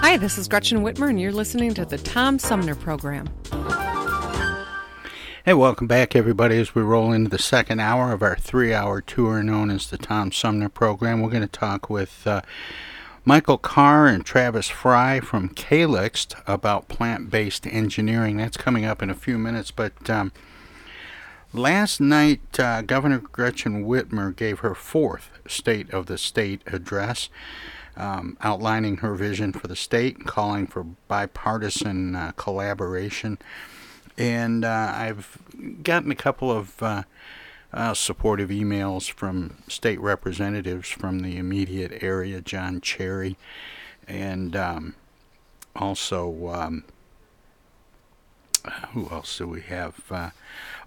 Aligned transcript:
Hi, 0.00 0.16
this 0.16 0.38
is 0.38 0.48
Gretchen 0.48 0.78
Whitmer, 0.78 1.10
and 1.10 1.20
you're 1.20 1.32
listening 1.32 1.74
to 1.74 1.84
the 1.84 1.98
Tom 1.98 2.38
Sumner 2.38 2.74
Program. 2.74 3.28
Hey, 5.44 5.54
welcome 5.54 5.86
back, 5.86 6.14
everybody, 6.14 6.56
as 6.58 6.74
we 6.74 6.82
roll 6.82 7.12
into 7.12 7.28
the 7.28 7.38
second 7.38 7.80
hour 7.80 8.12
of 8.12 8.22
our 8.22 8.36
three 8.36 8.72
hour 8.72 9.00
tour 9.00 9.42
known 9.42 9.70
as 9.70 9.90
the 9.90 9.98
Tom 9.98 10.30
Sumner 10.30 10.68
Program. 10.68 11.20
We're 11.20 11.30
going 11.30 11.42
to 11.42 11.48
talk 11.48 11.90
with 11.90 12.26
uh, 12.26 12.42
Michael 13.24 13.58
Carr 13.58 14.06
and 14.06 14.24
Travis 14.24 14.68
Frey 14.68 15.20
from 15.20 15.50
Calyxt 15.50 16.40
about 16.46 16.88
plant 16.88 17.28
based 17.28 17.66
engineering. 17.66 18.36
That's 18.36 18.56
coming 18.56 18.84
up 18.84 19.02
in 19.02 19.10
a 19.10 19.14
few 19.14 19.36
minutes, 19.36 19.70
but. 19.70 20.08
Um, 20.08 20.32
Last 21.54 21.98
night, 21.98 22.60
uh, 22.60 22.82
Governor 22.82 23.20
Gretchen 23.20 23.86
Whitmer 23.86 24.36
gave 24.36 24.58
her 24.58 24.74
fourth 24.74 25.30
State 25.46 25.90
of 25.94 26.04
the 26.04 26.18
State 26.18 26.60
address, 26.66 27.30
um, 27.98 28.38
outlining 28.40 28.98
her 28.98 29.14
vision 29.14 29.52
for 29.52 29.66
the 29.66 29.76
state, 29.76 30.24
calling 30.24 30.66
for 30.66 30.84
bipartisan 30.84 32.16
uh, 32.16 32.32
collaboration 32.36 33.38
and 34.18 34.64
uh, 34.64 34.92
I've 34.94 35.38
gotten 35.84 36.10
a 36.10 36.16
couple 36.16 36.50
of 36.50 36.82
uh, 36.82 37.04
uh, 37.72 37.94
supportive 37.94 38.50
emails 38.50 39.10
from 39.10 39.58
state 39.68 40.00
representatives 40.00 40.88
from 40.88 41.20
the 41.20 41.38
immediate 41.38 42.02
area, 42.02 42.40
John 42.40 42.80
Cherry, 42.80 43.36
and 44.08 44.56
um, 44.56 44.94
also 45.76 46.48
um, 46.48 46.84
who 48.92 49.08
else 49.10 49.38
do 49.38 49.46
we 49.46 49.60
have? 49.62 50.02
Uh, 50.10 50.30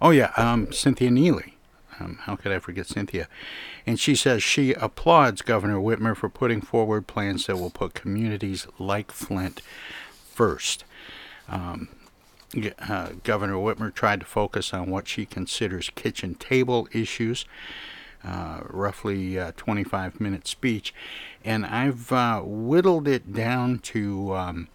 oh 0.02 0.10
yeah, 0.10 0.32
um, 0.36 0.70
Cynthia 0.70 1.08
Neeley. 1.08 1.54
Um, 2.00 2.18
how 2.22 2.36
could 2.36 2.52
I 2.52 2.58
forget 2.58 2.86
Cynthia? 2.86 3.28
And 3.86 4.00
she 4.00 4.14
says 4.14 4.42
she 4.42 4.72
applauds 4.72 5.42
Governor 5.42 5.78
Whitmer 5.78 6.16
for 6.16 6.28
putting 6.28 6.60
forward 6.60 7.06
plans 7.06 7.46
that 7.46 7.56
will 7.56 7.70
put 7.70 7.94
communities 7.94 8.66
like 8.78 9.10
Flint 9.10 9.60
first. 10.24 10.84
Um, 11.48 11.88
uh, 12.78 13.10
Governor 13.24 13.54
Whitmer 13.54 13.92
tried 13.92 14.20
to 14.20 14.26
focus 14.26 14.74
on 14.74 14.90
what 14.90 15.08
she 15.08 15.24
considers 15.24 15.90
kitchen 15.94 16.34
table 16.34 16.88
issues, 16.92 17.46
uh, 18.24 18.60
roughly 18.64 19.38
uh, 19.38 19.52
25 19.56 20.20
minute 20.20 20.46
speech, 20.46 20.94
and 21.44 21.64
I've 21.64 22.12
uh, 22.12 22.40
whittled 22.44 23.08
it 23.08 23.32
down 23.32 23.78
to 23.80 24.34
um, 24.34 24.68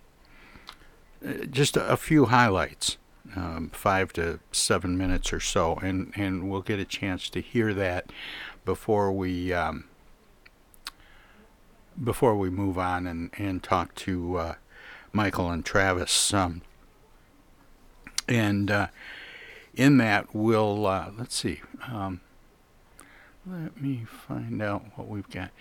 just 1.50 1.78
a, 1.78 1.88
a, 1.88 1.98
few 1.98 2.26
highlights, 2.26 2.98
um, 3.36 3.70
five 3.74 4.14
to 4.14 4.40
seven 4.52 4.98
minutes 4.98 5.32
or 5.34 5.40
so, 5.40 5.76
and, 5.76 6.12
and 6.16 6.50
we'll 6.50 6.62
get 6.62 6.80
a 6.80 6.86
chance 6.86 7.30
to 7.30 7.42
hear 7.42 7.74
that 7.74 8.12
before 8.66 9.12
we. 9.12 9.54
Um, 9.54 9.86
before 12.04 12.38
we 12.38 12.50
move 12.52 12.78
on 12.78 13.08
and, 13.08 13.32
and 13.40 13.64
talk 13.64 13.96
to 13.96 14.38
uh, 14.38 14.56
Michael 15.12 15.50
and 15.50 15.66
Travis, 15.66 16.32
um, 16.32 16.62
and 18.28 18.70
uh, 18.70 18.88
in 19.74 19.98
that 19.98 20.34
we'll 20.34 20.86
uh, 20.86 21.12
let's 21.18 21.36
see 21.36 21.62
um, 21.88 22.22
let 23.50 23.82
me 23.82 24.06
find 24.06 24.62
out 24.62 24.84
what 24.96 25.08
we've 25.08 25.30
got. 25.30 25.52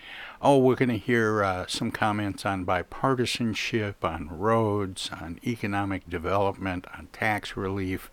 Oh 0.41 0.57
we're 0.57 0.75
going 0.75 0.89
to 0.89 0.97
hear 0.97 1.43
uh, 1.43 1.65
some 1.67 1.91
comments 1.91 2.45
on 2.45 2.65
bipartisanship 2.65 3.95
on 4.03 4.27
roads 4.27 5.09
on 5.21 5.39
economic 5.45 6.09
development 6.09 6.85
on 6.97 7.07
tax 7.13 7.55
relief 7.55 8.11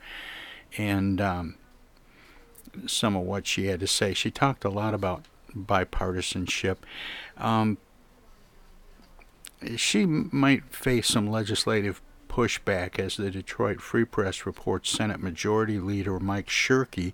and 0.79 1.21
um, 1.21 1.57
some 2.87 3.17
of 3.17 3.23
what 3.23 3.47
she 3.47 3.67
had 3.67 3.81
to 3.81 3.87
say. 3.87 4.15
She 4.15 4.31
talked 4.31 4.65
a 4.65 4.71
lot 4.71 4.95
about 4.95 5.25
bipartisanship. 5.57 6.77
Um, 7.37 7.79
she 9.77 10.07
might 10.07 10.73
face 10.73 11.09
some 11.09 11.29
legislative 11.29 12.01
pushback 12.35 12.99
as 12.99 13.17
the 13.17 13.31
Detroit 13.31 13.81
Free 13.81 14.05
Press 14.05 14.45
reports 14.45 14.91
Senate 14.91 15.21
Majority 15.21 15.79
Leader 15.79 16.19
Mike 16.19 16.49
Shirkey, 16.49 17.13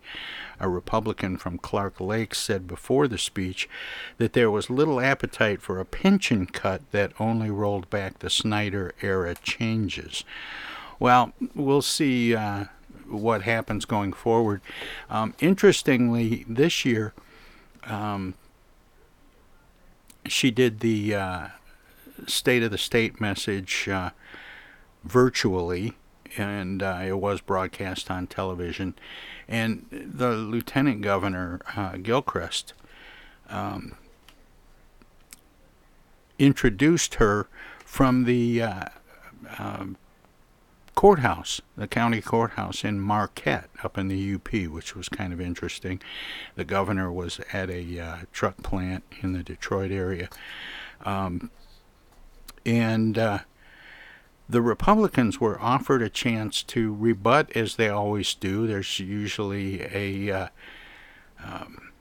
a 0.59 0.67
Republican 0.67 1.37
from 1.37 1.59
Clark 1.59 2.01
Lake, 2.01 2.35
said 2.35 2.67
before 2.67 3.07
the 3.07 3.19
speech 3.19 3.69
that 4.17 4.33
there 4.33 4.51
was 4.51 4.71
little 4.71 4.99
appetite 4.99 5.61
for 5.61 5.79
a 5.79 5.85
pension 5.85 6.47
cut 6.47 6.81
that 6.93 7.13
only 7.21 7.51
rolled 7.51 7.91
back 7.91 8.21
the 8.21 8.31
Snyder 8.31 8.95
era 9.03 9.35
changes. 9.35 10.25
Well, 10.99 11.35
we'll 11.55 11.83
see 11.83 12.35
uh, 12.35 12.65
what 13.07 13.43
happens 13.43 13.85
going 13.85 14.15
forward. 14.15 14.63
Um, 15.11 15.35
interestingly, 15.39 16.47
this 16.49 16.87
year, 16.87 17.13
um, 17.85 18.33
she 20.27 20.51
did 20.51 20.81
the 20.81 21.15
uh, 21.15 21.47
State 22.27 22.63
of 22.63 22.71
the 22.71 22.79
State 22.79 23.21
message. 23.21 23.87
Uh, 23.87 24.11
virtually, 25.05 25.95
and 26.37 26.83
uh, 26.83 27.01
it 27.05 27.19
was 27.19 27.41
broadcast 27.41 28.11
on 28.11 28.27
television. 28.27 28.95
And 29.49 29.87
the 29.91 30.31
lieutenant 30.31 31.03
governor, 31.03 31.61
uh, 31.77 31.97
Gilchrist, 31.97 32.73
um, 33.49 33.97
introduced 36.39 37.17
her 37.17 37.49
from 37.85 38.25
the 38.25 38.63
uh, 38.63 38.85
um, 39.59 39.97
courthouse, 40.95 41.61
the 41.77 41.89
county 41.89 42.21
courthouse 42.21 42.85
in 42.85 43.01
Marquette, 43.01 43.71
up 43.83 43.97
in 43.97 44.09
the 44.09 44.35
UP, 44.35 44.53
which 44.71 44.95
was 44.95 45.09
kind 45.09 45.33
of 45.33 45.41
interesting. 45.41 46.01
The 46.57 46.65
governor 46.65 47.11
was 47.11 47.41
at 47.53 47.71
a 47.71 47.99
uh, 47.99 48.17
truck 48.33 48.63
plant 48.63 49.05
in 49.23 49.33
the 49.33 49.43
Detroit 49.43 49.91
area. 49.91 50.29
Um, 51.05 51.51
and 52.67 53.17
uh, 53.17 53.39
the 54.51 54.63
Republicans 54.63 55.41
were 55.41 55.61
offered 55.61 56.03
a 56.03 56.09
chance 56.09 56.63
to 56.65 56.95
rebut, 56.95 57.55
as 57.57 57.77
they 57.77 57.89
always 57.89 58.35
do. 58.35 58.67
There's 58.67 58.99
usually 58.99 59.83
a 59.83 60.31
uh, 60.31 60.49
um, 61.45 61.93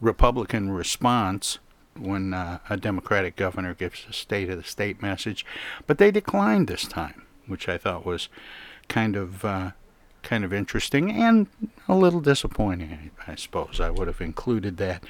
Republican 0.00 0.70
response 0.70 1.58
when 1.96 2.34
uh, 2.34 2.58
a 2.68 2.76
Democratic 2.76 3.36
governor 3.36 3.72
gives 3.72 4.04
a 4.08 4.12
state 4.12 4.50
of 4.50 4.58
the 4.58 4.64
state 4.64 5.00
message, 5.00 5.46
but 5.86 5.98
they 5.98 6.10
declined 6.10 6.68
this 6.68 6.86
time, 6.86 7.22
which 7.46 7.68
I 7.68 7.78
thought 7.78 8.04
was 8.04 8.28
kind 8.88 9.16
of 9.16 9.44
uh, 9.44 9.70
kind 10.22 10.44
of 10.44 10.52
interesting 10.52 11.10
and 11.10 11.46
a 11.86 11.94
little 11.94 12.20
disappointing. 12.20 13.10
I 13.26 13.36
suppose 13.36 13.80
I 13.80 13.90
would 13.90 14.08
have 14.08 14.20
included 14.20 14.76
that 14.78 15.04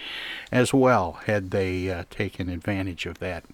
as 0.52 0.74
well 0.74 1.20
had 1.24 1.50
they 1.50 1.90
uh, 1.90 2.04
taken 2.10 2.48
advantage 2.48 3.06
of 3.06 3.18
that 3.18 3.44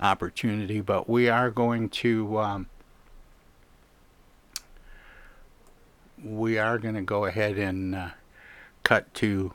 opportunity, 0.00 0.80
but 0.80 1.08
we 1.08 1.28
are 1.28 1.50
going 1.50 1.88
to 1.88 2.38
um, 2.38 2.66
we 6.24 6.58
are 6.58 6.78
going 6.78 6.94
to 6.94 7.02
go 7.02 7.24
ahead 7.24 7.58
and 7.58 7.94
uh, 7.94 8.08
cut 8.82 9.12
to 9.14 9.52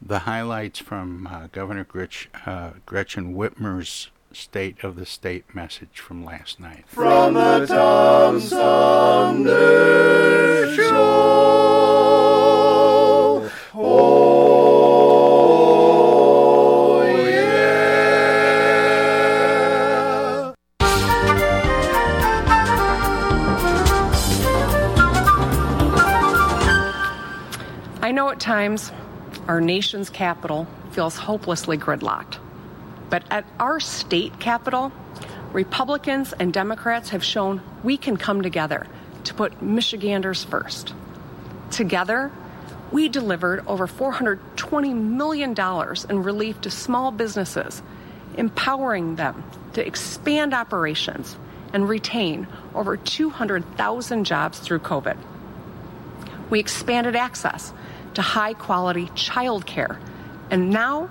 the 0.00 0.20
highlights 0.20 0.78
from 0.78 1.26
uh, 1.26 1.48
Governor 1.52 1.84
Gretch, 1.84 2.28
uh, 2.44 2.70
Gretchen 2.86 3.34
Whitmer's 3.34 4.10
State 4.32 4.82
of 4.82 4.96
the 4.96 5.06
State 5.06 5.54
message 5.54 6.00
from 6.00 6.24
last 6.24 6.58
night. 6.58 6.84
From 6.86 7.34
the 7.34 7.66
Tom 7.66 8.40
Sumner 8.40 9.52
Show. 10.74 11.32
Know 28.12 28.30
at 28.30 28.40
times 28.40 28.92
our 29.48 29.60
nation's 29.60 30.10
capital 30.10 30.66
feels 30.92 31.16
hopelessly 31.16 31.78
gridlocked. 31.78 32.38
But 33.10 33.24
at 33.30 33.44
our 33.58 33.80
state 33.80 34.38
capital, 34.38 34.92
Republicans 35.52 36.32
and 36.32 36.52
Democrats 36.52 37.10
have 37.10 37.22
shown 37.22 37.60
we 37.82 37.96
can 37.96 38.16
come 38.16 38.42
together 38.42 38.86
to 39.24 39.34
put 39.34 39.62
Michiganders 39.62 40.44
first. 40.44 40.94
Together, 41.70 42.30
we 42.90 43.08
delivered 43.08 43.64
over 43.66 43.86
$420 43.86 44.94
million 44.94 45.54
in 46.08 46.22
relief 46.22 46.60
to 46.62 46.70
small 46.70 47.10
businesses, 47.10 47.82
empowering 48.36 49.16
them 49.16 49.44
to 49.74 49.86
expand 49.86 50.54
operations 50.54 51.36
and 51.72 51.88
retain 51.88 52.46
over 52.74 52.96
200,000 52.96 54.24
jobs 54.24 54.58
through 54.58 54.80
COVID. 54.80 55.16
We 56.50 56.60
expanded 56.60 57.16
access 57.16 57.72
to 58.14 58.22
high 58.22 58.54
quality 58.54 59.10
child 59.14 59.66
care, 59.66 59.98
and 60.50 60.70
now 60.70 61.10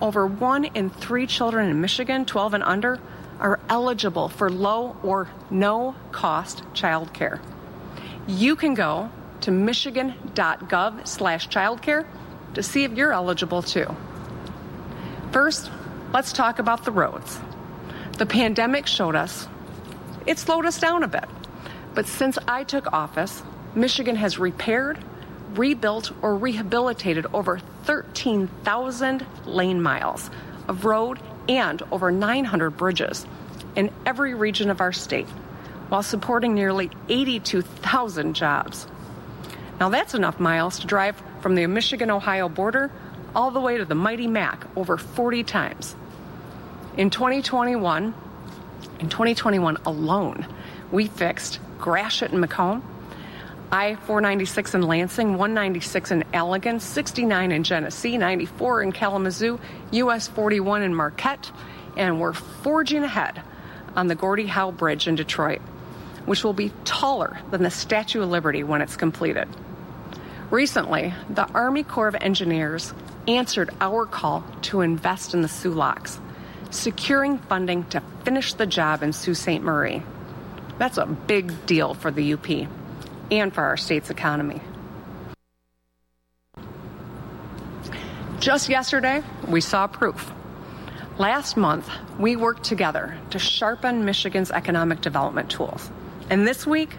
over 0.00 0.26
one 0.26 0.64
in 0.64 0.90
three 0.90 1.26
children 1.26 1.70
in 1.70 1.80
Michigan, 1.80 2.24
12 2.24 2.54
and 2.54 2.62
under, 2.62 3.00
are 3.40 3.60
eligible 3.68 4.28
for 4.28 4.50
low 4.50 4.96
or 5.02 5.28
no 5.50 5.94
cost 6.12 6.62
child 6.74 7.12
care. 7.12 7.40
You 8.26 8.56
can 8.56 8.74
go 8.74 9.10
to 9.42 9.50
michigan.gov 9.50 11.06
slash 11.06 11.48
childcare 11.48 12.06
to 12.54 12.62
see 12.62 12.84
if 12.84 12.92
you're 12.92 13.12
eligible 13.12 13.62
too. 13.62 13.94
First, 15.32 15.70
let's 16.12 16.32
talk 16.32 16.58
about 16.58 16.84
the 16.84 16.92
roads. 16.92 17.38
The 18.18 18.26
pandemic 18.26 18.86
showed 18.86 19.16
us 19.16 19.48
it 20.26 20.38
slowed 20.38 20.64
us 20.64 20.78
down 20.78 21.02
a 21.02 21.08
bit. 21.08 21.24
But 21.94 22.06
since 22.06 22.38
I 22.48 22.64
took 22.64 22.92
office, 22.92 23.42
Michigan 23.74 24.16
has 24.16 24.38
repaired, 24.38 24.98
rebuilt, 25.58 26.12
or 26.22 26.36
rehabilitated 26.36 27.26
over 27.32 27.58
13,000 27.84 29.26
lane 29.46 29.80
miles 29.82 30.30
of 30.68 30.84
road 30.84 31.18
and 31.48 31.82
over 31.90 32.10
900 32.10 32.70
bridges 32.70 33.26
in 33.76 33.90
every 34.06 34.34
region 34.34 34.70
of 34.70 34.80
our 34.80 34.92
state, 34.92 35.28
while 35.88 36.02
supporting 36.02 36.54
nearly 36.54 36.90
82,000 37.08 38.34
jobs. 38.34 38.86
Now, 39.80 39.88
that's 39.88 40.14
enough 40.14 40.38
miles 40.38 40.78
to 40.80 40.86
drive 40.86 41.20
from 41.40 41.56
the 41.56 41.66
Michigan 41.66 42.10
Ohio 42.10 42.48
border 42.48 42.90
all 43.34 43.50
the 43.50 43.60
way 43.60 43.76
to 43.76 43.84
the 43.84 43.94
mighty 43.94 44.26
Mac 44.26 44.64
over 44.76 44.96
40 44.96 45.42
times. 45.44 45.96
In 46.96 47.10
2021, 47.10 48.14
in 49.00 49.08
2021 49.08 49.78
alone, 49.84 50.46
we 50.92 51.08
fixed 51.08 51.58
Gratiot 51.78 52.30
and 52.30 52.40
Macomb, 52.40 52.82
I 53.74 53.96
496 53.96 54.74
in 54.74 54.82
Lansing, 54.82 55.30
196 55.30 56.12
in 56.12 56.22
Allegan, 56.32 56.80
69 56.80 57.50
in 57.50 57.64
Genesee, 57.64 58.16
94 58.16 58.84
in 58.84 58.92
Kalamazoo, 58.92 59.58
US 59.90 60.28
41 60.28 60.82
in 60.82 60.94
Marquette, 60.94 61.50
and 61.96 62.20
we're 62.20 62.34
forging 62.34 63.02
ahead 63.02 63.42
on 63.96 64.06
the 64.06 64.14
Gordie 64.14 64.46
Howe 64.46 64.70
Bridge 64.70 65.08
in 65.08 65.16
Detroit, 65.16 65.60
which 66.24 66.44
will 66.44 66.52
be 66.52 66.70
taller 66.84 67.40
than 67.50 67.64
the 67.64 67.70
Statue 67.70 68.22
of 68.22 68.28
Liberty 68.28 68.62
when 68.62 68.80
it's 68.80 68.94
completed. 68.94 69.48
Recently, 70.52 71.12
the 71.28 71.48
Army 71.48 71.82
Corps 71.82 72.06
of 72.06 72.14
Engineers 72.20 72.94
answered 73.26 73.70
our 73.80 74.06
call 74.06 74.44
to 74.62 74.82
invest 74.82 75.34
in 75.34 75.42
the 75.42 75.48
Soo 75.48 75.72
Locks, 75.72 76.20
securing 76.70 77.38
funding 77.38 77.82
to 77.86 78.00
finish 78.24 78.54
the 78.54 78.66
job 78.66 79.02
in 79.02 79.12
Sault 79.12 79.36
Ste. 79.36 79.60
Marie. 79.62 80.04
That's 80.78 80.96
a 80.96 81.06
big 81.06 81.66
deal 81.66 81.94
for 81.94 82.12
the 82.12 82.34
UP 82.34 82.68
and 83.38 83.54
for 83.54 83.62
our 83.62 83.76
state's 83.76 84.10
economy. 84.10 84.60
Just 88.40 88.68
yesterday, 88.68 89.22
we 89.48 89.60
saw 89.60 89.86
proof. 89.86 90.32
Last 91.16 91.56
month, 91.56 91.88
we 92.18 92.36
worked 92.36 92.64
together 92.64 93.16
to 93.30 93.38
sharpen 93.38 94.04
Michigan's 94.04 94.50
economic 94.50 95.00
development 95.00 95.50
tools. 95.50 95.90
And 96.28 96.46
this 96.46 96.66
week, 96.66 96.96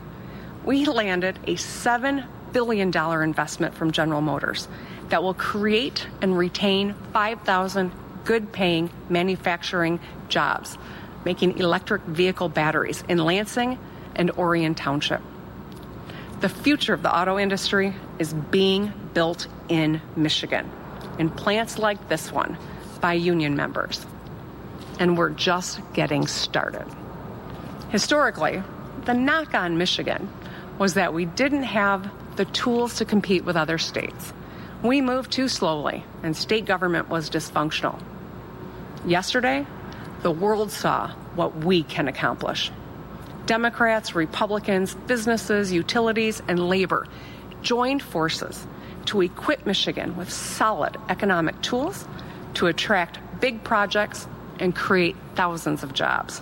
we 0.64 0.86
landed 0.86 1.38
a 1.44 1.56
$7 1.56 2.26
billion 2.52 2.88
investment 3.22 3.76
from 3.76 3.92
General 3.92 4.22
Motors 4.22 4.68
that 5.10 5.22
will 5.22 5.34
create 5.34 6.08
and 6.22 6.38
retain 6.38 6.96
5,000 7.14 7.92
good 8.24 8.52
paying 8.52 8.90
manufacturing 9.10 10.00
jobs, 10.30 10.78
making 11.26 11.60
electric 11.60 12.02
vehicle 12.04 12.50
batteries 12.50 13.04
in 13.08 13.20
Lansing 13.20 13.78
and 14.16 14.32
Orion 14.32 14.74
Township. 14.74 15.22
The 16.42 16.50
future 16.50 16.94
of 16.94 17.02
the 17.02 17.16
auto 17.16 17.40
industry 17.40 17.94
is 18.20 18.34
being 18.34 18.92
built 19.14 19.48
in 19.70 20.02
Michigan, 20.16 20.70
in 21.18 21.30
plants 21.30 21.80
like 21.80 22.10
this 22.10 22.32
one, 22.32 22.58
by 23.00 23.14
union 23.14 23.56
members. 23.56 24.06
And 25.00 25.18
we're 25.18 25.30
just 25.30 25.80
getting 25.94 26.28
started. 26.28 26.86
Historically, 27.90 28.62
the 29.06 29.14
knock 29.14 29.54
on 29.54 29.78
Michigan 29.78 30.30
was 30.78 30.96
that 30.96 31.14
we 31.14 31.26
didn't 31.26 31.64
have 31.64 32.12
the 32.36 32.46
tools 32.46 32.96
to 32.96 33.06
compete 33.06 33.46
with 33.46 33.56
other 33.56 33.78
states. 33.78 34.34
We 34.84 35.02
moved 35.02 35.32
too 35.32 35.48
slowly, 35.48 36.04
and 36.22 36.36
state 36.36 36.66
government 36.66 37.08
was 37.10 37.30
dysfunctional. 37.30 38.00
Yesterday, 39.06 39.66
the 40.22 40.32
world 40.32 40.72
saw 40.72 41.12
what 41.36 41.56
we 41.56 41.84
can 41.84 42.08
accomplish. 42.08 42.72
Democrats, 43.46 44.16
Republicans, 44.16 44.96
businesses, 45.08 45.72
utilities, 45.72 46.42
and 46.48 46.68
labor 46.68 47.08
joined 47.62 48.02
forces 48.02 48.66
to 49.06 49.22
equip 49.22 49.66
Michigan 49.66 50.16
with 50.18 50.32
solid 50.32 50.98
economic 51.10 51.62
tools 51.62 52.08
to 52.56 52.68
attract 52.68 53.20
big 53.40 53.64
projects 53.64 54.28
and 54.60 54.76
create 54.76 55.16
thousands 55.36 55.84
of 55.84 55.94
jobs. 55.94 56.42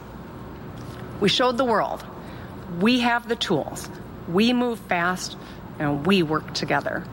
We 1.19 1.29
showed 1.29 1.57
the 1.57 1.65
world 1.65 2.03
we 2.79 2.99
have 3.01 3.27
the 3.27 3.35
tools, 3.35 3.87
we 4.27 4.51
move 4.51 4.79
fast, 4.79 5.37
and 5.79 6.05
we 6.05 6.23
work 6.23 6.53
together. 6.53 7.03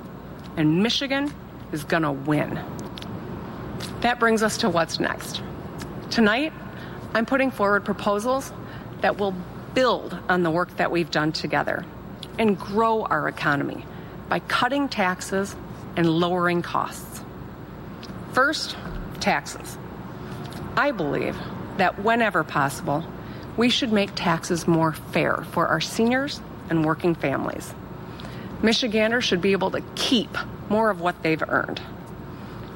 And 0.57 0.83
Michigan 0.83 1.33
is 1.73 1.85
going 1.85 2.03
to 2.03 2.13
win. 2.13 2.59
That 4.01 4.19
brings 4.19 4.43
us 4.43 4.59
to 4.59 4.71
what's 4.71 5.01
next. 5.01 5.43
Tonight, 6.11 6.53
I'm 7.13 7.27
putting 7.27 7.51
forward 7.51 7.85
proposals 7.85 8.53
that 9.03 9.19
will 9.19 9.35
build 9.75 10.19
on 10.29 10.43
the 10.43 10.51
work 10.51 10.77
that 10.77 10.91
we've 10.91 11.11
done 11.11 11.33
together 11.33 11.85
and 12.39 12.59
grow 12.59 13.05
our 13.05 13.29
economy 13.29 13.85
by 14.29 14.41
cutting 14.41 14.89
taxes 14.89 15.55
and 15.97 16.09
lowering 16.09 16.63
costs. 16.63 17.23
First, 18.33 18.77
taxes. 19.21 19.77
I 20.77 20.93
believe 20.93 21.37
that 21.77 21.99
whenever 22.03 22.45
possible, 22.45 23.05
we 23.57 23.69
should 23.69 23.93
make 23.93 24.11
taxes 24.15 24.67
more 24.67 24.93
fair 24.93 25.45
for 25.51 25.67
our 25.67 25.81
seniors 25.81 26.41
and 26.69 26.85
working 26.85 27.15
families. 27.15 27.75
Michiganders 28.63 29.25
should 29.25 29.41
be 29.41 29.53
able 29.53 29.71
to 29.73 29.83
keep 29.97 30.37
more 30.69 30.91
of 30.91 31.01
what 31.01 31.23
they've 31.23 31.43
earned. 31.49 31.81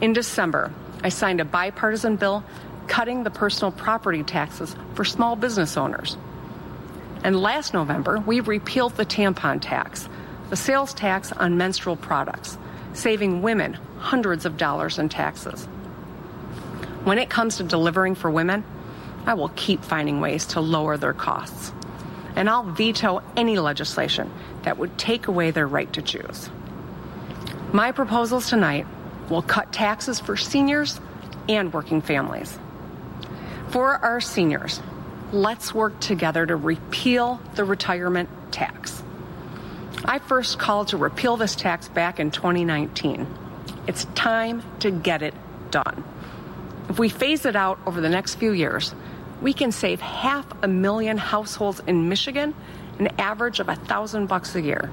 In 0.00 0.12
December, 0.12 0.72
I 1.02 1.10
signed 1.10 1.40
a 1.40 1.44
bipartisan 1.44 2.16
bill 2.16 2.44
cutting 2.88 3.22
the 3.22 3.30
personal 3.30 3.70
property 3.70 4.22
taxes 4.22 4.74
for 4.94 5.04
small 5.04 5.36
business 5.36 5.76
owners. 5.76 6.16
And 7.24 7.40
last 7.40 7.72
November, 7.72 8.20
we 8.20 8.40
repealed 8.40 8.96
the 8.96 9.06
tampon 9.06 9.58
tax, 9.60 10.08
the 10.50 10.56
sales 10.56 10.92
tax 10.92 11.32
on 11.32 11.56
menstrual 11.56 11.96
products, 11.96 12.58
saving 12.92 13.40
women 13.40 13.78
hundreds 13.98 14.44
of 14.44 14.58
dollars 14.58 14.98
in 14.98 15.08
taxes. 15.08 15.64
When 17.04 17.18
it 17.18 17.30
comes 17.30 17.56
to 17.56 17.64
delivering 17.64 18.14
for 18.14 18.30
women, 18.30 18.62
I 19.24 19.32
will 19.34 19.48
keep 19.56 19.82
finding 19.82 20.20
ways 20.20 20.44
to 20.48 20.60
lower 20.60 20.98
their 20.98 21.14
costs. 21.14 21.72
And 22.36 22.50
I'll 22.50 22.62
veto 22.64 23.22
any 23.38 23.58
legislation 23.58 24.30
that 24.62 24.76
would 24.76 24.98
take 24.98 25.26
away 25.26 25.50
their 25.50 25.66
right 25.66 25.90
to 25.94 26.02
choose. 26.02 26.50
My 27.72 27.92
proposals 27.92 28.50
tonight 28.50 28.86
will 29.30 29.42
cut 29.42 29.72
taxes 29.72 30.20
for 30.20 30.36
seniors 30.36 31.00
and 31.48 31.72
working 31.72 32.02
families. 32.02 32.58
For 33.70 33.92
our 33.96 34.20
seniors, 34.20 34.80
let's 35.34 35.74
work 35.74 35.98
together 35.98 36.46
to 36.46 36.54
repeal 36.54 37.40
the 37.56 37.64
retirement 37.64 38.28
tax. 38.52 39.02
I 40.04 40.20
first 40.20 40.58
called 40.58 40.88
to 40.88 40.96
repeal 40.96 41.36
this 41.36 41.56
tax 41.56 41.88
back 41.88 42.20
in 42.20 42.30
2019. 42.30 43.26
It's 43.88 44.04
time 44.14 44.62
to 44.78 44.92
get 44.92 45.22
it 45.22 45.34
done. 45.70 46.04
If 46.88 46.98
we 46.98 47.08
phase 47.08 47.44
it 47.46 47.56
out 47.56 47.80
over 47.84 48.00
the 48.00 48.08
next 48.08 48.36
few 48.36 48.52
years, 48.52 48.94
we 49.42 49.52
can 49.52 49.72
save 49.72 50.00
half 50.00 50.46
a 50.62 50.68
million 50.68 51.18
households 51.18 51.80
in 51.86 52.08
Michigan 52.08 52.54
an 53.00 53.08
average 53.18 53.58
of 53.58 53.68
a 53.68 53.74
thousand 53.74 54.26
bucks 54.26 54.54
a 54.54 54.62
year. 54.62 54.92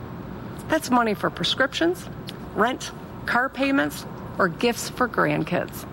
That's 0.69 0.89
money 0.89 1.13
for 1.13 1.29
prescriptions, 1.29 2.09
rent, 2.55 2.91
car 3.27 3.47
payments, 3.47 4.05
or 4.39 4.47
gifts 4.47 4.89
for 4.89 5.07
grandkids. 5.07 5.85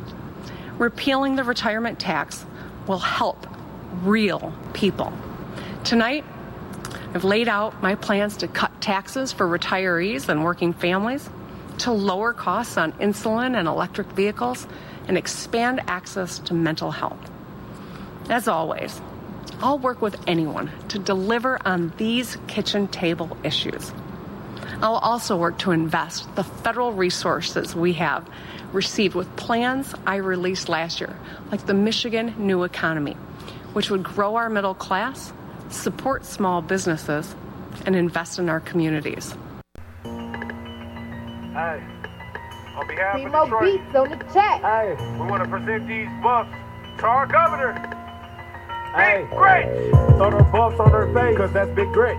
Repealing 0.79 1.37
the 1.37 1.45
retirement 1.45 1.99
tax 1.99 2.47
will 2.87 2.99
help 2.99 3.47
real 4.03 4.53
people. 4.73 5.13
Tonight, 5.85 6.25
I've 7.15 7.25
laid 7.25 7.49
out 7.49 7.83
my 7.83 7.95
plans 7.95 8.37
to 8.39 8.49
cut 8.49 8.81
taxes 8.81 9.33
for 9.33 9.47
retirees 9.47 10.29
and 10.29 10.45
working 10.45 10.73
families, 10.73 11.29
to 11.79 11.93
lower 11.93 12.33
costs 12.33 12.77
on 12.77 12.93
insulin 12.95 13.57
and 13.57 13.69
electric 13.69 14.09
vehicles 14.09 14.67
and 15.07 15.17
expand 15.17 15.81
access 15.87 16.39
to 16.41 16.55
mental 16.55 16.91
health. 16.91 17.31
As 18.29 18.47
always, 18.49 19.01
I'll 19.61 19.79
work 19.79 20.03
with 20.03 20.17
anyone 20.29 20.71
to 20.89 20.99
deliver 20.99 21.59
on 21.67 21.93
these 21.97 22.37
kitchen 22.47 22.89
table 22.89 23.37
issues. 23.43 23.93
I'll 24.83 24.97
also 24.97 25.37
work 25.37 25.59
to 25.61 25.73
invest 25.73 26.33
the 26.37 26.45
federal 26.45 26.93
resources 26.93 27.75
we 27.75 27.95
have 27.95 28.29
received 28.73 29.15
with 29.15 29.35
plans 29.37 29.95
I 30.07 30.17
released 30.17 30.69
last 30.69 31.01
year, 31.01 31.17
like 31.51 31.67
the 31.67 31.75
Michigan 31.75 32.35
New 32.39 32.65
Economy, 32.65 33.17
which 33.73 33.91
would 33.91 34.03
grow 34.03 34.37
our 34.37 34.49
middle 34.49 34.75
class, 34.75 35.33
support 35.71 36.25
small 36.25 36.63
businesses, 36.63 37.35
and 37.87 37.95
invest 37.95 38.39
in 38.39 38.49
our 38.49 38.61
communities. 38.61 39.35
Hey, 40.05 41.83
on 42.77 42.87
behalf 42.87 43.17
Team 43.17 43.35
of 43.35 43.47
Detroit, 43.47 43.81
beats 43.83 43.95
on 43.95 44.11
the 44.11 44.17
chat. 44.33 44.61
Hey, 44.63 44.97
we 45.19 45.27
want 45.27 45.43
to 45.43 45.49
present 45.49 45.89
these 45.89 46.09
buffs 46.23 46.51
to 46.99 47.07
our 47.07 47.27
governor. 47.27 47.73
Hey, 48.95 49.27
Big 49.29 49.37
Gritch. 49.37 49.67
Throw 50.17 50.31
the 50.31 50.45
buffs 50.51 50.81
on 50.81 50.91
her 50.91 51.13
face, 51.13 51.37
cause 51.37 51.53
that's 51.53 51.71
Big 51.75 51.93
Gritch. 51.93 52.17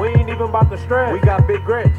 We 0.00 0.08
ain't 0.08 0.28
even 0.28 0.42
about 0.42 0.70
to 0.70 0.78
stress. 0.78 1.12
We 1.12 1.20
got 1.20 1.46
Big 1.46 1.64
Gritch. 1.64 1.92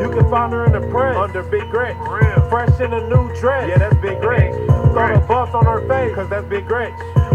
You 0.00 0.10
can 0.10 0.28
find 0.30 0.52
her 0.52 0.66
in 0.66 0.72
the 0.72 0.80
press 0.90 1.16
under 1.16 1.42
Big 1.44 1.68
Gritch. 1.70 1.96
Real. 1.96 2.48
Fresh 2.50 2.80
in 2.80 2.92
a 2.92 3.08
new 3.08 3.34
dress. 3.40 3.68
Yeah, 3.68 3.78
that's 3.78 3.96
Big 3.96 4.20
Gritch. 4.20 4.52
Throw 4.92 5.14
the 5.14 5.24
buffs 5.26 5.54
on 5.54 5.64
her 5.64 5.86
face, 5.88 6.14
cause 6.14 6.28
that's 6.28 6.46
Big 6.48 6.66
Gritch. 6.66 6.94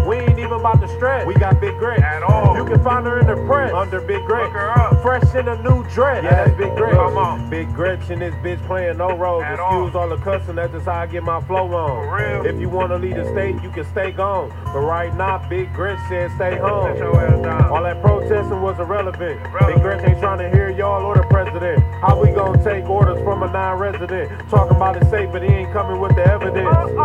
We 0.09 0.17
ain't 0.17 0.39
even 0.39 0.53
about 0.53 0.81
to 0.81 0.87
stretch. 0.95 1.27
We 1.27 1.35
got 1.35 1.61
Big 1.61 1.77
Gritch. 1.77 1.99
At 1.99 2.23
all. 2.23 2.57
You 2.57 2.65
can 2.65 2.83
find 2.83 3.05
her 3.05 3.19
in 3.19 3.27
the 3.27 3.35
press 3.45 3.71
under 3.71 4.01
Big 4.01 4.25
Gritch. 4.25 4.41
Look 4.41 4.53
her 4.53 4.71
up. 4.71 5.03
Fresh 5.03 5.35
in 5.35 5.47
a 5.47 5.61
new 5.61 5.87
dress. 5.89 6.23
Yeah, 6.23 6.45
that's 6.45 6.57
Big 6.57 6.75
Gritch. 6.75 6.95
Come 6.95 7.17
on. 7.17 7.47
Big 7.47 7.71
Gritch 7.75 8.09
in 8.09 8.17
this 8.17 8.33
bitch 8.35 8.65
playing 8.65 8.97
no 8.97 9.15
roles. 9.15 9.43
At 9.43 9.59
Excuse 9.59 9.93
all. 9.93 9.97
all 9.97 10.09
the 10.09 10.17
cussing, 10.17 10.55
that's 10.55 10.73
just 10.73 10.85
how 10.85 11.01
I 11.01 11.05
get 11.05 11.21
my 11.21 11.39
flow 11.41 11.71
on. 11.75 12.07
For 12.07 12.17
real. 12.17 12.45
If 12.47 12.59
you 12.59 12.69
wanna 12.69 12.97
lead 12.97 13.17
the 13.17 13.25
state, 13.31 13.61
you 13.61 13.69
can 13.69 13.85
stay 13.91 14.09
gone. 14.11 14.49
But 14.73 14.79
right 14.79 15.15
now, 15.15 15.47
Big 15.47 15.71
Gritch 15.75 15.99
said 16.09 16.31
stay 16.37 16.57
home. 16.57 16.91
Sit 16.95 17.03
your 17.03 17.15
ass 17.15 17.43
down. 17.43 17.65
All 17.65 17.83
that 17.83 18.01
protesting 18.01 18.63
was 18.63 18.79
irrelevant. 18.79 19.19
Big 19.19 19.51
Irrelevant. 19.51 19.81
Gretch 19.83 20.09
ain't 20.09 20.19
trying 20.19 20.39
to 20.39 20.49
hear 20.49 20.71
y'all 20.71 21.05
or 21.05 21.17
the 21.17 21.23
president. 21.29 21.83
How 22.01 22.19
we 22.19 22.31
gonna 22.31 22.63
take 22.63 22.89
orders 22.89 23.21
from 23.23 23.43
a 23.43 23.51
non-resident? 23.51 24.49
Talking 24.49 24.75
about 24.75 24.97
it 24.97 25.07
safe, 25.11 25.31
but 25.31 25.43
he 25.43 25.49
ain't 25.49 25.71
coming 25.71 26.01
with 26.01 26.15
the 26.15 26.25
evidence. 26.25 26.55
Big 26.55 26.97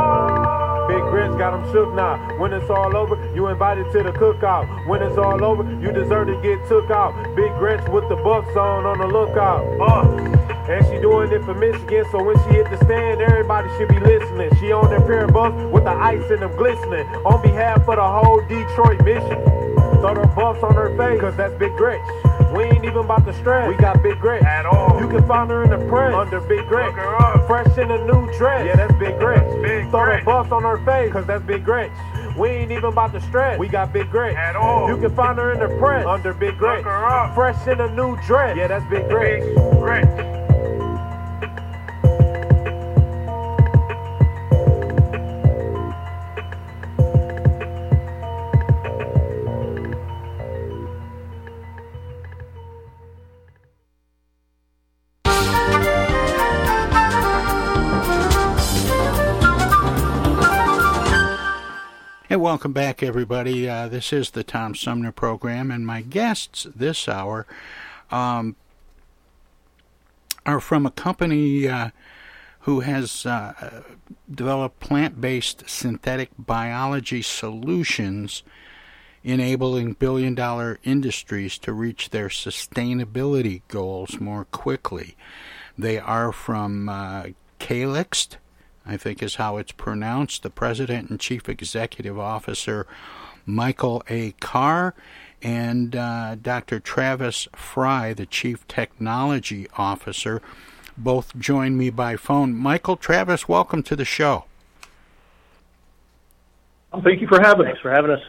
Gretch 1.14 1.38
got 1.38 1.54
him 1.54 1.72
shook 1.72 1.94
now. 1.94 2.18
When 2.40 2.52
it's 2.52 2.68
all 2.68 2.96
over, 2.96 3.14
you 3.36 3.46
invited 3.46 3.86
to 3.92 4.02
the 4.02 4.10
cookout. 4.10 4.66
When 4.88 5.00
it's 5.00 5.16
all 5.16 5.44
over, 5.44 5.62
you 5.80 5.92
deserve 5.92 6.26
to 6.26 6.34
get 6.42 6.58
took 6.66 6.90
out. 6.90 7.14
Big 7.36 7.54
Gretch 7.54 7.88
with 7.88 8.08
the 8.08 8.16
bucks 8.16 8.56
on 8.56 8.84
on 8.84 8.98
the 8.98 9.06
lookout. 9.06 9.62
Uh, 9.80 10.02
And 10.66 10.84
she 10.86 10.98
doing 10.98 11.30
it 11.30 11.44
for 11.44 11.54
Michigan, 11.54 12.04
so 12.10 12.20
when 12.24 12.36
she 12.42 12.58
hit 12.58 12.68
the 12.68 12.78
stand, 12.84 13.20
everybody 13.20 13.68
should 13.76 13.90
be 13.90 14.00
listening. 14.00 14.50
She 14.58 14.72
on 14.72 14.90
that 14.90 15.06
pair 15.06 15.26
of 15.26 15.32
bucks 15.32 15.54
with 15.70 15.84
the 15.84 15.90
ice 15.94 16.28
in 16.32 16.40
them 16.40 16.56
glistening. 16.56 17.06
On 17.24 17.40
behalf 17.42 17.86
of 17.86 17.94
the 17.94 18.02
whole 18.02 18.40
Detroit 18.48 18.98
mission. 19.04 19.38
Throw 20.02 20.14
the 20.18 20.26
buffs 20.34 20.64
on 20.64 20.74
her 20.74 20.90
face, 20.96 21.20
cause 21.20 21.36
that's 21.36 21.54
Big 21.60 21.76
Gretch. 21.76 22.02
We 22.54 22.64
ain't 22.64 22.84
even 22.84 22.98
about 22.98 23.26
to 23.26 23.32
stress. 23.34 23.68
We 23.68 23.76
got 23.76 24.02
Big 24.02 24.20
Gretch. 24.20 24.42
At 24.44 24.64
all. 24.64 25.00
You 25.00 25.08
can 25.08 25.26
find 25.26 25.50
her 25.50 25.64
in 25.64 25.70
the 25.70 25.88
press 25.88 26.14
under 26.14 26.40
Big 26.40 26.66
Gretch. 26.68 26.86
Look 26.86 26.96
her 26.96 27.16
up. 27.16 27.46
Fresh 27.46 27.76
in 27.78 27.90
a 27.90 28.04
new 28.06 28.32
dress. 28.38 28.66
Yeah, 28.66 28.76
that's 28.76 28.94
Big 28.94 29.18
Gretch. 29.18 29.42
Big 29.62 29.90
Throw 29.90 30.04
Gretch. 30.04 30.20
the 30.20 30.24
buffs 30.24 30.52
on 30.52 30.62
her 30.62 30.78
face, 30.84 31.12
cause 31.12 31.26
that's 31.26 31.44
Big 31.44 31.64
Gretch. 31.64 31.90
We 32.38 32.48
ain't 32.48 32.70
even 32.70 32.84
about 32.84 33.12
to 33.12 33.20
stress. 33.22 33.58
We 33.58 33.68
got 33.68 33.92
Big 33.92 34.10
Gretch. 34.10 34.36
At 34.36 34.56
all. 34.56 34.88
You 34.88 34.96
can 35.00 35.14
find 35.14 35.38
her 35.38 35.52
in 35.52 35.58
the 35.60 35.78
press 35.78 36.06
under 36.06 36.32
Big 36.32 36.56
Gretch. 36.58 36.78
Look 36.78 36.86
her 36.86 37.06
up. 37.06 37.34
Fresh 37.34 37.66
in 37.66 37.80
a 37.80 37.94
new 37.94 38.16
dress. 38.22 38.56
Yeah, 38.56 38.68
that's 38.68 38.84
Big 38.90 39.08
Gretch. 39.08 39.42
Big 39.42 39.54
Gritch. 39.80 40.33
Hey, 62.34 62.38
welcome 62.38 62.72
back, 62.72 63.00
everybody. 63.00 63.68
Uh, 63.68 63.86
this 63.86 64.12
is 64.12 64.30
the 64.32 64.42
Tom 64.42 64.74
Sumner 64.74 65.12
program, 65.12 65.70
and 65.70 65.86
my 65.86 66.00
guests 66.00 66.66
this 66.74 67.08
hour 67.08 67.46
um, 68.10 68.56
are 70.44 70.58
from 70.58 70.84
a 70.84 70.90
company 70.90 71.68
uh, 71.68 71.90
who 72.62 72.80
has 72.80 73.24
uh, 73.24 73.84
developed 74.28 74.80
plant 74.80 75.20
based 75.20 75.70
synthetic 75.70 76.30
biology 76.36 77.22
solutions 77.22 78.42
enabling 79.22 79.92
billion 79.92 80.34
dollar 80.34 80.80
industries 80.82 81.56
to 81.58 81.72
reach 81.72 82.10
their 82.10 82.26
sustainability 82.26 83.62
goals 83.68 84.18
more 84.18 84.46
quickly. 84.46 85.16
They 85.78 86.00
are 86.00 86.32
from 86.32 86.88
uh, 86.88 87.26
Calyxt, 87.60 88.38
I 88.86 88.96
think 88.96 89.22
is 89.22 89.36
how 89.36 89.56
it's 89.56 89.72
pronounced, 89.72 90.42
the 90.42 90.50
president 90.50 91.10
and 91.10 91.18
chief 91.18 91.48
executive 91.48 92.18
officer, 92.18 92.86
Michael 93.46 94.02
A. 94.08 94.32
Carr, 94.40 94.94
and 95.42 95.94
uh, 95.94 96.36
Dr. 96.36 96.80
Travis 96.80 97.48
Frey, 97.54 98.12
the 98.14 98.26
chief 98.26 98.66
technology 98.68 99.66
officer. 99.76 100.40
Both 100.96 101.36
join 101.38 101.76
me 101.76 101.90
by 101.90 102.16
phone. 102.16 102.54
Michael, 102.54 102.96
Travis, 102.96 103.48
welcome 103.48 103.82
to 103.84 103.96
the 103.96 104.04
show. 104.04 104.44
Thank 107.02 107.20
you 107.20 107.26
for 107.26 107.40
having 107.40 107.66
us. 107.66 107.78
For 107.82 107.90
having 107.90 108.12
us. 108.12 108.22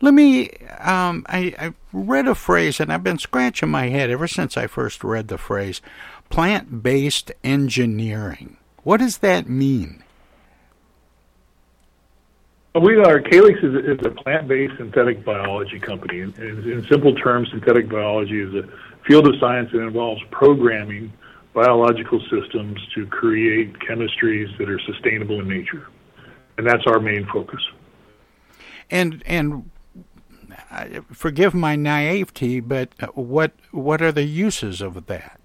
Let 0.00 0.14
me. 0.14 0.48
Um, 0.78 1.26
I, 1.28 1.54
I 1.58 1.74
read 1.92 2.26
a 2.26 2.34
phrase, 2.34 2.80
and 2.80 2.90
I've 2.90 3.04
been 3.04 3.18
scratching 3.18 3.68
my 3.68 3.88
head 3.88 4.10
ever 4.10 4.26
since 4.26 4.56
I 4.56 4.66
first 4.66 5.04
read 5.04 5.28
the 5.28 5.36
phrase 5.38 5.82
plant 6.30 6.82
based 6.82 7.32
engineering. 7.44 8.56
What 8.90 8.98
does 8.98 9.18
that 9.18 9.48
mean? 9.48 10.02
We 12.74 12.96
are 12.96 13.20
Calyxt 13.20 13.62
is, 13.62 13.72
a- 13.72 13.92
is 13.92 13.98
a 14.04 14.10
plant-based 14.10 14.78
synthetic 14.78 15.24
biology 15.24 15.78
company. 15.78 16.22
In, 16.22 16.34
in, 16.36 16.84
simple 16.90 17.14
terms, 17.14 17.50
synthetic 17.52 17.88
biology 17.88 18.40
is 18.40 18.52
a 18.52 18.68
field 19.06 19.28
of 19.28 19.36
science 19.38 19.70
that 19.70 19.78
involves 19.78 20.20
programming 20.32 21.12
biological 21.54 22.20
systems 22.22 22.80
to 22.96 23.06
create 23.06 23.78
chemistries 23.78 24.48
that 24.58 24.68
are 24.68 24.80
sustainable 24.80 25.38
in 25.38 25.46
nature, 25.46 25.86
and 26.58 26.66
that's 26.66 26.84
our 26.88 26.98
main 26.98 27.28
focus. 27.32 27.60
And 28.90 29.22
and 29.24 29.70
uh, 30.72 31.02
forgive 31.12 31.54
my 31.54 31.76
naivety, 31.76 32.58
but 32.58 32.88
what 33.16 33.52
what 33.70 34.02
are 34.02 34.10
the 34.10 34.24
uses 34.24 34.80
of 34.80 35.06
that? 35.06 35.39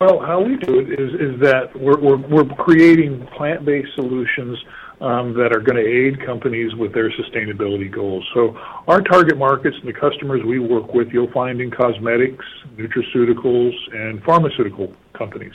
Well, 0.00 0.20
how 0.20 0.40
we 0.40 0.56
do 0.56 0.78
it 0.78 0.92
is 0.92 1.12
is 1.14 1.40
that 1.40 1.74
we're 1.74 1.98
we're, 1.98 2.18
we're 2.28 2.54
creating 2.54 3.26
plant-based 3.36 3.96
solutions 3.96 4.56
um, 5.00 5.34
that 5.34 5.50
are 5.52 5.58
going 5.58 5.74
to 5.74 5.84
aid 5.84 6.24
companies 6.24 6.72
with 6.76 6.94
their 6.94 7.10
sustainability 7.10 7.90
goals. 7.90 8.24
So 8.32 8.56
our 8.86 9.00
target 9.00 9.36
markets 9.36 9.76
and 9.80 9.88
the 9.88 9.98
customers 9.98 10.40
we 10.46 10.60
work 10.60 10.94
with, 10.94 11.08
you'll 11.12 11.32
find 11.32 11.60
in 11.60 11.72
cosmetics, 11.72 12.44
nutraceuticals, 12.76 13.72
and 13.92 14.22
pharmaceutical 14.22 14.94
companies. 15.14 15.54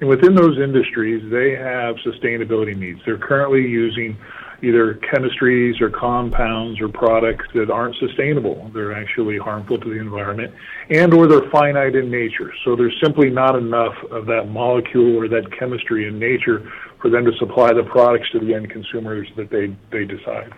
And 0.00 0.08
within 0.08 0.34
those 0.34 0.58
industries, 0.58 1.22
they 1.30 1.52
have 1.52 1.94
sustainability 2.04 2.76
needs. 2.76 3.00
They're 3.06 3.18
currently 3.18 3.62
using 3.62 4.16
either 4.60 4.94
chemistries 4.94 5.80
or 5.80 5.90
compounds 5.90 6.80
or 6.80 6.88
products 6.88 7.46
that 7.54 7.70
aren't 7.70 7.94
sustainable. 7.96 8.72
They're 8.74 8.92
actually 8.92 9.38
harmful 9.38 9.78
to 9.78 9.88
the 9.88 10.00
environment 10.00 10.52
and 10.90 11.12
or 11.12 11.26
they're 11.26 11.50
finite 11.50 11.94
in 11.94 12.10
nature. 12.10 12.52
So 12.64 12.74
there's 12.74 12.96
simply 13.02 13.30
not 13.30 13.56
enough 13.56 13.94
of 14.10 14.26
that 14.26 14.48
molecule 14.48 15.16
or 15.16 15.28
that 15.28 15.44
chemistry 15.58 16.08
in 16.08 16.18
nature 16.18 16.70
for 17.00 17.10
them 17.10 17.24
to 17.24 17.32
supply 17.38 17.72
the 17.72 17.84
products 17.84 18.28
to 18.32 18.40
the 18.40 18.54
end 18.54 18.70
consumers 18.70 19.28
that 19.36 19.50
they, 19.50 19.76
they 19.92 20.04
decide. 20.04 20.50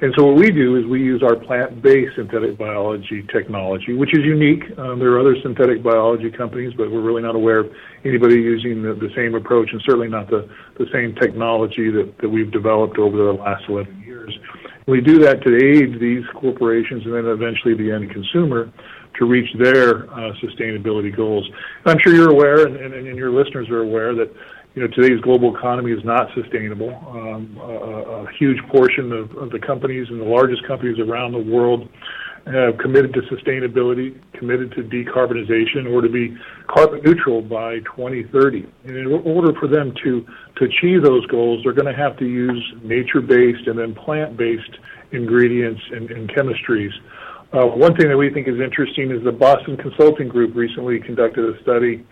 And 0.00 0.14
so 0.16 0.26
what 0.26 0.36
we 0.36 0.50
do 0.50 0.76
is 0.76 0.86
we 0.86 1.02
use 1.02 1.22
our 1.24 1.34
plant-based 1.34 2.14
synthetic 2.16 2.56
biology 2.56 3.26
technology, 3.32 3.94
which 3.94 4.16
is 4.16 4.24
unique. 4.24 4.62
Um, 4.78 4.98
there 4.98 5.10
are 5.14 5.20
other 5.20 5.34
synthetic 5.42 5.82
biology 5.82 6.30
companies, 6.30 6.72
but 6.76 6.90
we're 6.90 7.02
really 7.02 7.22
not 7.22 7.34
aware 7.34 7.58
of 7.58 7.72
anybody 8.04 8.36
using 8.36 8.82
the, 8.82 8.94
the 8.94 9.10
same 9.16 9.34
approach 9.34 9.70
and 9.72 9.82
certainly 9.84 10.08
not 10.08 10.30
the, 10.30 10.48
the 10.78 10.86
same 10.92 11.16
technology 11.16 11.90
that, 11.90 12.14
that 12.20 12.28
we've 12.28 12.52
developed 12.52 12.98
over 12.98 13.16
the 13.16 13.32
last 13.32 13.64
11 13.68 14.02
years. 14.06 14.38
We 14.86 15.00
do 15.00 15.18
that 15.18 15.42
to 15.42 15.50
aid 15.56 16.00
these 16.00 16.24
corporations 16.34 17.04
and 17.04 17.14
then 17.14 17.26
eventually 17.26 17.74
the 17.74 17.90
end 17.90 18.10
consumer 18.10 18.72
to 19.18 19.24
reach 19.26 19.48
their 19.58 20.10
uh, 20.10 20.32
sustainability 20.42 21.14
goals. 21.14 21.48
I'm 21.84 21.98
sure 22.02 22.14
you're 22.14 22.30
aware, 22.30 22.66
and, 22.66 23.16
your 23.16 23.30
listeners 23.30 23.68
are 23.70 23.82
aware, 23.82 24.14
that 24.14 24.32
you 24.74 24.82
know 24.82 24.88
today's 24.88 25.20
global 25.20 25.56
economy 25.56 25.92
is 25.92 26.04
not 26.04 26.28
sustainable. 26.34 26.90
Um, 27.10 27.58
a, 27.60 28.26
huge 28.38 28.58
portion 28.68 29.12
of, 29.12 29.50
the 29.50 29.58
companies 29.58 30.06
and 30.10 30.20
the 30.20 30.24
largest 30.24 30.66
companies 30.66 30.98
around 31.00 31.32
the 31.32 31.38
world 31.38 31.88
uh, 32.46 32.72
committed 32.80 33.12
to 33.14 33.20
sustainability, 33.22 34.18
committed 34.32 34.72
to 34.72 34.82
decarbonization, 34.82 35.92
or 35.92 36.00
to 36.00 36.08
be 36.08 36.36
carbon 36.68 37.00
neutral 37.04 37.42
by 37.42 37.80
2030. 37.80 38.66
And 38.84 38.96
in 38.96 39.06
order 39.06 39.58
for 39.58 39.68
them 39.68 39.92
to, 40.04 40.26
achieve 40.60 41.04
those 41.04 41.24
goals, 41.26 41.62
they're 41.62 41.72
going 41.72 41.86
to 41.86 41.96
have 41.96 42.16
to 42.16 42.26
use 42.26 42.74
nature-based 42.82 43.68
and 43.68 43.78
then 43.78 43.94
plant-based 43.94 44.76
ingredients 45.12 45.80
and 45.92 46.08
chemistries. 46.30 46.90
Uh, 47.52 47.64
one 47.64 47.96
thing 47.96 48.08
that 48.08 48.16
we 48.16 48.28
think 48.30 48.46
is 48.46 48.60
interesting 48.60 49.10
is 49.10 49.24
the 49.24 49.32
Boston 49.32 49.76
Consulting 49.76 50.28
Group 50.28 50.54
recently 50.54 51.00
conducted 51.00 51.44
a 51.44 51.62
study, 51.62 52.04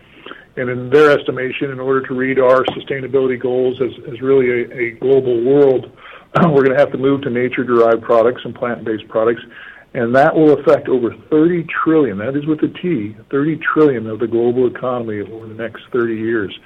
and 0.55 0.69
in 0.69 0.89
their 0.89 1.11
estimation, 1.11 1.69
in 1.69 1.79
order 1.79 2.01
to 2.07 2.15
read 2.15 2.39
our 2.39 2.63
sustainability 2.73 3.39
goals 3.39 3.79
as, 3.79 3.91
as 4.11 4.19
really 4.19 4.49
a, 4.49 4.73
a 4.73 4.91
global 4.99 5.43
world, 5.43 5.91
we're 6.41 6.63
going 6.63 6.71
to 6.71 6.79
have 6.79 6.91
to 6.91 6.97
move 6.97 7.21
to 7.21 7.29
nature-derived 7.29 8.01
products 8.01 8.41
and 8.45 8.55
plant-based 8.55 9.07
products, 9.09 9.41
and 9.93 10.15
that 10.15 10.35
will 10.35 10.59
affect 10.59 10.89
over 10.89 11.15
30 11.29 11.67
trillion. 11.83 12.17
That 12.17 12.35
is 12.35 12.47
with 12.47 12.63
a 12.63 12.73
T, 12.81 13.15
30 13.29 13.59
trillion 13.73 14.07
of 14.07 14.17
the 14.17 14.27
global 14.27 14.65
economy 14.65 15.21
over 15.21 15.47
the 15.47 15.53
next 15.53 15.83
30 15.93 16.15
years. 16.15 16.59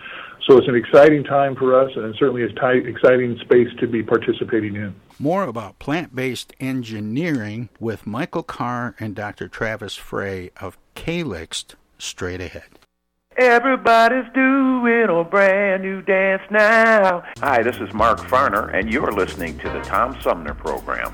So 0.48 0.58
it's 0.58 0.68
an 0.68 0.76
exciting 0.76 1.24
time 1.24 1.56
for 1.56 1.80
us, 1.80 1.92
and 1.96 2.16
certainly 2.18 2.44
a 2.44 2.50
t- 2.50 2.90
exciting 2.90 3.38
space 3.40 3.68
to 3.80 3.88
be 3.88 4.02
participating 4.02 4.76
in. 4.76 4.96
More 5.20 5.44
about 5.44 5.78
plant 5.78 6.16
based 6.16 6.54
engineering 6.60 7.70
with 7.80 8.08
Michael 8.08 8.44
Carr 8.44 8.96
and 9.00 9.16
Dr. 9.16 9.48
Travis 9.48 9.96
Frey 9.96 10.50
of 10.60 10.78
Calyxt 10.96 11.76
straight 12.00 12.42
ahead. 12.42 12.64
Everybody's 13.38 14.26
doing 14.34 15.08
a 15.10 15.24
brand 15.24 15.84
new 15.84 16.02
dance 16.02 16.42
now. 16.50 17.24
Hi, 17.40 17.64
this 17.64 17.78
is 17.78 17.94
Mark 17.94 18.20
Farner, 18.20 18.74
and 18.76 18.92
you're 18.92 19.12
listening 19.12 19.58
to 19.60 19.70
the 19.70 19.80
Tom 19.82 20.20
Sumner 20.22 20.54
Program. 20.54 21.14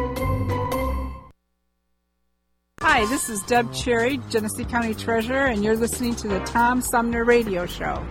Hi, 2.83 3.05
this 3.05 3.29
is 3.29 3.43
Deb 3.43 3.71
Cherry, 3.71 4.19
Genesee 4.29 4.65
County 4.65 4.95
Treasurer, 4.95 5.45
and 5.45 5.63
you're 5.63 5.77
listening 5.77 6.15
to 6.15 6.27
the 6.27 6.39
Tom 6.39 6.81
Sumner 6.81 7.23
Radio 7.23 7.67
Show. 7.67 8.03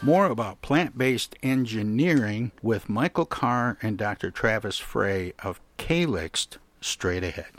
More 0.00 0.26
about 0.26 0.62
plant 0.62 0.96
based 0.96 1.34
engineering 1.42 2.52
with 2.62 2.88
Michael 2.88 3.26
Carr 3.26 3.78
and 3.82 3.98
Dr. 3.98 4.30
Travis 4.30 4.78
Frey 4.78 5.32
of 5.42 5.60
Calyxt 5.76 6.58
straight 6.80 7.24
ahead. 7.24 7.50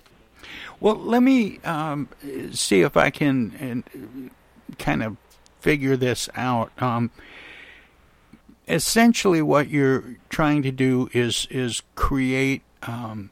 Well, 0.80 0.95
let 0.95 1.21
me 1.21 1.60
um, 1.65 2.08
see 2.54 2.80
if 2.80 2.95
I 2.95 3.10
can 3.10 3.84
uh, 3.91 4.76
kind 4.80 5.04
of 5.04 5.17
figure 5.60 5.98
this 5.98 6.30
out. 6.38 6.71
Um, 6.82 7.12
essentially, 8.69 9.41
what 9.41 9.67
you're 9.67 10.15
trying 10.30 10.63
to 10.63 10.71
do 10.71 11.10
is 11.12 11.45
is 11.52 11.82
create 11.95 12.62
um, 12.84 13.32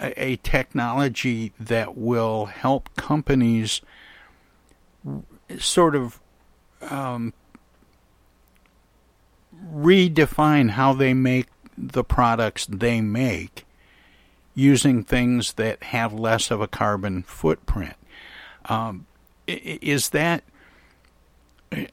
a, 0.00 0.36
technology 0.36 1.52
that 1.58 1.96
will 1.96 2.46
help 2.46 2.94
companies 2.96 3.80
sort 5.58 5.94
of 5.96 6.20
um, 6.82 7.32
redefine 9.72 10.70
how 10.70 10.92
they 10.92 11.14
make 11.14 11.46
the 11.76 12.04
products 12.04 12.66
they 12.66 13.00
make 13.00 13.64
using 14.54 15.04
things 15.04 15.54
that 15.54 15.82
have 15.84 16.12
less 16.12 16.50
of 16.50 16.60
a 16.60 16.68
carbon 16.68 17.22
footprint. 17.22 17.94
Um, 18.66 19.06
is 19.46 20.10
that 20.10 20.42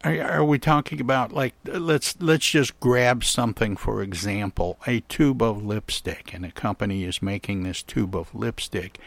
are 0.05 0.45
we 0.45 0.57
talking 0.57 1.01
about 1.01 1.33
like 1.33 1.53
let's 1.65 2.15
let's 2.21 2.49
just 2.49 2.79
grab 2.79 3.23
something 3.23 3.75
for 3.75 4.01
example 4.01 4.77
a 4.87 5.01
tube 5.01 5.41
of 5.41 5.65
lipstick 5.65 6.33
and 6.33 6.45
a 6.45 6.51
company 6.51 7.03
is 7.03 7.21
making 7.21 7.63
this 7.63 7.83
tube 7.83 8.15
of 8.15 8.33
lipstick 8.33 8.97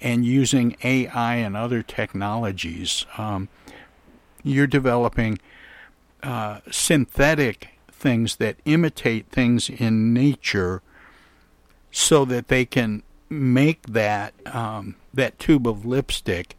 and 0.00 0.24
using 0.24 0.76
AI 0.84 1.34
and 1.36 1.56
other 1.56 1.82
technologies 1.82 3.04
um, 3.18 3.48
you're 4.44 4.66
developing 4.68 5.38
uh, 6.22 6.60
synthetic 6.70 7.68
things 7.90 8.36
that 8.36 8.56
imitate 8.64 9.26
things 9.28 9.68
in 9.68 10.12
nature 10.14 10.82
so 11.90 12.24
that 12.24 12.48
they 12.48 12.64
can 12.64 13.02
make 13.28 13.82
that 13.86 14.34
um, 14.46 14.96
that 15.12 15.38
tube 15.38 15.66
of 15.66 15.84
lipstick 15.84 16.56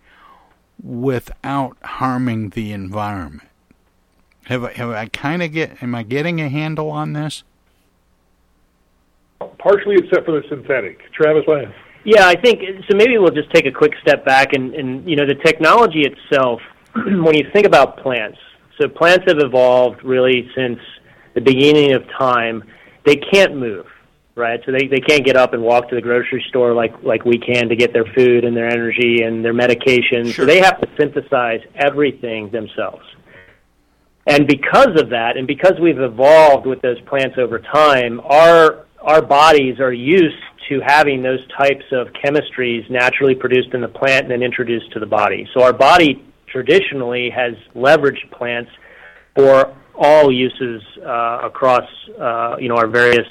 without 0.82 1.78
harming 1.84 2.50
the 2.50 2.72
environment. 2.72 3.50
Have 4.46 4.64
I, 4.64 4.74
have 4.74 4.90
I 4.90 5.08
kind 5.08 5.42
of 5.42 5.52
get? 5.52 5.82
Am 5.82 5.96
I 5.96 6.04
getting 6.04 6.42
a 6.42 6.50
handle 6.50 6.90
on 6.90 7.14
this? 7.14 7.44
Partially, 9.58 9.96
except 9.96 10.26
for 10.26 10.32
the 10.32 10.44
synthetic. 10.50 11.00
Travis, 11.14 11.44
what? 11.46 11.66
Yeah, 12.04 12.28
I 12.28 12.36
think 12.36 12.62
so. 12.90 12.98
Maybe 12.98 13.18
we'll 13.18 13.32
just 13.32 13.52
take 13.54 13.66
a 13.66 13.72
quick 13.72 13.94
step 14.02 14.26
back 14.26 14.54
and, 14.54 14.74
and 14.74 15.10
you 15.10 15.16
know 15.16 15.26
the 15.26 15.36
technology 15.36 16.02
itself. 16.02 16.62
when 16.96 17.36
you 17.36 17.50
think 17.54 17.66
about 17.66 17.98
plants, 17.98 18.38
so 18.80 18.88
plants 18.88 19.26
have 19.28 19.40
evolved 19.40 20.04
really 20.04 20.50
since 20.56 20.80
the 21.34 21.42
beginning 21.42 21.94
of 21.94 22.04
time, 22.18 22.64
they 23.06 23.16
can't 23.16 23.56
move, 23.56 23.86
right? 24.36 24.60
So 24.66 24.72
they, 24.72 24.88
they 24.88 25.00
can't 25.00 25.26
get 25.26 25.36
up 25.36 25.54
and 25.54 25.64
walk 25.64 25.90
to 25.90 25.96
the 25.96 26.02
grocery 26.02 26.44
store 26.50 26.74
like, 26.74 26.94
like 27.04 27.26
we 27.26 27.38
can 27.38 27.70
to 27.70 27.76
get 27.76 27.94
their 27.94 28.06
food 28.16 28.44
and 28.44 28.56
their 28.56 28.68
energy 28.68 29.24
and 29.24 29.44
their 29.44 29.54
medication. 29.54 30.26
Sure. 30.26 30.34
So 30.34 30.46
they 30.46 30.60
have 30.60 30.80
to 30.82 30.90
synthesize 31.00 31.62
everything 31.76 32.52
themselves. 32.52 33.04
And 34.26 34.48
because 34.48 35.00
of 35.00 35.10
that, 35.10 35.36
and 35.36 35.46
because 35.46 35.74
we've 35.82 36.00
evolved 36.00 36.66
with 36.66 36.82
those 36.82 37.00
plants 37.02 37.38
over 37.38 37.60
time, 37.60 38.22
our 38.22 38.86
our 39.02 39.22
bodies 39.22 39.82
are 39.82 39.92
used 39.92 40.38
to 40.70 40.80
having 40.80 41.22
those 41.22 41.46
types 41.58 41.84
of 41.92 42.08
chemistries 42.14 42.90
naturally 42.90 43.36
produced 43.36 43.74
in 43.74 43.82
the 43.82 43.88
plant 43.88 44.24
and 44.24 44.32
then 44.32 44.42
introduced 44.42 44.90
to 44.94 45.00
the 45.00 45.06
body. 45.06 45.46
So 45.54 45.62
our 45.62 45.74
body 45.74 46.24
traditionally 46.48 47.30
has 47.30 47.54
leveraged 47.76 48.32
plants 48.32 48.72
for 49.36 49.76
all 49.96 50.32
uses 50.32 50.82
uh, 51.06 51.42
across 51.44 51.88
uh, 52.20 52.56
you 52.60 52.70
know 52.70 52.76
our 52.76 52.88
various 52.88 53.28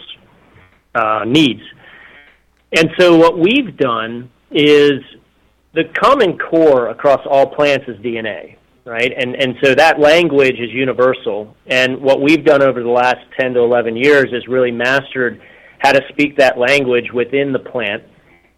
uh, 0.94 1.24
needs. 1.26 1.62
And 2.76 2.90
so 2.98 3.16
what 3.16 3.38
we've 3.38 3.76
done 3.76 4.30
is 4.50 4.92
the 5.74 5.84
common 6.00 6.38
core 6.38 6.88
across 6.88 7.20
all 7.26 7.46
plants 7.46 7.86
is 7.88 7.96
DNA, 7.98 8.56
right? 8.84 9.12
And 9.16 9.34
and 9.36 9.56
so 9.62 9.74
that 9.74 10.00
language 10.00 10.58
is 10.58 10.70
universal. 10.70 11.54
And 11.66 12.00
what 12.00 12.20
we've 12.20 12.44
done 12.44 12.62
over 12.62 12.82
the 12.82 12.88
last 12.88 13.20
10 13.38 13.54
to 13.54 13.60
11 13.60 13.96
years 13.96 14.32
is 14.32 14.46
really 14.48 14.70
mastered 14.70 15.40
how 15.78 15.92
to 15.92 16.00
speak 16.10 16.36
that 16.36 16.58
language 16.58 17.12
within 17.12 17.52
the 17.52 17.58
plant 17.58 18.04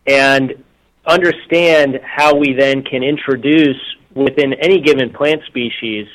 and 0.07 0.63
understand 1.07 2.01
how 2.05 2.35
we 2.35 2.55
then 2.59 2.83
can 2.83 3.03
introduce 3.03 3.81
within 4.15 4.55
any 4.55 4.81
given 4.81 5.11
plant 5.11 5.41
species 5.47 6.07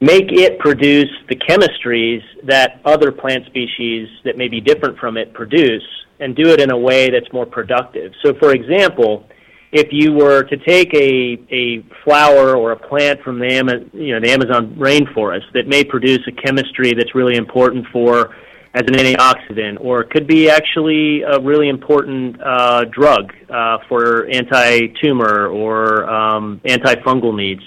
make 0.00 0.32
it 0.32 0.58
produce 0.58 1.10
the 1.28 1.36
chemistries 1.36 2.22
that 2.44 2.80
other 2.84 3.12
plant 3.12 3.44
species 3.46 4.08
that 4.24 4.36
may 4.36 4.48
be 4.48 4.60
different 4.60 4.98
from 4.98 5.16
it 5.16 5.32
produce 5.34 5.82
and 6.20 6.34
do 6.34 6.48
it 6.48 6.60
in 6.60 6.70
a 6.70 6.76
way 6.76 7.10
that's 7.10 7.30
more 7.32 7.46
productive. 7.46 8.12
So, 8.22 8.34
for 8.34 8.52
example, 8.52 9.26
if 9.72 9.88
you 9.90 10.12
were 10.12 10.42
to 10.44 10.56
take 10.56 10.92
a, 10.94 11.38
a 11.50 11.84
flower 12.04 12.56
or 12.56 12.72
a 12.72 12.76
plant 12.76 13.22
from 13.22 13.38
the, 13.38 13.46
Ama- 13.46 13.84
you 13.92 14.14
know, 14.14 14.20
the 14.20 14.30
Amazon 14.32 14.74
rainforest 14.76 15.52
that 15.54 15.68
may 15.68 15.84
produce 15.84 16.20
a 16.26 16.32
chemistry 16.32 16.92
that's 16.92 17.14
really 17.14 17.36
important 17.36 17.86
for 17.92 18.34
as 18.74 18.82
an 18.86 18.94
antioxidant, 18.94 19.78
or 19.80 20.00
it 20.00 20.10
could 20.10 20.26
be 20.26 20.48
actually 20.48 21.22
a 21.22 21.40
really 21.40 21.68
important 21.68 22.40
uh, 22.40 22.84
drug 22.84 23.32
uh, 23.48 23.78
for 23.88 24.26
anti-tumor 24.28 25.48
or 25.48 26.08
um, 26.08 26.60
antifungal 26.64 27.34
needs 27.36 27.62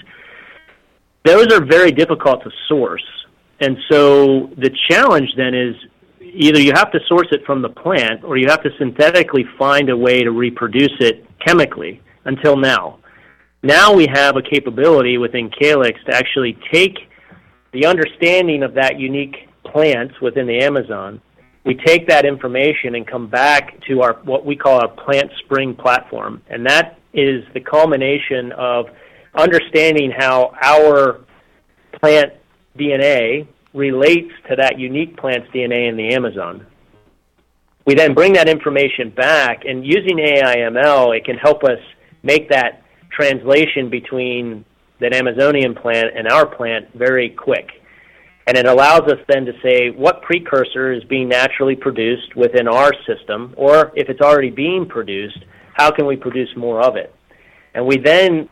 those 1.24 1.52
are 1.52 1.64
very 1.64 1.90
difficult 1.90 2.44
to 2.44 2.50
source. 2.68 3.04
And 3.60 3.78
so 3.90 4.50
the 4.58 4.70
challenge 4.88 5.30
then 5.36 5.54
is 5.54 5.74
either 6.34 6.60
you 6.60 6.72
have 6.74 6.90
to 6.92 7.00
source 7.08 7.28
it 7.30 7.44
from 7.46 7.62
the 7.62 7.68
plant 7.68 8.24
or 8.24 8.36
you 8.36 8.48
have 8.48 8.62
to 8.62 8.70
synthetically 8.78 9.44
find 9.58 9.88
a 9.88 9.96
way 9.96 10.22
to 10.22 10.30
reproduce 10.30 10.94
it 11.00 11.24
chemically 11.46 12.02
until 12.24 12.56
now. 12.56 12.98
Now 13.62 13.94
we 13.94 14.06
have 14.12 14.36
a 14.36 14.42
capability 14.42 15.16
within 15.16 15.48
Calyxt 15.50 16.04
to 16.06 16.14
actually 16.14 16.58
take 16.72 16.98
the 17.72 17.86
understanding 17.86 18.62
of 18.62 18.74
that 18.74 18.98
unique 18.98 19.48
plant 19.64 20.12
within 20.20 20.46
the 20.46 20.58
Amazon. 20.58 21.20
We 21.64 21.74
take 21.74 22.06
that 22.08 22.26
information 22.26 22.94
and 22.94 23.06
come 23.06 23.26
back 23.26 23.80
to 23.88 24.02
our 24.02 24.14
what 24.24 24.44
we 24.44 24.54
call 24.54 24.80
our 24.80 24.88
plant 24.88 25.30
spring 25.44 25.74
platform. 25.74 26.42
And 26.48 26.66
that 26.66 26.98
is 27.14 27.44
the 27.54 27.60
culmination 27.60 28.52
of 28.52 28.86
understanding 29.34 30.12
how 30.16 30.54
our 30.62 31.20
plant 32.00 32.32
DNA 32.78 33.46
relates 33.74 34.32
to 34.48 34.56
that 34.56 34.78
unique 34.78 35.16
plant's 35.16 35.48
DNA 35.48 35.88
in 35.88 35.96
the 35.96 36.14
Amazon. 36.14 36.66
We 37.86 37.94
then 37.94 38.14
bring 38.14 38.32
that 38.34 38.48
information 38.48 39.10
back, 39.10 39.64
and 39.66 39.84
using 39.84 40.16
AIML, 40.16 41.16
it 41.16 41.24
can 41.24 41.36
help 41.36 41.64
us 41.64 41.78
make 42.22 42.48
that 42.48 42.82
translation 43.10 43.90
between 43.90 44.64
that 45.00 45.14
Amazonian 45.14 45.74
plant 45.74 46.16
and 46.16 46.28
our 46.28 46.46
plant 46.46 46.88
very 46.94 47.30
quick. 47.30 47.68
And 48.46 48.56
it 48.56 48.66
allows 48.66 49.02
us 49.02 49.18
then 49.28 49.44
to 49.46 49.52
say 49.62 49.90
what 49.90 50.22
precursor 50.22 50.92
is 50.92 51.02
being 51.04 51.28
naturally 51.28 51.76
produced 51.76 52.36
within 52.36 52.68
our 52.68 52.92
system, 53.06 53.54
or 53.56 53.92
if 53.96 54.08
it's 54.08 54.20
already 54.20 54.50
being 54.50 54.86
produced, 54.86 55.44
how 55.74 55.90
can 55.90 56.06
we 56.06 56.16
produce 56.16 56.48
more 56.56 56.80
of 56.80 56.96
it? 56.96 57.14
And 57.74 57.86
we 57.86 57.98
then 57.98 58.48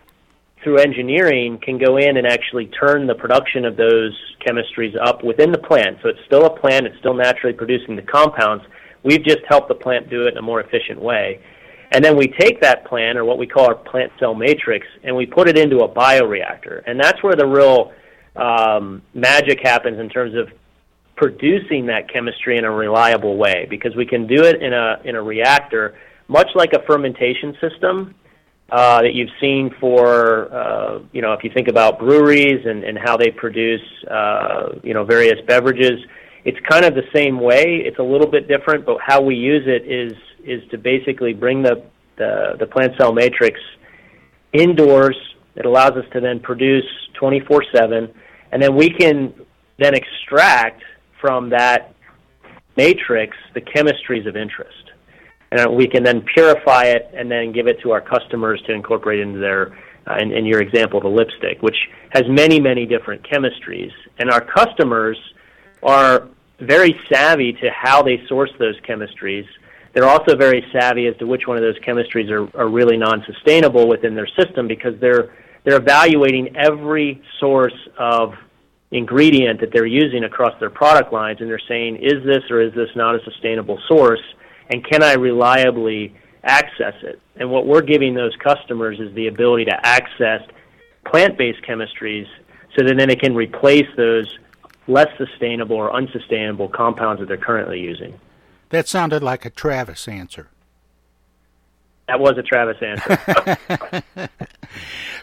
through 0.63 0.79
engineering 0.79 1.59
can 1.59 1.79
go 1.79 1.97
in 1.97 2.17
and 2.17 2.27
actually 2.27 2.67
turn 2.67 3.07
the 3.07 3.15
production 3.15 3.65
of 3.65 3.77
those 3.77 4.19
chemistries 4.47 4.95
up 5.01 5.25
within 5.25 5.53
the 5.53 5.59
plant. 5.59 5.99
So 6.03 6.09
it's 6.09 6.21
still 6.27 6.47
a 6.47 6.51
plant, 6.51 6.87
it's 6.87 6.99
still 6.99 7.15
naturally 7.15 7.55
producing 7.55 7.97
the 7.97 8.03
compounds. 8.03 8.65
We've 9.03 9.25
just 9.25 9.41
helped 9.49 9.69
the 9.69 9.75
plant 9.75 10.09
do 10.09 10.27
it 10.27 10.33
in 10.33 10.39
a 10.39 10.43
more 10.43 10.61
efficient 10.61 11.01
way. 11.01 11.41
And 11.91 12.05
then 12.05 12.17
we 12.17 12.29
take 12.29 12.61
that 12.63 12.87
plant, 12.87 13.19
or 13.19 13.25
what 13.25 13.37
we 13.37 13.47
call 13.47 13.67
our 13.67 13.75
plant 13.75 14.13
cell 14.19 14.35
matrix, 14.35 14.87
and 15.05 15.15
we 15.15 15.27
put 15.27 15.49
it 15.49 15.59
into 15.59 15.81
a 15.81 15.89
bioreactor. 15.89 16.83
And 16.87 16.99
that's 16.99 17.23
where 17.23 17.35
the 17.35 17.47
real 17.47 17.93
um, 18.35 19.03
magic 19.13 19.61
happens 19.63 19.99
in 19.99 20.09
terms 20.09 20.35
of 20.35 20.49
producing 21.17 21.87
that 21.87 22.11
chemistry 22.11 22.57
in 22.57 22.65
a 22.65 22.71
reliable 22.71 23.37
way, 23.37 23.67
because 23.69 23.95
we 23.95 24.07
can 24.07 24.27
do 24.27 24.45
it 24.45 24.63
in 24.63 24.73
a, 24.73 25.01
in 25.05 25.17
a 25.17 25.23
reactor, 25.23 25.99
much 26.29 26.49
like 26.55 26.73
a 26.73 26.83
fermentation 26.87 27.57
system 27.61 28.15
that 28.73 29.13
you've 29.13 29.31
seen 29.39 29.71
for, 29.79 30.53
uh, 30.53 31.01
you 31.13 31.21
know, 31.21 31.35
if 31.35 31.45
you 31.45 31.51
think 31.53 31.69
about 31.69 31.99
breweries 31.99 32.65
and, 32.65 32.85
and 32.85 32.99
how 32.99 33.19
they 33.19 33.31
produce, 33.31 33.83
uh, 34.11 34.71
you 34.83 34.95
know, 34.95 35.05
various 35.05 35.39
beverages, 35.47 36.01
it's 36.45 36.59
kind 36.69 36.85
of 36.85 36.95
the 36.95 37.05
same 37.15 37.39
way. 37.39 37.83
It's 37.85 37.99
a 37.99 38.03
little 38.03 38.27
bit 38.27 38.49
different, 38.49 38.87
but 38.87 38.97
how 39.05 39.21
we 39.21 39.35
use 39.35 39.65
it 39.67 39.87
is 39.87 40.13
is 40.45 40.69
to 40.71 40.79
basically 40.79 41.35
bring 41.35 41.63
the 41.63 41.85
the, 42.17 42.57
the 42.59 42.67
plant 42.67 42.95
cell 42.99 43.13
matrix 43.13 43.61
indoors. 44.53 45.17
It 45.55 45.67
allows 45.67 45.93
us 45.93 46.05
to 46.15 46.21
then 46.21 46.41
produce 46.41 46.87
24/7, 47.21 48.13
and 48.53 48.63
then 48.63 48.75
we 48.75 48.89
can 48.89 49.35
then 49.79 49.95
extract 49.95 50.83
from 51.21 51.51
that 51.51 51.95
matrix 52.77 53.37
the 53.55 53.61
chemistries 53.61 54.27
of 54.27 54.35
interest. 54.35 54.92
And 55.53 55.77
we 55.77 55.87
can 55.87 56.03
then 56.03 56.23
purify 56.35 56.85
it 56.85 57.11
and 57.15 57.31
then 57.31 57.53
give 57.53 57.67
it 57.67 57.79
to 57.83 57.91
our 57.91 58.01
customers 58.01 58.63
to 58.67 58.73
incorporate 58.73 59.21
into 59.21 59.39
their 59.39 59.77
uh, 60.07 60.17
in, 60.21 60.33
in 60.33 60.45
your 60.45 60.61
example, 60.61 61.01
the 61.01 61.09
lipstick, 61.09 61.63
which 61.63 61.77
has 62.11 62.25
many, 62.29 62.59
many 62.59 62.87
different 62.87 63.23
chemistries. 63.23 63.93
And 64.19 64.31
our 64.31 64.41
customers 64.41 65.17
are 65.83 66.27
very 66.59 66.99
savvy 67.13 67.53
to 67.53 67.71
how 67.71 68.03
they 68.03 68.21
source 68.29 68.51
those 68.59 68.75
chemistries. 68.81 69.47
They're 69.93 70.09
also 70.09 70.37
very 70.37 70.65
savvy 70.73 71.07
as 71.07 71.17
to 71.19 71.27
which 71.27 71.47
one 71.47 71.57
of 71.57 71.63
those 71.63 71.79
chemistries 71.87 72.31
are, 72.31 72.49
are 72.59 72.69
really 72.69 72.97
non-sustainable 72.97 73.87
within 73.89 74.17
their 74.17 74.29
system 74.39 74.67
because 74.67 74.99
they're 75.01 75.33
they're 75.65 75.77
evaluating 75.77 76.57
every 76.57 77.23
source 77.39 77.77
of 77.97 78.35
ingredient 78.91 79.61
that 79.61 79.71
they're 79.73 79.87
using 79.87 80.25
across 80.25 80.59
their 80.59 80.71
product 80.71 81.13
lines, 81.13 81.41
and 81.41 81.49
they're 81.49 81.61
saying, 81.69 81.97
is 82.03 82.25
this 82.25 82.43
or 82.51 82.61
is 82.61 82.75
this 82.75 82.89
not 82.97 83.15
a 83.15 83.23
sustainable 83.25 83.79
source, 83.87 84.21
and 84.73 84.83
can 84.83 85.03
I 85.03 85.13
reliably 85.13 86.15
access 86.45 86.95
it? 87.03 87.21
And 87.37 87.51
what 87.51 87.67
we're 87.67 87.83
giving 87.83 88.15
those 88.15 88.35
customers 88.37 88.99
is 88.99 89.15
the 89.15 89.27
ability 89.27 89.67
to 89.67 89.87
access 89.87 90.41
plant-based 91.05 91.63
chemistries 91.63 92.27
so 92.77 92.85
that 92.87 92.97
then 92.97 93.11
it 93.11 93.21
can 93.21 93.35
replace 93.35 93.87
those 93.99 94.39
less 94.89 95.09
sustainable 95.19 95.77
or 95.77 95.95
unsustainable 95.95 96.69
compounds 96.69 97.21
that 97.21 97.29
they're 97.29 97.37
currently 97.37 97.81
using. 97.81 98.19
That 98.71 98.89
sounded 98.89 99.23
like 99.23 99.45
a 99.45 99.51
Travis 99.51 100.09
answer. 100.09 100.49
That 102.09 102.19
was 102.19 102.37
a 102.39 102.43
Travis 102.43 102.79
answer. 102.83 103.59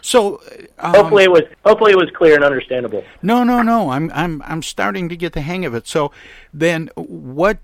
so 0.00 0.40
um, 0.78 0.94
hopefully 0.94 1.24
it 1.24 1.30
was 1.30 1.42
hopefully 1.64 1.92
it 1.92 1.96
was 1.96 2.08
clear 2.14 2.36
and 2.36 2.44
understandable. 2.44 3.04
No, 3.20 3.44
no, 3.44 3.62
no. 3.62 3.90
I'm 3.90 4.10
I'm 4.14 4.42
I'm 4.42 4.62
starting 4.62 5.08
to 5.08 5.16
get 5.16 5.32
the 5.32 5.42
hang 5.42 5.64
of 5.64 5.74
it. 5.74 5.86
So 5.86 6.10
then 6.54 6.88
what 6.94 7.58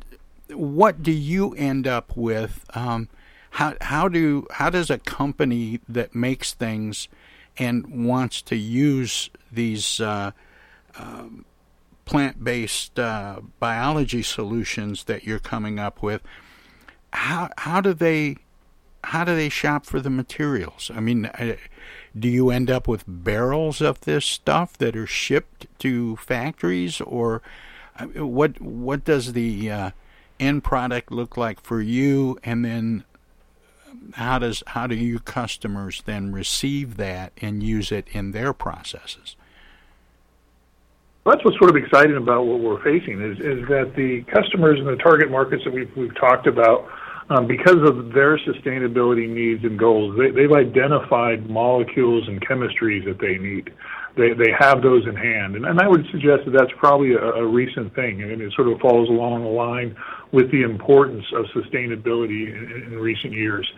what 0.50 1.02
do 1.02 1.12
you 1.12 1.52
end 1.54 1.86
up 1.86 2.16
with? 2.16 2.64
Um, 2.74 3.08
how 3.50 3.74
how 3.80 4.08
do 4.08 4.46
how 4.50 4.70
does 4.70 4.90
a 4.90 4.98
company 4.98 5.80
that 5.88 6.14
makes 6.14 6.52
things 6.52 7.08
and 7.58 8.06
wants 8.06 8.42
to 8.42 8.56
use 8.56 9.30
these 9.50 10.00
uh, 10.00 10.32
um, 10.98 11.44
plant-based 12.04 12.98
uh, 12.98 13.40
biology 13.58 14.22
solutions 14.22 15.04
that 15.04 15.24
you're 15.24 15.38
coming 15.38 15.78
up 15.78 16.02
with 16.02 16.22
how 17.12 17.48
how 17.58 17.80
do 17.80 17.94
they 17.94 18.36
how 19.04 19.24
do 19.24 19.34
they 19.34 19.48
shop 19.48 19.86
for 19.86 20.00
the 20.00 20.10
materials 20.10 20.90
i 20.94 21.00
mean 21.00 21.26
uh, 21.26 21.56
do 22.18 22.28
you 22.28 22.50
end 22.50 22.70
up 22.70 22.86
with 22.86 23.04
barrels 23.06 23.80
of 23.80 24.00
this 24.02 24.24
stuff 24.24 24.76
that 24.76 24.94
are 24.94 25.06
shipped 25.06 25.66
to 25.78 26.16
factories 26.16 27.00
or 27.00 27.40
uh, 27.98 28.04
what 28.24 28.60
what 28.60 29.04
does 29.04 29.32
the 29.32 29.70
uh, 29.70 29.90
end 30.38 30.64
product 30.64 31.10
look 31.10 31.36
like 31.36 31.60
for 31.60 31.80
you 31.80 32.38
and 32.44 32.64
then 32.64 33.04
how 34.14 34.38
does 34.38 34.62
how 34.68 34.86
do 34.86 34.94
you 34.94 35.18
customers 35.18 36.02
then 36.04 36.32
receive 36.32 36.96
that 36.96 37.32
and 37.40 37.62
use 37.62 37.90
it 37.90 38.06
in 38.12 38.32
their 38.32 38.52
processes? 38.52 39.36
that's 41.26 41.44
what's 41.44 41.58
sort 41.58 41.70
of 41.70 41.76
exciting 41.76 42.16
about 42.16 42.46
what 42.46 42.60
we're 42.60 42.82
facing 42.82 43.20
is 43.20 43.38
is 43.38 43.68
that 43.68 43.92
the 43.96 44.22
customers 44.32 44.78
and 44.78 44.86
the 44.86 44.96
target 44.96 45.30
markets 45.30 45.64
that 45.64 45.74
we've 45.74 45.90
we've 45.96 46.14
talked 46.14 46.46
about, 46.46 46.88
um, 47.30 47.46
because 47.46 47.82
of 47.82 48.12
their 48.12 48.38
sustainability 48.38 49.28
needs 49.28 49.64
and 49.64 49.78
goals, 49.78 50.16
they, 50.16 50.30
they've 50.30 50.52
identified 50.52 51.50
molecules 51.50 52.28
and 52.28 52.40
chemistries 52.46 53.04
that 53.04 53.18
they 53.18 53.38
need. 53.38 53.72
They 54.16 54.32
they 54.32 54.50
have 54.58 54.82
those 54.82 55.06
in 55.06 55.14
hand, 55.14 55.56
and, 55.56 55.66
and 55.66 55.78
I 55.78 55.86
would 55.86 56.06
suggest 56.10 56.46
that 56.46 56.52
that's 56.56 56.72
probably 56.78 57.12
a, 57.12 57.20
a 57.20 57.46
recent 57.46 57.94
thing, 57.94 58.22
and 58.22 58.40
it 58.40 58.50
sort 58.56 58.68
of 58.68 58.80
falls 58.80 59.10
along 59.10 59.42
the 59.44 59.50
line 59.50 59.94
with 60.32 60.50
the 60.50 60.62
importance 60.62 61.24
of 61.34 61.44
sustainability 61.54 62.48
in, 62.48 62.84
in 62.86 62.98
recent 62.98 63.34
years. 63.34 63.70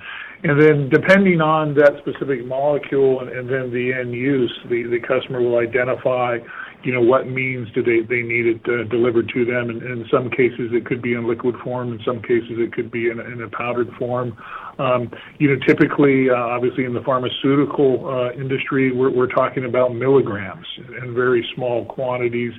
And 0.44 0.60
then, 0.62 0.88
depending 0.88 1.40
on 1.40 1.74
that 1.74 1.98
specific 1.98 2.46
molecule 2.46 3.20
and, 3.20 3.28
and 3.28 3.48
then 3.48 3.72
the 3.72 3.92
end 3.92 4.12
use, 4.12 4.52
the, 4.70 4.84
the 4.84 5.00
customer 5.00 5.40
will 5.40 5.58
identify, 5.58 6.38
you 6.84 6.92
know, 6.94 7.02
what 7.02 7.26
means 7.26 7.66
do 7.74 7.82
they, 7.82 8.06
they 8.06 8.22
need 8.22 8.46
it 8.46 8.60
uh, 8.68 8.84
delivered 8.88 9.28
to 9.34 9.44
them. 9.44 9.70
And 9.70 9.82
in 9.82 10.06
some 10.12 10.30
cases, 10.30 10.70
it 10.70 10.86
could 10.86 11.02
be 11.02 11.14
in 11.14 11.26
liquid 11.26 11.56
form. 11.64 11.92
In 11.92 12.00
some 12.04 12.22
cases, 12.22 12.52
it 12.52 12.72
could 12.72 12.92
be 12.92 13.10
in, 13.10 13.18
in 13.18 13.42
a 13.42 13.48
powdered 13.50 13.90
form. 13.98 14.36
Um, 14.78 15.10
you 15.38 15.48
know, 15.48 15.56
typically, 15.66 16.30
uh, 16.30 16.34
obviously, 16.34 16.84
in 16.84 16.94
the 16.94 17.02
pharmaceutical 17.02 18.08
uh, 18.08 18.32
industry, 18.32 18.92
we're, 18.92 19.10
we're 19.10 19.26
talking 19.26 19.64
about 19.64 19.94
milligrams 19.94 20.66
and 21.00 21.14
very 21.14 21.46
small 21.54 21.84
quantities 21.86 22.52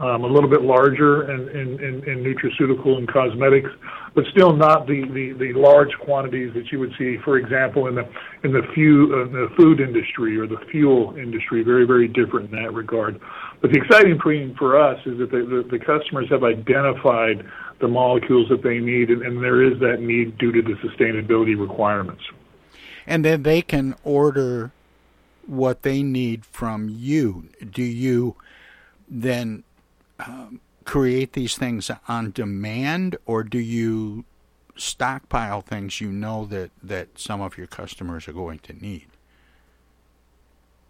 um, 0.00 0.24
a 0.24 0.26
little 0.26 0.50
bit 0.50 0.62
larger 0.62 1.30
in, 1.30 1.48
in, 1.50 1.80
in, 1.80 2.08
in 2.08 2.24
nutraceutical 2.24 2.98
and 2.98 3.06
cosmetics, 3.12 3.70
but 4.14 4.24
still 4.32 4.54
not 4.54 4.86
the, 4.86 5.02
the, 5.14 5.38
the 5.38 5.58
large 5.58 5.90
quantities 6.04 6.52
that 6.54 6.70
you 6.72 6.80
would 6.80 6.92
see, 6.98 7.16
for 7.24 7.38
example, 7.38 7.86
in 7.86 7.94
the 7.94 8.02
in 8.42 8.52
the, 8.52 8.62
few, 8.74 9.06
uh, 9.14 9.30
the 9.30 9.48
food 9.56 9.80
industry 9.80 10.36
or 10.36 10.46
the 10.46 10.58
fuel 10.70 11.14
industry. 11.16 11.62
Very 11.62 11.86
very 11.86 12.08
different 12.08 12.52
in 12.52 12.62
that 12.62 12.72
regard. 12.74 13.20
But 13.60 13.70
the 13.72 13.78
exciting 13.78 14.18
thing 14.18 14.54
for 14.58 14.80
us 14.80 14.98
is 15.06 15.18
that 15.18 15.30
the 15.30 15.78
customers 15.78 16.26
have 16.30 16.42
identified 16.42 17.46
the 17.84 17.88
molecules 17.88 18.48
that 18.48 18.62
they 18.62 18.78
need, 18.78 19.10
and, 19.10 19.20
and 19.22 19.42
there 19.44 19.62
is 19.62 19.78
that 19.80 20.00
need 20.00 20.38
due 20.38 20.52
to 20.52 20.62
the 20.62 20.74
sustainability 20.86 21.54
requirements. 21.68 22.24
And 23.06 23.22
then 23.22 23.42
they 23.42 23.60
can 23.60 23.94
order 24.02 24.72
what 25.46 25.82
they 25.82 26.02
need 26.02 26.46
from 26.46 26.88
you. 26.88 27.48
Do 27.70 27.82
you 27.82 28.36
then 29.06 29.64
um, 30.18 30.60
create 30.84 31.34
these 31.34 31.56
things 31.56 31.90
on 32.08 32.30
demand, 32.30 33.18
or 33.26 33.44
do 33.44 33.58
you 33.58 34.24
stockpile 34.76 35.60
things 35.60 36.00
you 36.00 36.10
know 36.10 36.46
that, 36.46 36.70
that 36.82 37.18
some 37.18 37.42
of 37.42 37.58
your 37.58 37.66
customers 37.66 38.26
are 38.26 38.32
going 38.32 38.60
to 38.60 38.72
need? 38.72 39.08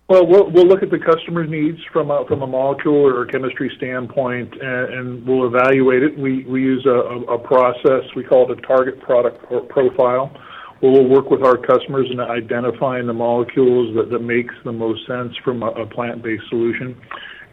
Well, 0.06 0.26
we'll 0.26 0.66
look 0.66 0.82
at 0.82 0.90
the 0.90 0.98
customer 0.98 1.46
needs 1.46 1.78
from 1.90 2.10
a, 2.10 2.26
from 2.28 2.42
a 2.42 2.46
molecule 2.46 3.06
or 3.06 3.24
chemistry 3.24 3.72
standpoint, 3.78 4.52
and, 4.60 5.26
we'll 5.26 5.46
evaluate 5.46 6.02
it. 6.02 6.18
We 6.18 6.44
we 6.44 6.60
use 6.60 6.84
a, 6.84 7.38
process 7.38 8.04
we 8.14 8.22
call 8.22 8.50
it 8.52 8.58
a 8.58 8.60
target 8.66 9.00
product 9.00 9.42
profile, 9.70 10.30
where 10.80 10.92
we'll 10.92 11.08
work 11.08 11.30
with 11.30 11.42
our 11.42 11.56
customers 11.56 12.08
in 12.10 12.20
identifying 12.20 13.06
the 13.06 13.14
molecules 13.14 13.96
that, 13.96 14.20
makes 14.20 14.54
the 14.64 14.72
most 14.72 15.06
sense 15.06 15.32
from 15.42 15.62
a, 15.62 15.86
plant-based 15.86 16.44
solution. 16.50 17.00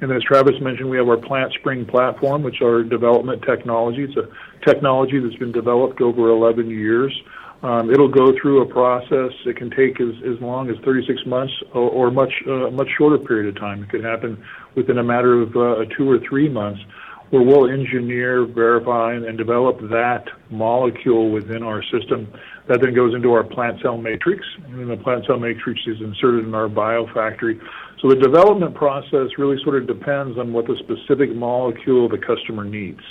And 0.02 0.12
as 0.12 0.22
Travis 0.24 0.60
mentioned, 0.60 0.90
we 0.90 0.98
have 0.98 1.08
our 1.08 1.16
Plant 1.16 1.54
Spring 1.54 1.86
platform, 1.86 2.44
which 2.44 2.62
are 2.62 2.84
development 2.84 3.44
technology. 3.48 4.04
It's 4.04 4.18
a 4.18 4.28
technology 4.68 5.20
that's 5.20 5.36
been 5.36 5.54
developed 5.54 6.02
over 6.02 6.30
11 6.30 6.70
years. 6.70 7.14
Um, 7.64 7.92
it'll 7.92 8.08
go 8.08 8.34
through 8.42 8.62
a 8.62 8.66
process. 8.66 9.32
It 9.46 9.56
can 9.56 9.70
take 9.70 10.02
as, 10.02 10.16
as 10.26 10.42
long 10.42 10.70
as 10.70 10.78
36 10.84 11.26
months 11.28 11.54
or, 11.74 12.10
much 12.10 12.34
uh, 12.48 12.72
much 12.72 12.90
shorter 12.98 13.20
period 13.20 13.56
of 13.56 13.62
time. 13.62 13.84
It 13.84 13.90
could 13.90 14.04
happen 14.04 14.44
within 14.76 14.98
a 14.98 15.04
matter 15.04 15.42
of 15.42 15.56
uh, 15.56 15.86
two 15.96 16.10
or 16.10 16.20
three 16.20 16.50
months, 16.50 16.82
where 17.30 17.44
we'll 17.44 17.70
engineer, 17.70 18.46
verify, 18.46 19.14
and 19.14 19.38
develop 19.38 19.80
that 19.90 20.28
molecule 20.50 21.30
within 21.30 21.62
our 21.62 21.84
system. 21.84 22.32
That 22.68 22.82
then 22.82 22.96
goes 22.96 23.14
into 23.14 23.32
our 23.34 23.44
plant 23.44 23.80
cell 23.82 23.98
matrix, 23.98 24.44
and 24.66 24.80
then 24.80 24.88
the 24.88 24.98
plant 24.98 25.26
cell 25.28 25.38
matrix 25.38 25.82
is 25.86 26.02
inserted 26.02 26.46
in 26.46 26.56
our 26.56 26.68
biofactory. 26.68 27.62
So 28.02 28.10
the 28.10 28.16
development 28.16 28.74
process 28.74 29.30
really 29.38 29.62
sort 29.64 29.76
of 29.76 29.88
depends 29.88 30.40
on 30.40 30.52
what 30.52 30.66
the 30.66 30.76
specific 30.80 31.36
molecule 31.36 32.10
the 32.10 32.18
customer 32.18 32.64
needs. 32.64 33.02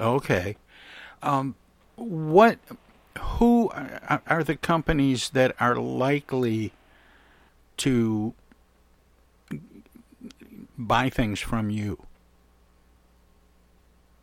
Okay. 0.00 0.56
Um, 1.22 1.54
what, 1.96 2.58
who 3.18 3.70
are 4.26 4.44
the 4.44 4.56
companies 4.56 5.30
that 5.30 5.54
are 5.60 5.76
likely 5.76 6.72
to 7.78 8.34
buy 10.76 11.10
things 11.10 11.40
from 11.40 11.70
you? 11.70 12.06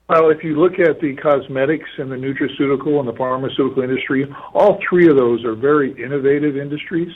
Well, 0.09 0.29
if 0.29 0.43
you 0.43 0.59
look 0.59 0.77
at 0.77 0.99
the 0.99 1.15
cosmetics 1.15 1.89
and 1.97 2.11
the 2.11 2.17
nutraceutical 2.17 2.99
and 2.99 3.07
the 3.07 3.13
pharmaceutical 3.13 3.81
industry, 3.81 4.27
all 4.53 4.77
three 4.89 5.07
of 5.07 5.15
those 5.15 5.45
are 5.45 5.55
very 5.55 5.91
innovative 6.03 6.57
industries. 6.57 7.13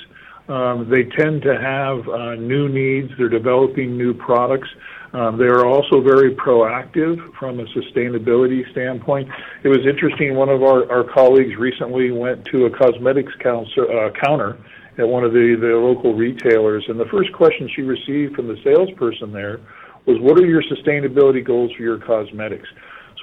Um, 0.48 0.90
they 0.90 1.04
tend 1.04 1.42
to 1.42 1.60
have 1.60 2.08
uh, 2.08 2.36
new 2.36 2.70
needs. 2.70 3.12
They're 3.18 3.28
developing 3.28 3.98
new 3.98 4.14
products. 4.14 4.70
Um, 5.16 5.38
they're 5.38 5.66
also 5.66 6.02
very 6.02 6.36
proactive 6.36 7.34
from 7.40 7.62
a 7.62 7.66
sustainability 7.68 8.70
standpoint. 8.72 9.30
It 9.64 9.70
was 9.70 9.88
interesting. 9.88 10.36
One 10.36 10.50
of 10.50 10.62
our, 10.62 11.06
colleagues 11.06 11.56
recently 11.56 12.12
went 12.12 12.44
to 12.46 12.66
a 12.66 12.70
cosmetics 12.70 13.32
uh, 13.46 14.10
counter 14.22 14.58
at 14.98 15.08
one 15.08 15.24
of 15.24 15.32
the 15.32 15.56
local 15.82 16.14
retailers, 16.14 16.84
and 16.90 17.00
the 17.00 17.06
first 17.06 17.32
question 17.32 17.70
she 17.74 17.82
received 17.82 18.36
from 18.36 18.48
the 18.48 18.58
salesperson 18.62 19.32
there 19.32 19.62
was, 20.06 20.20
"What 20.20 20.38
are 20.38 20.46
your 20.46 20.64
sustainability 20.64 21.46
goals 21.46 21.72
for 21.78 21.82
your 21.82 21.98
cosmetics?" 21.98 22.68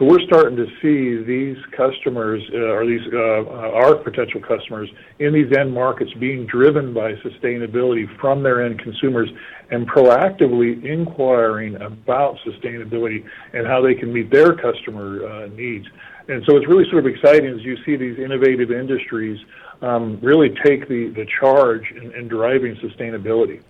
So 0.03 0.09
we're 0.09 0.27
starting 0.27 0.57
to 0.57 0.67
see 0.83 1.23
these 1.23 1.57
customers, 1.77 2.43
uh, 2.53 2.75
or 2.75 2.85
these 2.85 3.07
uh, 3.13 3.47
our 3.73 3.95
potential 3.95 4.41
customers 4.41 4.91
in 5.21 5.33
these 5.33 5.57
end 5.57 5.73
markets 5.73 6.11
being 6.19 6.45
driven 6.45 6.93
by 6.93 7.13
sustainability 7.23 8.09
from 8.19 8.43
their 8.43 8.67
end 8.67 8.81
consumers 8.81 9.29
and 9.71 9.89
proactively 9.89 10.85
inquiring 10.85 11.77
about 11.77 12.37
sustainability 12.45 13.25
and 13.53 13.65
how 13.65 13.81
they 13.81 13.95
can 13.95 14.13
meet 14.13 14.29
their 14.33 14.57
customer 14.57 15.25
uh, 15.25 15.47
needs. 15.55 15.87
And 16.27 16.43
so 16.49 16.57
it's 16.57 16.67
really 16.67 16.91
sort 16.91 17.07
of 17.07 17.13
exciting 17.15 17.51
as 17.51 17.63
you 17.63 17.77
see 17.87 17.95
these 17.95 18.19
innovative 18.19 18.73
industries 18.73 19.39
um, 19.83 20.19
really 20.21 20.49
take 20.65 20.89
the, 20.89 21.25
charge 21.39 21.89
in 21.93 22.27
driving 22.27 22.75
sustainability. 22.75 23.63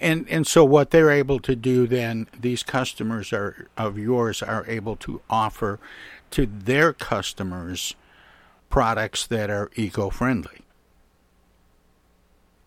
And 0.00 0.26
and 0.30 0.46
so 0.46 0.64
what 0.64 0.90
they're 0.90 1.10
able 1.10 1.40
to 1.40 1.54
do 1.54 1.86
then, 1.86 2.26
these 2.38 2.62
customers 2.62 3.32
are 3.32 3.68
of 3.76 3.98
yours 3.98 4.42
are 4.42 4.64
able 4.66 4.96
to 4.96 5.20
offer 5.28 5.78
to 6.30 6.46
their 6.46 6.92
customers 6.94 7.94
products 8.70 9.26
that 9.26 9.50
are 9.50 9.70
eco-friendly. 9.74 10.62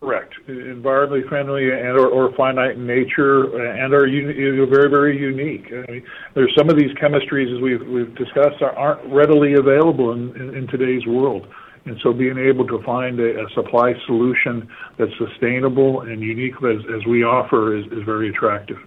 Correct. 0.00 0.34
Environmentally 0.46 1.28
friendly 1.28 1.70
and 1.72 1.98
or, 1.98 2.08
or 2.08 2.32
finite 2.36 2.72
in 2.76 2.86
nature 2.86 3.44
and 3.72 3.92
are 3.92 4.06
un- 4.06 4.68
very 4.70 4.90
very 4.90 5.18
unique. 5.18 5.72
I 5.72 5.90
mean, 5.90 6.04
there's 6.34 6.54
some 6.56 6.68
of 6.68 6.78
these 6.78 6.92
chemistries 6.98 7.52
as 7.54 7.60
we've 7.60 7.84
we've 7.88 8.14
discussed 8.14 8.62
are, 8.62 8.76
aren't 8.76 9.12
readily 9.12 9.54
available 9.54 10.12
in, 10.12 10.36
in, 10.36 10.54
in 10.54 10.66
today's 10.68 11.06
world. 11.06 11.48
And 11.86 11.98
so 12.02 12.12
being 12.12 12.38
able 12.38 12.66
to 12.66 12.82
find 12.82 13.20
a, 13.20 13.44
a 13.44 13.50
supply 13.54 13.94
solution 14.06 14.68
that's 14.98 15.12
sustainable 15.18 16.02
and 16.02 16.22
unique 16.22 16.54
as, 16.56 16.80
as 16.94 17.04
we 17.06 17.24
offer 17.24 17.76
is, 17.76 17.84
is 17.92 18.02
very 18.04 18.30
attractive. 18.30 18.78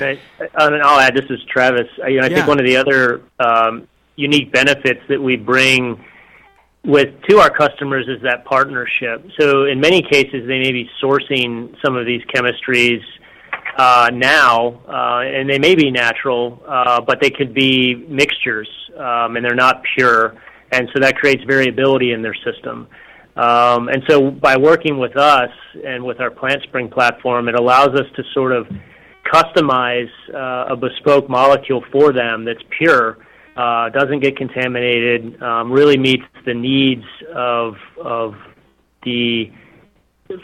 Okay. 0.00 0.20
And 0.38 0.82
I'll 0.82 1.00
add, 1.00 1.14
this 1.14 1.30
is 1.30 1.38
Travis. 1.50 1.88
I, 2.04 2.08
you 2.08 2.20
know, 2.20 2.26
I 2.26 2.28
Yeah. 2.28 2.36
think 2.36 2.48
one 2.48 2.60
of 2.60 2.66
the 2.66 2.76
other 2.76 3.22
um, 3.38 3.88
unique 4.16 4.52
benefits 4.52 5.00
that 5.08 5.20
we 5.20 5.36
bring 5.36 6.04
with 6.84 7.08
to 7.28 7.38
our 7.38 7.48
customers 7.48 8.06
is 8.08 8.20
that 8.22 8.44
partnership. 8.44 9.26
So 9.40 9.64
in 9.64 9.80
many 9.80 10.02
cases, 10.02 10.46
they 10.46 10.58
may 10.58 10.72
be 10.72 10.90
sourcing 11.02 11.74
some 11.82 11.96
of 11.96 12.04
these 12.04 12.22
chemistries 12.24 13.00
uh, 13.78 14.10
now, 14.12 14.80
uh, 14.86 15.20
and 15.20 15.48
they 15.48 15.58
may 15.58 15.74
be 15.74 15.90
natural, 15.90 16.62
uh, 16.68 17.00
but 17.00 17.20
they 17.20 17.30
could 17.30 17.54
be 17.54 17.94
mixtures, 18.08 18.68
um, 18.96 19.36
and 19.36 19.44
they're 19.44 19.54
not 19.54 19.82
pure, 19.96 20.36
and 20.72 20.88
so 20.92 21.00
that 21.00 21.16
creates 21.16 21.42
variability 21.44 22.12
in 22.12 22.22
their 22.22 22.34
system. 22.44 22.88
Um, 23.36 23.88
and 23.88 24.02
so 24.08 24.30
by 24.30 24.56
working 24.56 24.98
with 24.98 25.16
us 25.16 25.50
and 25.84 26.04
with 26.04 26.20
our 26.20 26.30
PlantSpring 26.30 26.92
platform, 26.92 27.48
it 27.48 27.56
allows 27.56 27.88
us 27.88 28.06
to 28.16 28.22
sort 28.32 28.52
of 28.52 28.66
customize 29.32 30.10
uh, 30.32 30.72
a 30.72 30.76
bespoke 30.76 31.28
molecule 31.28 31.82
for 31.90 32.12
them 32.12 32.44
that's 32.44 32.62
pure, 32.78 33.18
uh, 33.56 33.88
doesn't 33.90 34.20
get 34.20 34.36
contaminated, 34.36 35.42
um, 35.42 35.72
really 35.72 35.96
meets 35.96 36.24
the 36.44 36.54
needs 36.54 37.04
of 37.34 37.74
of 38.00 38.34
the 39.04 39.50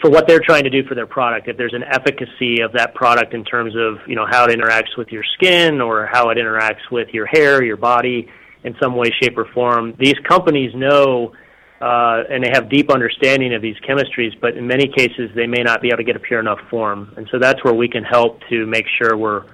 for 0.01 0.11
what 0.11 0.29
they're 0.29 0.41
trying 0.45 0.65
to 0.65 0.71
do 0.71 0.85
for 0.85 0.95
their 0.95 1.07
product. 1.07 1.49
If 1.49 1.57
there's 1.57 1.75
an 1.75 1.85
efficacy 1.85 2.61
of 2.61 2.73
that 2.73 2.95
product 2.95 3.35
in 3.35 3.45
terms 3.45 3.75
of 3.77 3.99
you 4.07 4.17
know 4.17 4.27
how 4.29 4.45
it 4.45 4.51
interacts 4.51 4.97
with 4.97 5.09
your 5.09 5.25
skin 5.35 5.81
or 5.81 6.07
how 6.07 6.31
it 6.31 6.39
interacts 6.39 6.91
with 6.91 7.09
your 7.13 7.27
hair, 7.27 7.63
your 7.63 7.77
body, 7.77 8.29
in 8.65 8.77
some 8.81 8.95
way, 8.97 9.11
shape, 9.23 9.37
or 9.37 9.47
form, 9.53 9.95
these 9.99 10.19
companies 10.29 10.75
know. 10.75 11.33
Uh, 11.81 12.25
and 12.29 12.45
they 12.45 12.51
have 12.53 12.69
deep 12.69 12.91
understanding 12.91 13.55
of 13.55 13.63
these 13.63 13.77
chemistries, 13.89 14.39
but 14.39 14.55
in 14.55 14.67
many 14.67 14.87
cases 14.87 15.31
they 15.35 15.47
may 15.47 15.63
not 15.63 15.81
be 15.81 15.89
able 15.89 15.97
to 15.97 16.05
get 16.05 16.15
a 16.15 16.19
pure 16.19 16.39
enough 16.39 16.61
form, 16.69 17.11
and 17.17 17.27
so 17.33 17.39
that's 17.39 17.65
where 17.65 17.73
we 17.73 17.89
can 17.89 18.05
help 18.05 18.39
to 18.51 18.67
make 18.67 18.85
sure 18.99 19.17
we're 19.17 19.45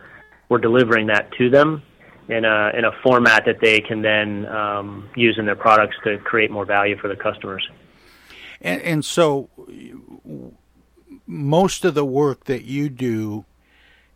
we're 0.48 0.58
delivering 0.58 1.06
that 1.06 1.30
to 1.38 1.48
them 1.48 1.84
in 2.28 2.44
a 2.44 2.70
in 2.76 2.84
a 2.84 2.90
format 3.02 3.44
that 3.46 3.60
they 3.60 3.80
can 3.80 4.02
then 4.02 4.44
um, 4.46 5.08
use 5.14 5.36
in 5.38 5.46
their 5.46 5.54
products 5.54 5.96
to 6.02 6.18
create 6.18 6.50
more 6.50 6.64
value 6.64 6.96
for 6.98 7.06
the 7.06 7.14
customers. 7.14 7.68
And, 8.60 8.82
and 8.82 9.04
so 9.04 9.48
most 11.26 11.84
of 11.84 11.94
the 11.94 12.04
work 12.04 12.44
that 12.44 12.64
you 12.64 12.88
do 12.88 13.44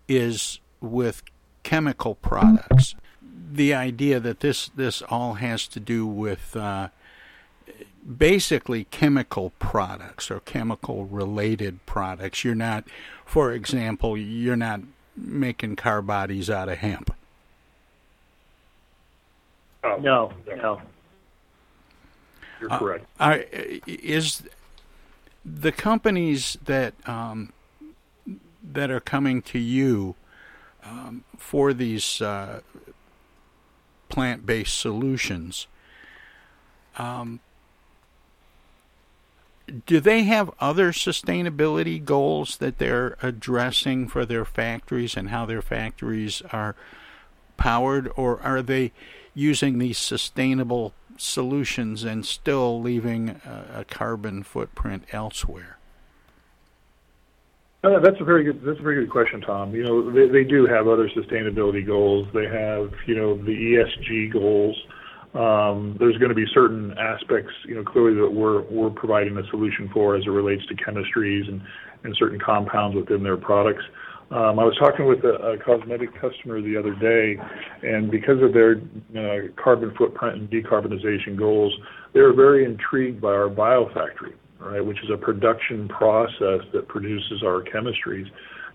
is 0.09 0.61
with 0.81 1.22
chemical 1.62 2.14
products. 2.14 2.94
The 3.53 3.75
idea 3.75 4.21
that 4.21 4.41
this 4.41 4.69
this 4.77 5.03
all 5.03 5.35
has 5.35 5.67
to 5.69 5.81
do 5.81 6.07
with 6.07 6.57
uh, 6.57 6.89
basically 8.17 8.85
chemical 8.85 9.53
products 9.59 10.31
or 10.31 10.41
chemical 10.41 11.05
related 11.05 11.85
products. 11.87 12.45
You're 12.45 12.55
not, 12.55 12.85
for 13.25 13.53
example, 13.53 14.17
you're 14.17 14.57
not 14.57 14.81
making 15.17 15.77
car 15.77 16.03
bodies 16.03 16.49
out 16.49 16.69
of 16.69 16.79
hemp. 16.79 17.15
No, 19.83 20.33
no. 20.47 20.81
You're 22.61 22.71
correct. 22.71 23.07
Are, 23.19 23.45
is 23.87 24.43
the 25.45 25.73
companies 25.73 26.59
that 26.65 26.95
um, 27.09 27.53
that 28.63 28.91
are 28.91 29.01
coming 29.01 29.41
to 29.43 29.59
you 29.59 30.15
um, 30.85 31.25
for 31.39 31.73
these 31.73 32.21
uh, 32.21 32.61
plant-based 34.11 34.79
solutions? 34.79 35.66
Um, 36.99 37.40
do 39.87 40.01
they 40.01 40.25
have 40.25 40.51
other 40.61 40.92
sustainability 40.92 42.05
goals 42.05 42.57
that 42.59 42.79
they're 42.79 43.16
addressing 43.23 44.09
for 44.09 44.27
their 44.27 44.44
factories 44.44 45.16
and 45.16 45.31
how 45.31 45.46
their 45.46 45.62
factories 45.62 46.42
are 46.53 46.75
powered, 47.57 48.11
or 48.16 48.40
are 48.42 48.62
they 48.62 48.92
using 49.35 49.79
these 49.79 49.99
sustainable 49.99 50.92
solutions 51.16 52.03
and 52.05 52.27
still 52.27 52.81
leaving 52.81 53.29
a, 53.29 53.81
a 53.81 53.85
carbon 53.85 54.42
footprint 54.42 55.05
elsewhere? 55.12 55.80
Uh, 57.83 57.99
that's 57.99 58.21
a 58.21 58.25
very 58.25 58.45
good. 58.45 58.61
That's 58.64 58.79
a 58.79 58.83
very 58.83 59.03
good 59.03 59.11
question, 59.11 59.40
Tom. 59.40 59.75
You 59.75 59.85
know, 59.85 60.11
they, 60.12 60.45
do 60.45 60.66
have 60.66 60.87
other 60.87 61.09
sustainability 61.16 61.87
goals. 61.87 62.29
They 62.35 62.45
have, 62.45 62.90
you 63.07 63.16
know, 63.16 63.37
the 63.38 63.53
ESG 63.53 64.33
goals. 64.33 64.77
Um, 65.33 65.97
there's 65.99 66.19
going 66.19 66.29
to 66.29 66.35
be 66.35 66.45
certain 66.53 66.93
aspects, 66.99 67.53
you 67.66 67.77
know, 67.77 67.85
clearly 67.85 68.21
that 68.21 68.31
we're 68.31 68.62
we're 68.62 68.90
providing 68.90 69.38
a 69.38 69.49
solution 69.49 69.88
for 69.95 70.14
as 70.14 70.25
it 70.27 70.31
relates 70.31 70.66
to 70.66 70.75
chemistries 70.75 71.49
and 71.49 71.62
certain 72.19 72.38
compounds 72.38 72.97
within 72.97 73.23
their 73.23 73.37
products. 73.37 73.85
Um, 74.31 74.61
I 74.61 74.64
was 74.64 74.77
talking 74.79 75.07
with 75.07 75.25
a, 75.25 75.57
cosmetic 75.64 76.12
customer 76.21 76.62
the 76.62 76.77
other 76.77 76.95
day, 76.95 77.37
and 77.83 78.11
because 78.11 78.40
of 78.43 78.53
their 78.53 78.77
uh, 79.16 79.49
carbon 79.61 79.93
footprint 79.99 80.37
and 80.37 80.51
decarbonization 80.51 81.37
goals, 81.37 81.75
they 82.14 82.21
were 82.21 82.33
very 82.33 82.64
intrigued 82.64 83.21
by 83.21 83.31
our 83.31 83.49
biofactory, 83.49 84.35
right, 84.61 84.85
which 84.85 84.99
is 85.03 85.11
a 85.12 85.16
production 85.16 85.88
process 85.88 86.61
that 86.73 86.88
produces 86.88 87.42
our 87.44 87.62
chemistries. 87.62 88.27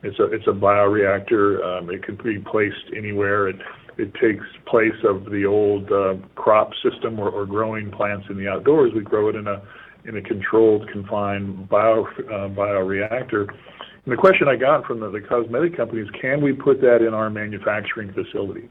It's 0.03 0.19
a 0.19 0.25
it's 0.25 0.47
a 0.47 0.51
bioreactor. 0.51 1.63
Um, 1.63 1.89
it 1.89 2.03
can 2.03 2.17
be 2.17 2.39
placed 2.39 2.93
anywhere. 2.95 3.47
It 3.47 3.57
it 3.97 4.13
takes 4.15 4.45
place 4.67 4.97
of 5.07 5.25
the 5.31 5.45
old 5.45 5.91
uh, 5.91 6.15
crop 6.35 6.71
system 6.83 7.19
or, 7.19 7.29
or 7.29 7.45
growing 7.45 7.91
plants 7.91 8.27
in 8.29 8.37
the 8.37 8.47
outdoors. 8.47 8.91
We 8.93 9.01
grow 9.01 9.29
it 9.29 9.35
in 9.35 9.47
a 9.47 9.61
in 10.05 10.17
a 10.17 10.21
controlled, 10.21 10.87
confined 10.91 11.67
bio 11.69 12.05
uh, 12.05 12.49
bioreactor. 12.49 13.47
And 13.49 14.13
the 14.13 14.17
question 14.17 14.47
I 14.47 14.55
got 14.55 14.85
from 14.85 14.99
the, 14.99 15.09
the 15.09 15.21
cosmetic 15.21 15.75
companies, 15.75 16.07
can 16.21 16.41
we 16.43 16.53
put 16.53 16.79
that 16.81 16.97
in 17.01 17.13
our 17.13 17.29
manufacturing 17.29 18.13
facility? 18.13 18.69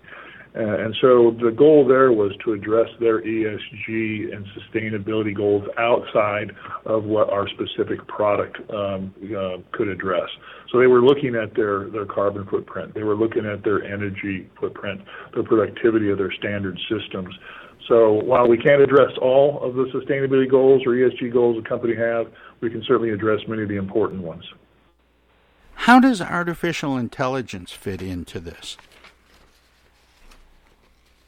Uh, 0.57 0.61
and 0.61 0.95
so 1.01 1.37
the 1.43 1.51
goal 1.51 1.85
there 1.87 2.13
was 2.13 2.31
to 2.45 2.53
address 2.53 2.89
their 3.01 3.21
ESG 3.23 4.33
and 4.33 4.47
sustainability 4.55 5.35
goals 5.35 5.65
outside 5.79 6.53
of 6.87 7.03
what 7.05 7.29
our 7.29 7.49
specific 7.49 8.07
product 8.07 8.59
um, 8.71 9.13
uh, 9.37 9.57
could 9.73 9.89
address. 9.89 10.29
So 10.71 10.79
they 10.79 10.87
were 10.87 11.03
looking 11.03 11.35
at 11.35 11.55
their, 11.57 11.91
carbon 12.07 12.47
footprint. 12.47 12.95
They 12.95 13.03
were 13.03 13.17
looking 13.17 13.47
at 13.47 13.65
their 13.65 13.83
energy 13.83 14.49
footprint, 14.61 15.01
the 15.35 15.43
productivity 15.43 16.11
of 16.11 16.19
their 16.19 16.33
standard 16.33 16.79
systems. 16.89 17.35
So 17.89 18.13
while 18.13 18.47
we 18.47 18.57
can't 18.57 18.81
address 18.81 19.11
all 19.21 19.61
of 19.63 19.75
the 19.75 19.87
sustainability 19.93 20.49
goals 20.49 20.83
or 20.87 20.91
ESG 20.91 21.33
goals 21.33 21.63
a 21.65 21.69
company 21.69 21.97
have, 21.97 22.27
we 22.61 22.71
can 22.71 22.83
certainly 22.87 23.11
address 23.11 23.41
many 23.49 23.63
of 23.65 23.69
the 23.69 23.77
important 23.77 24.23
ones. 24.23 24.45
How 25.75 25.99
does 25.99 26.23
artificial 26.23 26.97
intelligence 26.97 27.73
fit 27.73 28.01
into 28.01 28.39
this? 28.39 28.77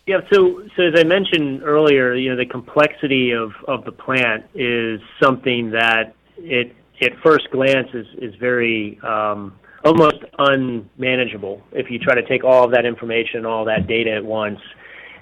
Yeah, 0.06 0.20
so 0.32 0.62
so 0.76 0.84
as 0.84 0.94
I 0.96 1.02
mentioned 1.02 1.64
earlier, 1.64 2.14
you 2.14 2.30
know, 2.30 2.36
the 2.36 2.46
complexity 2.46 3.32
of, 3.32 3.50
the 3.84 3.90
plant 3.90 4.44
is 4.54 5.00
something 5.20 5.70
that 5.72 6.14
it 6.38 6.76
at 7.02 7.10
first 7.24 7.50
glance 7.50 7.88
is 7.92 8.06
is 8.18 8.34
very 8.36 9.00
um, 9.02 9.58
almost 9.84 10.18
unmanageable 10.38 11.60
if 11.72 11.90
you 11.90 11.98
try 11.98 12.14
to 12.14 12.26
take 12.28 12.44
all 12.44 12.64
of 12.64 12.70
that 12.70 12.86
information, 12.86 13.38
and 13.38 13.46
all 13.48 13.64
that 13.64 13.88
data 13.88 14.12
at 14.12 14.24
once. 14.24 14.60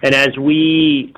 And 0.03 0.15
as 0.15 0.37
we 0.39 1.15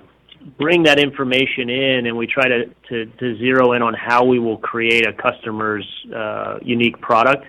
bring 0.59 0.85
that 0.85 1.01
information 1.01 1.69
in 1.69 2.07
and 2.07 2.17
we 2.17 2.29
try 2.29 2.47
to 2.47 3.37
zero 3.39 3.73
in 3.73 3.83
on 3.83 3.95
how 3.95 4.25
we 4.25 4.39
will 4.39 4.59
create 4.59 5.09
a 5.09 5.13
customer's 5.13 5.87
uh, 6.15 6.59
unique 6.63 7.01
product, 7.01 7.45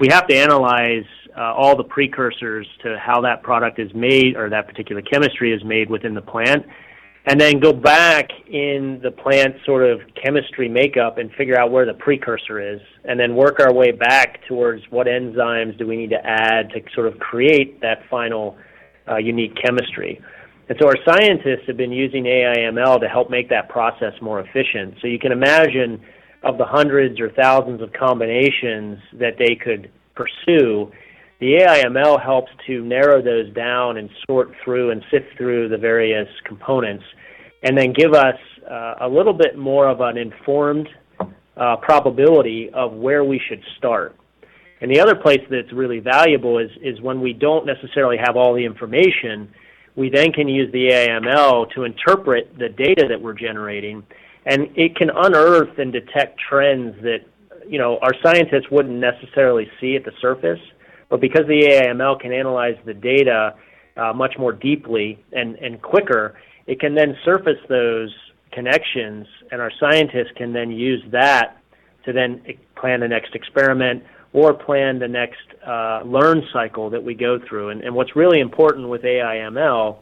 we 0.00 0.08
have 0.08 0.26
to 0.26 0.34
analyze 0.34 1.04
uh, 1.36 1.54
all 1.54 1.76
the 1.76 1.84
precursors 1.84 2.66
to 2.82 2.98
how 2.98 3.20
that 3.20 3.42
product 3.42 3.78
is 3.78 3.92
made 3.94 4.36
or 4.36 4.50
that 4.50 4.66
particular 4.66 5.02
chemistry 5.02 5.52
is 5.52 5.62
made 5.64 5.88
within 5.88 6.14
the 6.14 6.22
plant, 6.22 6.64
and 7.26 7.40
then 7.40 7.60
go 7.60 7.72
back 7.72 8.28
in 8.48 8.98
the 9.02 9.10
plant 9.10 9.54
sort 9.64 9.84
of 9.84 10.00
chemistry 10.22 10.68
makeup 10.68 11.18
and 11.18 11.30
figure 11.32 11.58
out 11.58 11.70
where 11.70 11.86
the 11.86 11.94
precursor 11.94 12.60
is, 12.60 12.80
and 13.04 13.18
then 13.18 13.36
work 13.36 13.60
our 13.60 13.72
way 13.72 13.92
back 13.92 14.40
towards 14.48 14.82
what 14.90 15.06
enzymes 15.06 15.76
do 15.78 15.86
we 15.86 15.96
need 15.96 16.10
to 16.10 16.26
add 16.26 16.70
to 16.70 16.80
sort 16.94 17.06
of 17.06 17.18
create 17.18 17.80
that 17.80 18.02
final 18.10 18.56
uh, 19.08 19.16
unique 19.16 19.54
chemistry. 19.64 20.20
And 20.68 20.78
so 20.80 20.88
our 20.88 20.96
scientists 21.04 21.66
have 21.66 21.76
been 21.76 21.92
using 21.92 22.24
AIML 22.24 23.00
to 23.00 23.08
help 23.08 23.30
make 23.30 23.48
that 23.50 23.68
process 23.68 24.14
more 24.20 24.40
efficient. 24.40 24.94
So 25.00 25.06
you 25.06 25.18
can 25.18 25.32
imagine 25.32 26.00
of 26.42 26.58
the 26.58 26.64
hundreds 26.64 27.20
or 27.20 27.30
thousands 27.30 27.82
of 27.82 27.92
combinations 27.92 28.98
that 29.14 29.34
they 29.38 29.54
could 29.54 29.90
pursue, 30.14 30.90
the 31.42 31.58
AIML 31.58 32.22
helps 32.22 32.52
to 32.68 32.84
narrow 32.84 33.20
those 33.20 33.52
down 33.52 33.96
and 33.96 34.08
sort 34.28 34.52
through 34.62 34.92
and 34.92 35.02
sift 35.10 35.26
through 35.36 35.68
the 35.68 35.76
various 35.76 36.28
components 36.44 37.02
and 37.64 37.76
then 37.76 37.92
give 37.92 38.14
us 38.14 38.36
uh, 38.70 38.94
a 39.00 39.08
little 39.08 39.32
bit 39.32 39.58
more 39.58 39.88
of 39.88 40.00
an 40.00 40.16
informed 40.16 40.88
uh, 41.56 41.74
probability 41.78 42.70
of 42.72 42.92
where 42.92 43.24
we 43.24 43.40
should 43.48 43.60
start. 43.76 44.14
And 44.80 44.88
the 44.88 45.00
other 45.00 45.16
place 45.16 45.40
that's 45.50 45.72
really 45.72 45.98
valuable 45.98 46.58
is, 46.58 46.70
is 46.80 47.00
when 47.00 47.20
we 47.20 47.32
don't 47.32 47.66
necessarily 47.66 48.18
have 48.18 48.36
all 48.36 48.54
the 48.54 48.64
information, 48.64 49.52
we 49.96 50.10
then 50.10 50.30
can 50.30 50.46
use 50.46 50.70
the 50.70 50.90
AIML 50.90 51.72
to 51.74 51.82
interpret 51.82 52.56
the 52.56 52.68
data 52.68 53.06
that 53.08 53.20
we're 53.20 53.34
generating, 53.34 54.04
and 54.46 54.68
it 54.76 54.94
can 54.94 55.10
unearth 55.10 55.76
and 55.76 55.92
detect 55.92 56.38
trends 56.38 56.94
that 57.02 57.26
you 57.68 57.78
know 57.78 57.98
our 57.98 58.12
scientists 58.22 58.70
wouldn't 58.70 58.94
necessarily 58.94 59.68
see 59.80 59.96
at 59.96 60.04
the 60.04 60.12
surface. 60.20 60.60
But 61.12 61.20
because 61.20 61.46
the 61.46 61.68
AIML 61.68 62.20
can 62.20 62.32
analyze 62.32 62.76
the 62.86 62.94
data 62.94 63.54
uh, 63.98 64.14
much 64.14 64.32
more 64.38 64.50
deeply 64.50 65.22
and, 65.32 65.56
and 65.56 65.82
quicker, 65.82 66.38
it 66.66 66.80
can 66.80 66.94
then 66.94 67.14
surface 67.22 67.58
those 67.68 68.08
connections, 68.50 69.26
and 69.50 69.60
our 69.60 69.70
scientists 69.78 70.32
can 70.36 70.54
then 70.54 70.70
use 70.70 71.02
that 71.12 71.58
to 72.06 72.14
then 72.14 72.42
plan 72.76 73.00
the 73.00 73.08
next 73.08 73.34
experiment 73.34 74.02
or 74.32 74.54
plan 74.54 74.98
the 74.98 75.06
next 75.06 75.42
uh, 75.66 76.00
learn 76.06 76.42
cycle 76.50 76.88
that 76.88 77.04
we 77.04 77.12
go 77.12 77.38
through. 77.46 77.68
And, 77.68 77.82
and 77.82 77.94
what's 77.94 78.16
really 78.16 78.40
important 78.40 78.88
with 78.88 79.02
AIML 79.02 79.98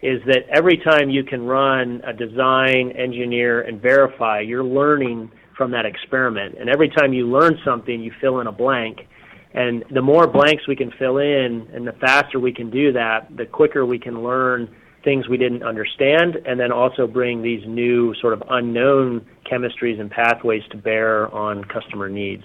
is 0.00 0.22
that 0.24 0.48
every 0.48 0.78
time 0.78 1.10
you 1.10 1.24
can 1.24 1.44
run 1.44 2.00
a 2.06 2.14
design, 2.14 2.90
engineer, 2.92 3.60
and 3.60 3.82
verify, 3.82 4.40
you're 4.40 4.64
learning 4.64 5.30
from 5.58 5.72
that 5.72 5.84
experiment. 5.84 6.54
And 6.58 6.70
every 6.70 6.88
time 6.88 7.12
you 7.12 7.26
learn 7.26 7.58
something, 7.66 8.00
you 8.00 8.12
fill 8.18 8.40
in 8.40 8.46
a 8.46 8.52
blank. 8.52 9.06
And 9.54 9.84
the 9.90 10.02
more 10.02 10.26
blanks 10.26 10.66
we 10.66 10.74
can 10.74 10.90
fill 10.98 11.18
in 11.18 11.68
and 11.72 11.86
the 11.86 11.92
faster 11.92 12.40
we 12.40 12.52
can 12.52 12.70
do 12.70 12.92
that, 12.92 13.34
the 13.36 13.46
quicker 13.46 13.86
we 13.86 13.98
can 13.98 14.24
learn 14.24 14.68
things 15.04 15.28
we 15.28 15.36
didn't 15.36 15.62
understand 15.62 16.36
and 16.46 16.58
then 16.58 16.72
also 16.72 17.06
bring 17.06 17.42
these 17.42 17.64
new 17.66 18.14
sort 18.16 18.32
of 18.32 18.42
unknown 18.50 19.24
chemistries 19.50 20.00
and 20.00 20.10
pathways 20.10 20.62
to 20.70 20.76
bear 20.76 21.32
on 21.32 21.62
customer 21.64 22.08
needs. 22.08 22.42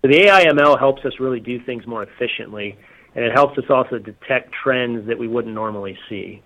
So 0.00 0.08
the 0.08 0.26
AIML 0.26 0.78
helps 0.78 1.04
us 1.04 1.12
really 1.20 1.40
do 1.40 1.62
things 1.62 1.86
more 1.86 2.02
efficiently, 2.02 2.78
and 3.14 3.24
it 3.24 3.32
helps 3.32 3.58
us 3.58 3.64
also 3.68 3.98
detect 3.98 4.52
trends 4.52 5.06
that 5.06 5.18
we 5.18 5.28
wouldn't 5.28 5.54
normally 5.54 5.98
see. 6.08 6.42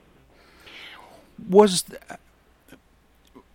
Was 1.49 1.85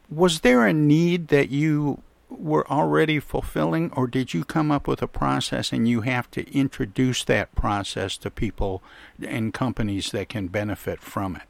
was 0.10 0.42
there 0.42 0.66
a 0.66 0.74
need 0.74 1.30
that 1.30 1.50
you 1.50 2.02
were 2.32 2.70
already 2.72 3.20
fulfilling, 3.20 3.92
or 3.94 4.08
did 4.08 4.34
you 4.34 4.44
come 4.44 4.72
up 4.72 4.88
with 4.88 5.02
a 5.02 5.08
process 5.08 5.72
and 5.72 5.88
you 5.88 6.02
have 6.02 6.32
to 6.32 6.50
introduce 6.52 7.24
that 7.26 7.54
process 7.56 8.18
to 8.18 8.32
people 8.32 8.82
and 9.22 9.54
companies 9.54 10.12
that 10.12 10.30
can 10.30 10.48
benefit 10.48 11.02
from 11.02 11.36
it? 11.36 11.44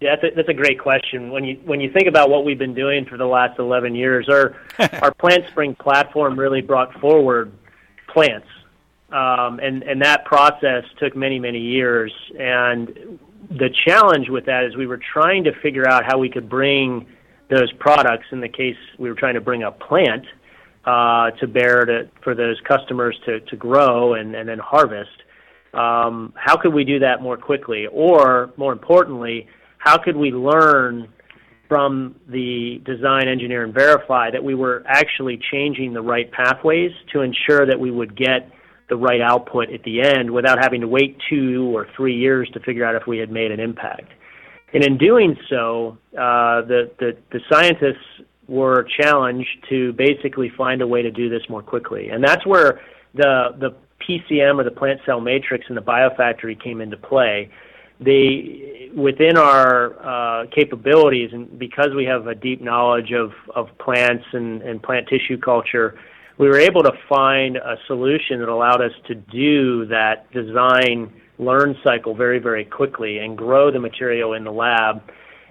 Yeah, 0.00 0.16
that's 0.16 0.32
a, 0.32 0.36
that's 0.36 0.48
a 0.48 0.54
great 0.54 0.80
question. 0.80 1.30
When 1.30 1.44
you 1.44 1.60
when 1.64 1.80
you 1.80 1.90
think 1.92 2.08
about 2.08 2.28
what 2.28 2.44
we've 2.44 2.58
been 2.58 2.74
doing 2.74 3.04
for 3.04 3.16
the 3.16 3.24
last 3.24 3.58
11 3.60 3.94
years, 3.94 4.28
our 4.28 4.56
our 5.00 5.12
PlantSpring 5.14 5.78
platform 5.78 6.38
really 6.38 6.60
brought 6.60 6.92
forward 7.00 7.52
plants, 8.08 8.48
um, 9.10 9.60
and 9.60 9.84
and 9.84 10.02
that 10.02 10.24
process 10.24 10.84
took 10.98 11.14
many 11.14 11.38
many 11.38 11.60
years. 11.60 12.12
And 12.36 13.18
the 13.48 13.70
challenge 13.86 14.28
with 14.28 14.46
that 14.46 14.64
is 14.64 14.76
we 14.76 14.88
were 14.88 15.00
trying 15.12 15.44
to 15.44 15.52
figure 15.60 15.88
out 15.88 16.04
how 16.04 16.18
we 16.18 16.28
could 16.28 16.48
bring 16.48 17.06
those 17.50 17.72
products. 17.78 18.26
In 18.32 18.40
the 18.40 18.48
case 18.48 18.76
we 18.98 19.08
were 19.08 19.16
trying 19.16 19.34
to 19.34 19.40
bring 19.40 19.62
a 19.62 19.70
plant 19.70 20.24
uh, 20.84 21.30
to 21.32 21.46
bear 21.46 21.84
to 21.84 22.08
for 22.22 22.34
those 22.34 22.60
customers 22.66 23.18
to 23.26 23.40
to 23.40 23.56
grow 23.56 24.14
and 24.14 24.34
and 24.34 24.48
then 24.48 24.58
harvest. 24.58 25.10
Um, 25.74 26.34
how 26.36 26.56
could 26.56 26.74
we 26.74 26.84
do 26.84 26.98
that 26.98 27.22
more 27.22 27.38
quickly, 27.38 27.86
or 27.90 28.52
more 28.58 28.72
importantly? 28.72 29.48
how 29.82 29.98
could 29.98 30.16
we 30.16 30.30
learn 30.30 31.08
from 31.68 32.14
the 32.28 32.80
design, 32.84 33.26
engineer, 33.28 33.64
and 33.64 33.74
verify 33.74 34.30
that 34.30 34.44
we 34.44 34.54
were 34.54 34.84
actually 34.86 35.40
changing 35.50 35.92
the 35.92 36.02
right 36.02 36.30
pathways 36.30 36.92
to 37.12 37.22
ensure 37.22 37.66
that 37.66 37.80
we 37.80 37.90
would 37.90 38.16
get 38.16 38.50
the 38.88 38.96
right 38.96 39.20
output 39.20 39.70
at 39.72 39.82
the 39.84 40.02
end 40.02 40.30
without 40.30 40.58
having 40.60 40.82
to 40.82 40.88
wait 40.88 41.16
two 41.28 41.74
or 41.74 41.88
three 41.96 42.14
years 42.14 42.48
to 42.52 42.60
figure 42.60 42.84
out 42.84 42.94
if 42.94 43.06
we 43.06 43.18
had 43.18 43.30
made 43.30 43.50
an 43.50 43.58
impact. 43.58 44.12
And 44.74 44.84
in 44.84 44.96
doing 44.96 45.36
so, 45.50 45.98
uh, 46.12 46.62
the, 46.62 46.90
the, 46.98 47.16
the 47.30 47.40
scientists 47.50 48.26
were 48.48 48.86
challenged 49.00 49.66
to 49.68 49.92
basically 49.92 50.50
find 50.56 50.82
a 50.82 50.86
way 50.86 51.02
to 51.02 51.10
do 51.10 51.28
this 51.28 51.42
more 51.48 51.62
quickly. 51.62 52.08
And 52.08 52.22
that's 52.24 52.44
where 52.46 52.80
the, 53.14 53.54
the 53.58 53.74
PCM 54.00 54.58
or 54.58 54.64
the 54.64 54.70
plant 54.70 55.00
cell 55.04 55.20
matrix 55.20 55.66
and 55.68 55.76
the 55.76 55.82
biofactory 55.82 56.60
came 56.62 56.80
into 56.80 56.96
play 56.96 57.50
they 58.04 58.90
within 58.94 59.36
our 59.36 60.42
uh, 60.42 60.46
capabilities, 60.54 61.30
and 61.32 61.58
because 61.58 61.90
we 61.96 62.04
have 62.04 62.26
a 62.26 62.34
deep 62.34 62.60
knowledge 62.60 63.12
of, 63.12 63.32
of 63.54 63.68
plants 63.78 64.24
and, 64.32 64.62
and 64.62 64.82
plant 64.82 65.08
tissue 65.08 65.38
culture, 65.38 65.98
we 66.38 66.48
were 66.48 66.58
able 66.58 66.82
to 66.82 66.92
find 67.08 67.56
a 67.56 67.76
solution 67.86 68.40
that 68.40 68.48
allowed 68.48 68.82
us 68.82 68.92
to 69.06 69.14
do 69.14 69.86
that 69.86 70.30
design 70.32 71.12
learn 71.44 71.76
cycle 71.82 72.14
very, 72.14 72.38
very 72.38 72.64
quickly 72.64 73.18
and 73.18 73.36
grow 73.36 73.70
the 73.70 73.80
material 73.80 74.34
in 74.34 74.44
the 74.44 74.52
lab. 74.52 75.02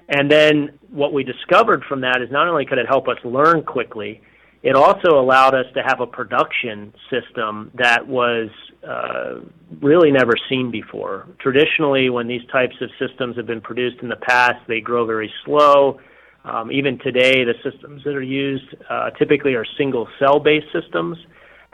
And 0.09 0.29
then 0.29 0.77
what 0.89 1.13
we 1.13 1.23
discovered 1.23 1.83
from 1.87 2.01
that 2.01 2.21
is 2.21 2.29
not 2.31 2.47
only 2.47 2.65
could 2.65 2.77
it 2.77 2.87
help 2.87 3.07
us 3.07 3.17
learn 3.23 3.63
quickly, 3.63 4.21
it 4.63 4.75
also 4.75 5.19
allowed 5.19 5.55
us 5.55 5.65
to 5.73 5.81
have 5.81 6.01
a 6.01 6.07
production 6.07 6.93
system 7.09 7.71
that 7.75 8.07
was 8.07 8.49
uh, 8.87 9.39
really 9.81 10.11
never 10.11 10.33
seen 10.49 10.69
before. 10.69 11.27
Traditionally, 11.39 12.09
when 12.09 12.27
these 12.27 12.45
types 12.51 12.75
of 12.81 12.89
systems 12.99 13.37
have 13.37 13.47
been 13.47 13.61
produced 13.61 13.97
in 14.03 14.09
the 14.09 14.17
past, 14.17 14.59
they 14.67 14.79
grow 14.79 15.05
very 15.05 15.31
slow. 15.45 15.99
Um, 16.43 16.71
even 16.71 16.99
today, 16.99 17.43
the 17.43 17.53
systems 17.63 18.03
that 18.03 18.15
are 18.15 18.21
used 18.21 18.75
uh, 18.89 19.11
typically 19.11 19.55
are 19.55 19.65
single 19.77 20.07
cell 20.19 20.39
based 20.39 20.67
systems. 20.73 21.17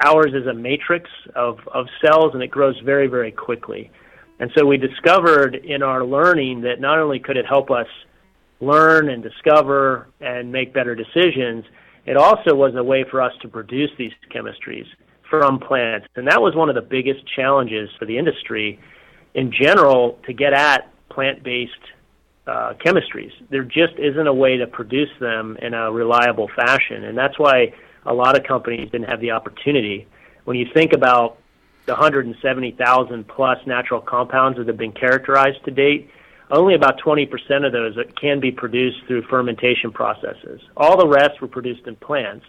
Ours 0.06 0.34
is 0.34 0.46
a 0.48 0.54
matrix 0.54 1.10
of, 1.36 1.60
of 1.74 1.88
cells 2.06 2.32
and 2.34 2.44
it 2.44 2.52
grows 2.52 2.76
very, 2.86 3.08
very 3.08 3.32
quickly. 3.32 3.90
And 4.40 4.52
so 4.56 4.66
we 4.66 4.78
discovered 4.78 5.56
in 5.56 5.82
our 5.82 6.04
learning 6.04 6.62
that 6.62 6.80
not 6.80 7.00
only 7.00 7.20
could 7.20 7.38
it 7.38 7.46
help 7.46 7.72
us 7.72 7.88
learn 8.60 9.10
and 9.10 9.24
discover 9.24 10.08
and 10.20 10.52
make 10.52 10.74
better 10.74 10.96
decisions, 10.96 11.66
it 12.06 12.18
also 12.18 12.56
was 12.56 12.74
a 12.76 12.84
way 12.84 13.04
for 13.10 13.22
us 13.22 13.34
to 13.42 13.48
produce 13.48 13.90
these 13.98 14.12
chemistries 14.34 14.86
from 15.30 15.60
plants. 15.60 16.08
And 16.16 16.28
that 16.28 16.42
was 16.42 16.56
one 16.56 16.70
of 16.70 16.76
the 16.76 16.82
biggest 16.82 17.22
challenges 17.36 17.90
for 18.00 18.06
the 18.06 18.18
industry 18.18 18.80
in 19.34 19.52
general 19.52 20.20
to 20.26 20.34
get 20.34 20.54
at 20.54 20.92
plant 21.10 21.44
based 21.44 21.74
uh, 22.48 22.74
chemistries. 22.86 23.32
There 23.50 23.64
just 23.64 23.94
isn't 23.98 24.28
a 24.28 24.34
way 24.34 24.58
to 24.58 24.68
produce 24.68 25.10
them 25.20 25.58
in 25.62 25.74
a 25.74 25.92
reliable 25.92 26.50
fashion. 26.56 27.04
And 27.04 27.18
that's 27.18 27.38
why 27.38 27.74
a 28.06 28.14
lot 28.14 28.38
of 28.38 28.46
companies 28.46 28.90
didn't 28.92 29.10
have 29.10 29.20
the 29.20 29.32
opportunity. 29.32 30.08
When 30.46 30.56
you 30.56 30.68
think 30.74 30.94
about 30.94 31.38
the 31.88 31.94
170,000 31.94 33.28
plus 33.28 33.58
natural 33.66 34.02
compounds 34.02 34.58
that 34.58 34.68
have 34.68 34.78
been 34.78 34.92
characterized 34.92 35.64
to 35.66 35.72
date, 35.72 36.10
only 36.52 36.76
about 36.76 37.00
20% 37.00 37.26
of 37.66 37.72
those 37.72 37.96
can 38.20 38.40
be 38.40 38.52
produced 38.52 38.98
through 39.08 39.24
fermentation 39.24 39.92
processes. 39.92 40.62
All 40.76 40.98
the 40.98 41.08
rest 41.08 41.42
were 41.42 41.48
produced 41.48 41.88
in 41.88 41.96
plants. 41.96 42.46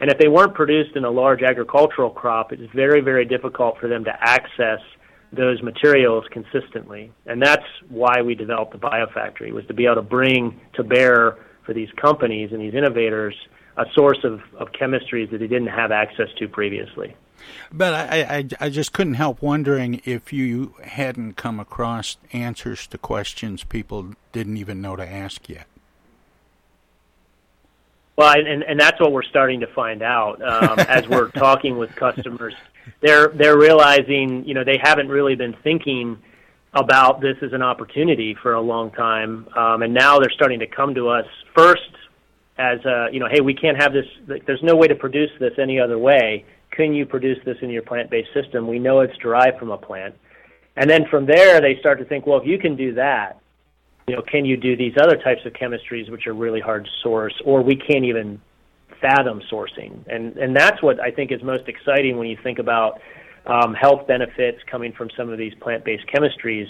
And 0.00 0.10
if 0.10 0.18
they 0.18 0.28
weren't 0.28 0.54
produced 0.54 0.96
in 0.96 1.04
a 1.04 1.10
large 1.10 1.42
agricultural 1.42 2.10
crop, 2.10 2.52
it's 2.52 2.62
very, 2.74 3.00
very 3.00 3.24
difficult 3.24 3.78
for 3.78 3.88
them 3.88 4.04
to 4.04 4.12
access 4.20 4.80
those 5.32 5.62
materials 5.62 6.24
consistently. 6.32 7.12
And 7.26 7.40
that's 7.40 7.64
why 7.88 8.22
we 8.22 8.34
developed 8.34 8.72
the 8.72 8.78
biofactory, 8.78 9.52
was 9.52 9.64
to 9.66 9.74
be 9.74 9.84
able 9.86 9.96
to 9.96 10.02
bring 10.02 10.60
to 10.74 10.82
bear 10.84 11.36
for 11.64 11.72
these 11.72 11.88
companies 12.00 12.50
and 12.52 12.60
these 12.60 12.74
innovators 12.74 13.34
a 13.76 13.86
source 13.94 14.22
of, 14.24 14.40
of 14.56 14.72
chemistries 14.72 15.30
that 15.30 15.38
they 15.38 15.46
didn't 15.46 15.68
have 15.68 15.90
access 15.90 16.28
to 16.38 16.48
previously. 16.48 17.16
But 17.72 17.94
I, 17.94 18.20
I, 18.22 18.48
I 18.60 18.70
just 18.70 18.92
couldn't 18.92 19.14
help 19.14 19.42
wondering 19.42 20.00
if 20.04 20.32
you 20.32 20.74
hadn't 20.82 21.34
come 21.34 21.60
across 21.60 22.16
answers 22.32 22.86
to 22.88 22.98
questions 22.98 23.64
people 23.64 24.14
didn't 24.32 24.56
even 24.56 24.80
know 24.80 24.96
to 24.96 25.06
ask 25.06 25.48
yet. 25.48 25.66
Well, 28.16 28.32
and 28.32 28.62
and 28.62 28.78
that's 28.78 29.00
what 29.00 29.10
we're 29.12 29.24
starting 29.24 29.60
to 29.60 29.66
find 29.66 30.02
out 30.02 30.40
um, 30.40 30.78
as 30.88 31.08
we're 31.08 31.30
talking 31.30 31.76
with 31.76 31.94
customers. 31.96 32.54
They're 33.00 33.28
they're 33.28 33.58
realizing, 33.58 34.44
you 34.44 34.54
know, 34.54 34.62
they 34.62 34.78
haven't 34.80 35.08
really 35.08 35.34
been 35.34 35.56
thinking 35.64 36.18
about 36.74 37.20
this 37.20 37.36
as 37.42 37.52
an 37.52 37.62
opportunity 37.62 38.34
for 38.34 38.54
a 38.54 38.60
long 38.60 38.92
time, 38.92 39.48
um, 39.56 39.82
and 39.82 39.92
now 39.92 40.20
they're 40.20 40.30
starting 40.30 40.60
to 40.60 40.66
come 40.66 40.94
to 40.94 41.08
us 41.08 41.26
first 41.54 41.90
as 42.58 42.78
a, 42.84 43.08
you 43.12 43.20
know, 43.20 43.28
hey, 43.30 43.40
we 43.40 43.54
can't 43.54 43.80
have 43.80 43.92
this. 43.92 44.06
There's 44.46 44.62
no 44.62 44.76
way 44.76 44.86
to 44.88 44.94
produce 44.94 45.30
this 45.40 45.52
any 45.58 45.80
other 45.80 45.98
way 45.98 46.44
can 46.74 46.94
you 46.94 47.06
produce 47.06 47.38
this 47.44 47.56
in 47.62 47.70
your 47.70 47.82
plant-based 47.82 48.30
system? 48.34 48.66
We 48.66 48.78
know 48.78 49.00
it's 49.00 49.16
derived 49.18 49.58
from 49.58 49.70
a 49.70 49.78
plant. 49.78 50.14
And 50.76 50.90
then 50.90 51.06
from 51.10 51.26
there, 51.26 51.60
they 51.60 51.78
start 51.78 51.98
to 52.00 52.04
think, 52.04 52.26
well, 52.26 52.38
if 52.38 52.46
you 52.46 52.58
can 52.58 52.76
do 52.76 52.94
that, 52.94 53.40
you 54.08 54.16
know, 54.16 54.22
can 54.22 54.44
you 54.44 54.56
do 54.56 54.76
these 54.76 54.94
other 55.00 55.16
types 55.16 55.40
of 55.46 55.52
chemistries 55.52 56.10
which 56.10 56.26
are 56.26 56.34
really 56.34 56.60
hard 56.60 56.84
to 56.84 56.90
source, 57.02 57.34
or 57.44 57.62
we 57.62 57.76
can't 57.76 58.04
even 58.04 58.40
fathom 59.00 59.40
sourcing? 59.50 60.04
And 60.08 60.36
and 60.36 60.54
that's 60.54 60.82
what 60.82 61.00
I 61.00 61.10
think 61.10 61.32
is 61.32 61.42
most 61.42 61.68
exciting 61.68 62.18
when 62.18 62.28
you 62.28 62.36
think 62.42 62.58
about 62.58 63.00
um, 63.46 63.72
health 63.72 64.06
benefits 64.06 64.58
coming 64.70 64.92
from 64.92 65.08
some 65.16 65.30
of 65.30 65.38
these 65.38 65.54
plant-based 65.54 66.04
chemistries. 66.08 66.66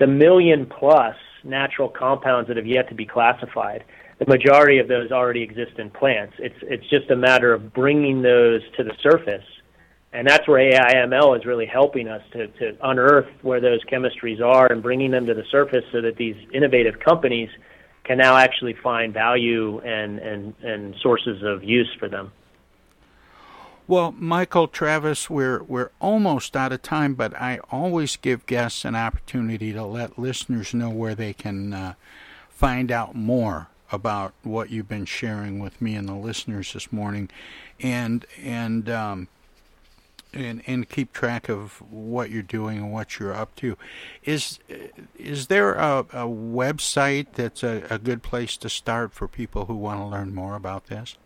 The 0.00 0.08
million 0.08 0.66
plus 0.66 1.14
natural 1.44 1.88
compounds 1.88 2.48
that 2.48 2.56
have 2.56 2.66
yet 2.66 2.88
to 2.88 2.94
be 2.94 3.06
classified, 3.06 3.84
the 4.18 4.26
majority 4.26 4.78
of 4.78 4.88
those 4.88 5.10
already 5.10 5.42
exist 5.42 5.78
in 5.78 5.90
plants. 5.90 6.34
It's 6.38 6.58
it's 6.62 6.88
just 6.88 7.10
a 7.10 7.16
matter 7.16 7.52
of 7.52 7.72
bringing 7.72 8.22
those 8.22 8.60
to 8.76 8.84
the 8.84 8.94
surface 9.02 9.44
and 10.12 10.28
that's 10.28 10.46
where 10.46 10.60
AIML 10.70 11.38
is 11.38 11.46
really 11.46 11.66
helping 11.66 12.08
us 12.08 12.22
to, 12.32 12.46
to 12.46 12.76
unearth 12.82 13.28
where 13.40 13.60
those 13.60 13.82
chemistries 13.84 14.42
are 14.42 14.70
and 14.70 14.82
bringing 14.82 15.10
them 15.10 15.26
to 15.26 15.34
the 15.34 15.44
surface 15.50 15.84
so 15.90 16.02
that 16.02 16.16
these 16.16 16.36
innovative 16.52 17.00
companies 17.00 17.48
can 18.04 18.18
now 18.18 18.36
actually 18.36 18.74
find 18.82 19.14
value 19.14 19.78
and, 19.80 20.18
and, 20.18 20.54
and 20.62 20.94
sources 21.00 21.42
of 21.42 21.64
use 21.64 21.90
for 21.98 22.08
them. 22.08 22.30
Well, 23.88 24.12
Michael 24.12 24.68
Travis, 24.68 25.28
we're 25.28 25.62
we're 25.64 25.90
almost 26.00 26.56
out 26.56 26.72
of 26.72 26.82
time, 26.82 27.14
but 27.14 27.34
I 27.34 27.58
always 27.70 28.16
give 28.16 28.46
guests 28.46 28.84
an 28.84 28.94
opportunity 28.94 29.72
to 29.72 29.84
let 29.84 30.18
listeners 30.18 30.72
know 30.72 30.88
where 30.88 31.14
they 31.14 31.32
can 31.32 31.74
uh, 31.74 31.94
find 32.48 32.92
out 32.92 33.16
more 33.16 33.68
about 33.92 34.32
what 34.42 34.70
you've 34.70 34.88
been 34.88 35.04
sharing 35.04 35.58
with 35.58 35.80
me 35.80 35.94
and 35.94 36.08
the 36.08 36.14
listeners 36.14 36.72
this 36.72 36.92
morning, 36.92 37.28
and 37.80 38.26
and 38.42 38.88
um, 38.88 39.28
and 40.32 40.62
and 40.66 40.88
keep 40.88 41.12
track 41.12 41.48
of 41.48 41.82
what 41.92 42.30
you're 42.30 42.42
doing 42.42 42.78
and 42.78 42.92
what 42.92 43.18
you're 43.18 43.34
up 43.34 43.54
to. 43.56 43.76
Is 44.24 44.58
is 45.18 45.48
there 45.48 45.74
a, 45.74 46.00
a 46.00 46.26
website 46.26 47.28
that's 47.34 47.62
a, 47.62 47.84
a 47.90 47.98
good 47.98 48.22
place 48.22 48.56
to 48.58 48.68
start 48.68 49.12
for 49.12 49.28
people 49.28 49.66
who 49.66 49.76
want 49.76 50.00
to 50.00 50.04
learn 50.04 50.34
more 50.34 50.56
about 50.56 50.86
this? 50.86 51.16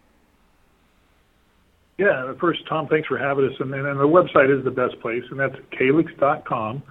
Yeah, 1.98 2.34
first, 2.38 2.66
Tom, 2.68 2.88
thanks 2.88 3.08
for 3.08 3.16
having 3.16 3.46
us. 3.46 3.54
And, 3.58 3.72
and, 3.74 3.86
and 3.86 3.98
the 3.98 4.08
website 4.08 4.56
is 4.56 4.62
the 4.64 4.70
best 4.70 5.00
place, 5.00 5.24
and 5.30 5.40
that's 5.40 5.56
calyxt.com, 5.72 6.82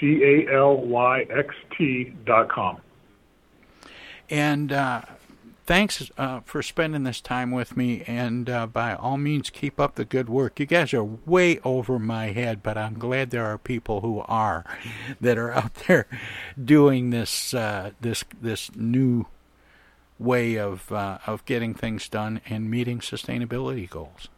C 0.00 0.22
A 0.22 0.54
L 0.54 0.78
Y 0.78 1.26
X 1.28 1.54
T.com. 1.76 2.80
And 4.30 4.72
uh, 4.72 5.02
thanks 5.66 6.10
uh, 6.16 6.40
for 6.40 6.62
spending 6.62 7.02
this 7.02 7.20
time 7.20 7.50
with 7.50 7.76
me. 7.76 8.02
And 8.06 8.48
uh, 8.48 8.66
by 8.66 8.94
all 8.94 9.18
means, 9.18 9.50
keep 9.50 9.78
up 9.78 9.96
the 9.96 10.04
good 10.04 10.28
work. 10.28 10.58
You 10.58 10.66
guys 10.66 10.94
are 10.94 11.04
way 11.04 11.58
over 11.60 11.98
my 11.98 12.26
head, 12.26 12.62
but 12.62 12.78
I'm 12.78 12.98
glad 12.98 13.30
there 13.30 13.44
are 13.44 13.58
people 13.58 14.00
who 14.00 14.20
are 14.26 14.64
that 15.20 15.36
are 15.36 15.52
out 15.52 15.74
there 15.86 16.06
doing 16.62 17.10
this 17.10 17.52
uh, 17.52 17.90
this 18.00 18.24
this 18.40 18.74
new 18.74 19.26
way 20.18 20.56
of 20.56 20.90
uh, 20.92 21.18
of 21.26 21.44
getting 21.44 21.74
things 21.74 22.08
done 22.08 22.40
and 22.48 22.70
meeting 22.70 23.00
sustainability 23.00 23.88
goals. 23.88 24.28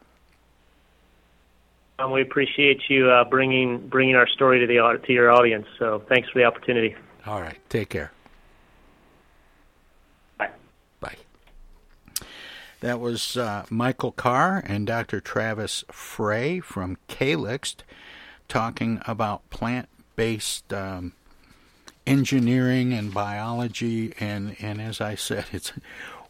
Um, 2.00 2.12
we 2.12 2.22
appreciate 2.22 2.82
you 2.88 3.10
uh, 3.10 3.24
bringing 3.24 3.88
bringing 3.88 4.14
our 4.14 4.28
story 4.28 4.60
to 4.60 4.66
the 4.66 5.00
to 5.06 5.12
your 5.12 5.30
audience. 5.30 5.66
So 5.78 6.02
thanks 6.08 6.28
for 6.30 6.38
the 6.38 6.44
opportunity. 6.44 6.96
All 7.26 7.40
right, 7.40 7.58
take 7.68 7.90
care. 7.90 8.12
That 12.80 13.00
was 13.00 13.36
uh, 13.36 13.64
Michael 13.70 14.12
Carr 14.12 14.62
and 14.64 14.86
Dr. 14.86 15.20
Travis 15.20 15.84
Frey 15.90 16.60
from 16.60 16.96
Calyxt 17.08 17.82
talking 18.46 19.00
about 19.06 19.48
plant 19.50 19.88
based 20.14 20.72
um, 20.72 21.12
engineering 22.06 22.92
and 22.92 23.12
biology. 23.12 24.14
And, 24.20 24.56
and 24.60 24.80
as 24.80 25.00
I 25.00 25.16
said, 25.16 25.46
it's 25.52 25.72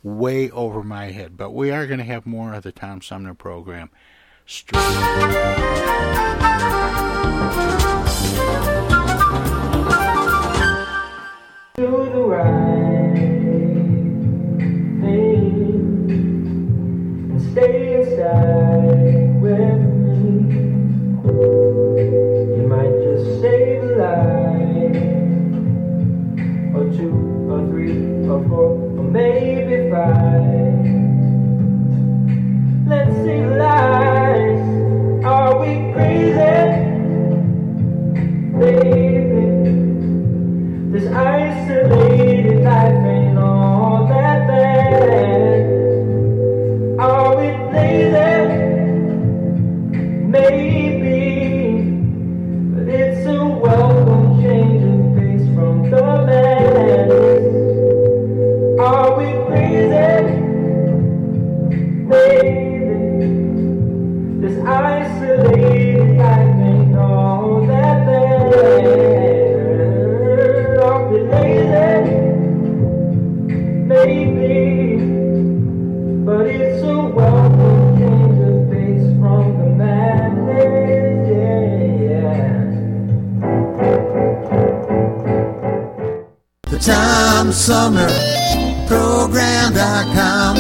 way 0.03 0.51
over 0.51 0.82
my 0.82 1.11
head. 1.11 1.36
But 1.36 1.51
we 1.51 1.70
are 1.70 1.86
going 1.86 1.99
to 1.99 2.05
have 2.05 2.26
more 2.26 2.55
of 2.55 2.62
the 2.62 2.72
Tom 2.72 3.03
Sumner 3.03 3.34
program. 3.34 3.90
Stay 17.59 17.94
inside 17.94 19.42
with 19.42 19.80
me. 20.04 20.22
You 22.56 22.64
might 22.68 22.94
just 23.02 23.40
save 23.40 23.82
a 23.82 23.86
life, 23.98 25.02
or 26.76 26.84
two, 26.96 27.16
or 27.50 27.61
three, 27.70 27.98
or 28.28 28.38
four, 28.48 28.68
or 28.98 29.02
maybe 29.02 29.90
five. 29.90 30.86
Let's 32.86 33.14
save 33.24 33.50
lives. 33.56 34.66
Are 35.24 35.59
we 35.59 35.92
crazy, 35.92 36.59
baby? 38.56 39.46
This 40.92 41.06
isolated 41.12 41.67
Tom 87.68 87.96
Sumner 87.96 88.08
Program.com. 88.86 90.56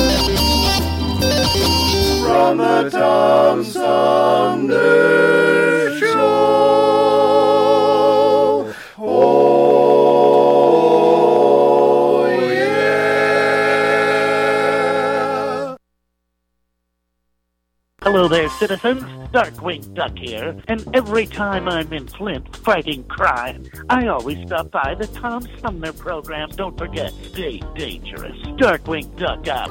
From 2.22 2.58
the 2.58 2.90
Tom 2.90 3.64
Sumner 3.64 4.78
Show. 5.98 6.34
Oh, 8.98 9.88
yeah. 12.52 12.96
Hello 18.02 18.28
there, 18.28 18.50
citizens. 18.50 19.02
Darkwing 19.32 19.94
Duck 19.94 20.18
here, 20.18 20.56
and 20.68 20.86
every 20.94 21.26
time 21.26 21.68
I'm 21.68 21.92
in 21.92 22.06
Flint 22.06 22.56
fighting 22.56 23.04
crime, 23.04 23.57
I 23.90 24.06
always 24.08 24.38
stop 24.46 24.70
by 24.70 24.94
the 24.94 25.06
Tom 25.06 25.46
Sumner 25.60 25.94
program. 25.94 26.50
Don't 26.50 26.76
forget, 26.76 27.12
stay 27.24 27.62
dangerous. 27.74 28.36
Darkwing 28.58 29.16
Duck 29.16 29.48
out. 29.48 29.70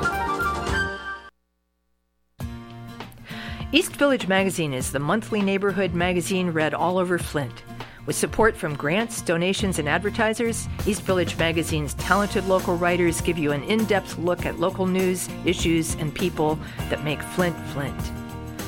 East 3.72 3.96
Village 3.98 4.28
Magazine 4.28 4.74
is 4.74 4.92
the 4.92 5.00
monthly 5.00 5.42
neighborhood 5.42 5.94
magazine 5.94 6.50
read 6.50 6.74
all 6.74 6.98
over 6.98 7.20
Flint. 7.20 7.64
With 8.08 8.16
support 8.16 8.56
from 8.56 8.76
grants, 8.76 9.22
donations, 9.22 9.78
and 9.78 9.90
advertisers, 9.90 10.68
East 10.88 11.02
Village 11.02 11.38
Magazine's 11.38 11.94
talented 11.96 12.46
local 12.46 12.78
writers 12.78 13.20
give 13.22 13.38
you 13.38 13.52
an 13.52 13.64
in 13.64 13.84
depth 13.86 14.18
look 14.18 14.46
at 14.46 14.60
local 14.60 14.86
news, 14.88 15.28
issues, 15.46 15.96
and 15.96 16.16
people 16.16 16.58
that 16.90 17.04
make 17.04 17.22
Flint 17.22 17.58
Flint. 17.68 18.27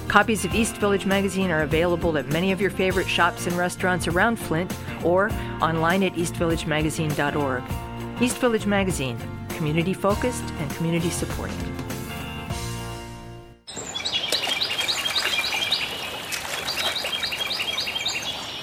Copies 0.10 0.44
of 0.44 0.56
East 0.56 0.78
Village 0.78 1.06
Magazine 1.06 1.52
are 1.52 1.62
available 1.62 2.18
at 2.18 2.28
many 2.30 2.52
of 2.52 2.60
your 2.60 2.72
favorite 2.72 3.08
shops 3.08 3.46
and 3.46 3.56
restaurants 3.56 4.08
around 4.08 4.38
Flint 4.38 4.76
or 5.04 5.30
online 5.62 6.02
at 6.02 6.14
eastvillagemagazine.org. 6.14 7.64
East 8.20 8.40
Village 8.40 8.66
Magazine, 8.66 9.20
community 9.50 9.94
focused 9.94 10.44
and 10.44 10.72
community 10.72 11.12
supported. 11.12 11.56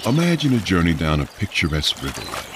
Imagine 0.04 0.54
a 0.54 0.58
journey 0.58 0.94
down 0.94 1.20
a 1.20 1.26
picturesque 1.26 2.02
river. 2.02 2.55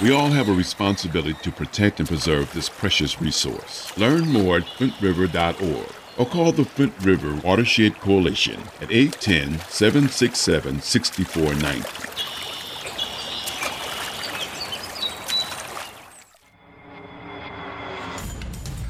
We 0.00 0.12
all 0.12 0.28
have 0.28 0.48
a 0.48 0.52
responsibility 0.52 1.34
to 1.42 1.50
protect 1.50 1.98
and 1.98 2.08
preserve 2.08 2.52
this 2.52 2.68
precious 2.68 3.20
resource. 3.20 3.96
Learn 3.98 4.28
more 4.28 4.58
at 4.58 4.62
flintriver.org 4.62 5.92
or 6.16 6.26
call 6.26 6.52
the 6.52 6.64
Flint 6.64 6.94
River 7.00 7.34
Watershed 7.44 7.98
Coalition 7.98 8.60
at 8.80 8.92
810 8.92 9.58
767 9.68 10.82
6490. 10.82 12.17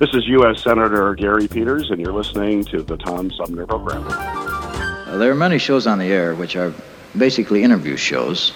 This 0.00 0.14
is 0.14 0.26
U.S. 0.28 0.62
Senator 0.62 1.14
Gary 1.14 1.46
Peters, 1.46 1.90
and 1.90 2.00
you're 2.00 2.14
listening 2.14 2.64
to 2.64 2.82
the 2.82 2.96
Tom 2.96 3.30
Sumner 3.30 3.66
Program. 3.66 4.02
Uh, 4.08 5.18
there 5.18 5.30
are 5.30 5.34
many 5.34 5.58
shows 5.58 5.86
on 5.86 5.98
the 5.98 6.06
air 6.06 6.34
which 6.34 6.56
are 6.56 6.72
basically 7.18 7.62
interview 7.62 7.98
shows. 7.98 8.54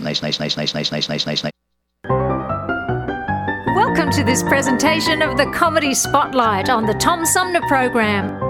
Nice, 0.00 0.22
nice, 0.22 0.38
nice, 0.38 0.56
nice, 0.56 0.72
nice, 0.72 0.92
nice, 0.92 1.08
nice, 1.08 1.26
nice, 1.26 1.42
nice. 1.42 1.52
Welcome 3.74 4.12
to 4.12 4.22
this 4.22 4.44
presentation 4.44 5.20
of 5.20 5.36
the 5.36 5.50
Comedy 5.52 5.94
Spotlight 5.94 6.68
on 6.68 6.86
the 6.86 6.94
Tom 6.94 7.26
Sumner 7.26 7.62
Program. 7.62 8.43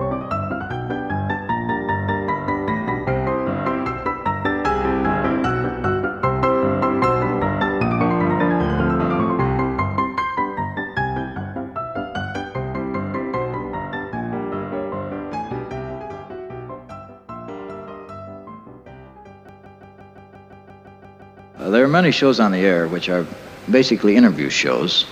There 21.85 21.91
are 21.91 22.01
many 22.01 22.13
shows 22.13 22.41
on 22.41 22.51
the 22.51 22.61
air 22.61 22.89
which 22.89 23.11
are 23.11 23.27
basically 23.71 24.17
interview 24.17 24.49
shows, 24.49 25.05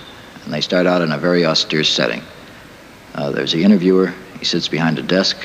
and 0.43 0.55
they 0.55 0.63
start 0.63 0.87
out 0.87 1.03
in 1.03 1.13
a 1.13 1.19
very 1.19 1.45
austere 1.45 1.85
setting. 1.85 2.23
Uh, 3.15 3.31
there's 3.31 3.53
the 3.53 3.63
interviewer, 3.63 4.15
he 4.39 4.47
sits 4.47 4.69
behind 4.69 4.99
a 4.99 5.03
desk, 5.03 5.37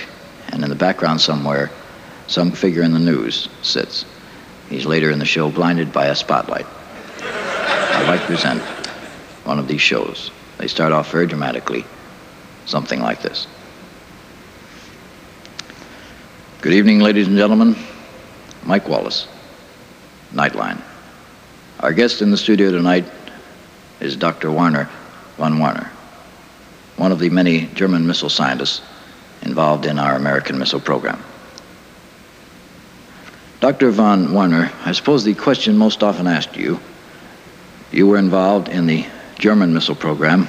and 0.54 0.64
in 0.64 0.70
the 0.70 0.76
background 0.76 1.20
somewhere, 1.20 1.70
some 2.28 2.50
figure 2.50 2.82
in 2.82 2.94
the 2.94 3.00
news 3.00 3.50
sits. 3.62 4.06
He's 4.70 4.86
later 4.86 5.12
in 5.12 5.20
the 5.20 5.26
show 5.26 5.52
blinded 5.52 5.92
by 5.92 6.06
a 6.06 6.16
spotlight. 6.16 6.66
I'd 7.20 8.08
like 8.08 8.22
to 8.22 8.28
present 8.28 8.62
one 9.44 9.60
of 9.60 9.68
these 9.68 9.82
shows. 9.82 10.32
They 10.60 10.68
start 10.68 10.94
off 10.94 11.12
very 11.12 11.28
dramatically, 11.28 11.84
something 12.68 13.02
like 13.02 13.22
this. 13.22 13.48
Good 16.62 16.72
evening, 16.72 17.02
ladies 17.02 17.28
and 17.28 17.36
gentlemen. 17.36 17.76
Mike 18.64 18.88
Wallace, 18.88 19.28
Nightline. 20.32 20.82
Our 21.80 21.94
guest 21.94 22.24
in 22.24 22.32
the 22.32 22.38
studio 22.38 22.72
tonight 22.72 23.06
is 24.00 24.16
Dr. 24.16 24.52
Warner 24.52 24.90
von 25.38 25.60
Warner, 25.60 25.92
one 26.96 27.12
of 27.12 27.20
the 27.20 27.30
many 27.30 27.68
German 27.68 28.08
missile 28.08 28.32
scientists 28.32 28.82
involved 29.44 29.86
in 29.86 30.00
our 30.00 30.16
American 30.16 30.58
missile 30.58 30.80
program. 30.80 31.24
Dr. 33.60 33.92
von 33.92 34.34
Warner, 34.34 34.72
I 34.86 34.92
suppose 34.92 35.24
the 35.24 35.36
question 35.36 35.78
most 35.78 36.02
often 36.02 36.26
asked 36.26 36.58
you 36.58 36.80
you 37.92 38.08
were 38.08 38.18
involved 38.18 38.70
in 38.70 38.88
the 38.88 39.06
German 39.38 39.72
missile 39.72 39.96
program, 39.96 40.48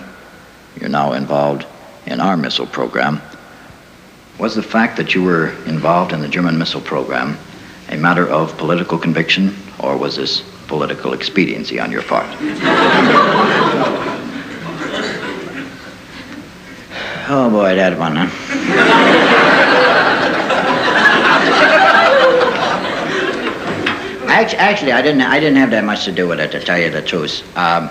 you're 0.80 0.88
now 0.88 1.12
involved 1.12 1.66
in 2.06 2.20
our 2.20 2.38
missile 2.38 2.66
program. 2.66 3.20
Was 4.38 4.54
the 4.54 4.62
fact 4.62 4.96
that 4.96 5.14
you 5.14 5.24
were 5.24 5.48
involved 5.66 6.14
in 6.14 6.22
the 6.22 6.28
German 6.28 6.56
missile 6.56 6.80
program 6.80 7.36
a 7.90 7.98
matter 7.98 8.26
of 8.26 8.56
political 8.56 8.96
conviction, 8.96 9.54
or 9.78 9.98
was 9.98 10.16
this 10.16 10.42
political 10.68 11.12
expediency 11.14 11.80
on 11.80 11.90
your 11.90 12.02
part? 12.02 12.26
oh 17.28 17.48
boy, 17.50 17.74
that 17.74 17.98
one, 17.98 18.14
huh? 18.16 19.38
Actually, 24.58 24.92
I 24.92 25.02
didn't. 25.02 25.22
I 25.22 25.40
didn't 25.40 25.56
have 25.56 25.70
that 25.70 25.84
much 25.84 26.04
to 26.04 26.12
do 26.12 26.28
with 26.28 26.38
it, 26.38 26.52
to 26.52 26.60
tell 26.60 26.78
you 26.78 26.90
the 26.90 27.02
truth. 27.02 27.42
Um, 27.56 27.90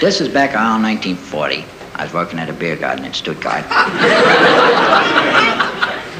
this 0.00 0.20
is 0.20 0.28
back 0.28 0.54
around 0.54 0.82
1940. 0.82 1.64
I 1.94 2.04
was 2.04 2.12
working 2.12 2.38
at 2.38 2.50
a 2.50 2.52
beer 2.52 2.76
garden 2.76 3.04
in 3.04 3.12
Stuttgart. 3.14 3.64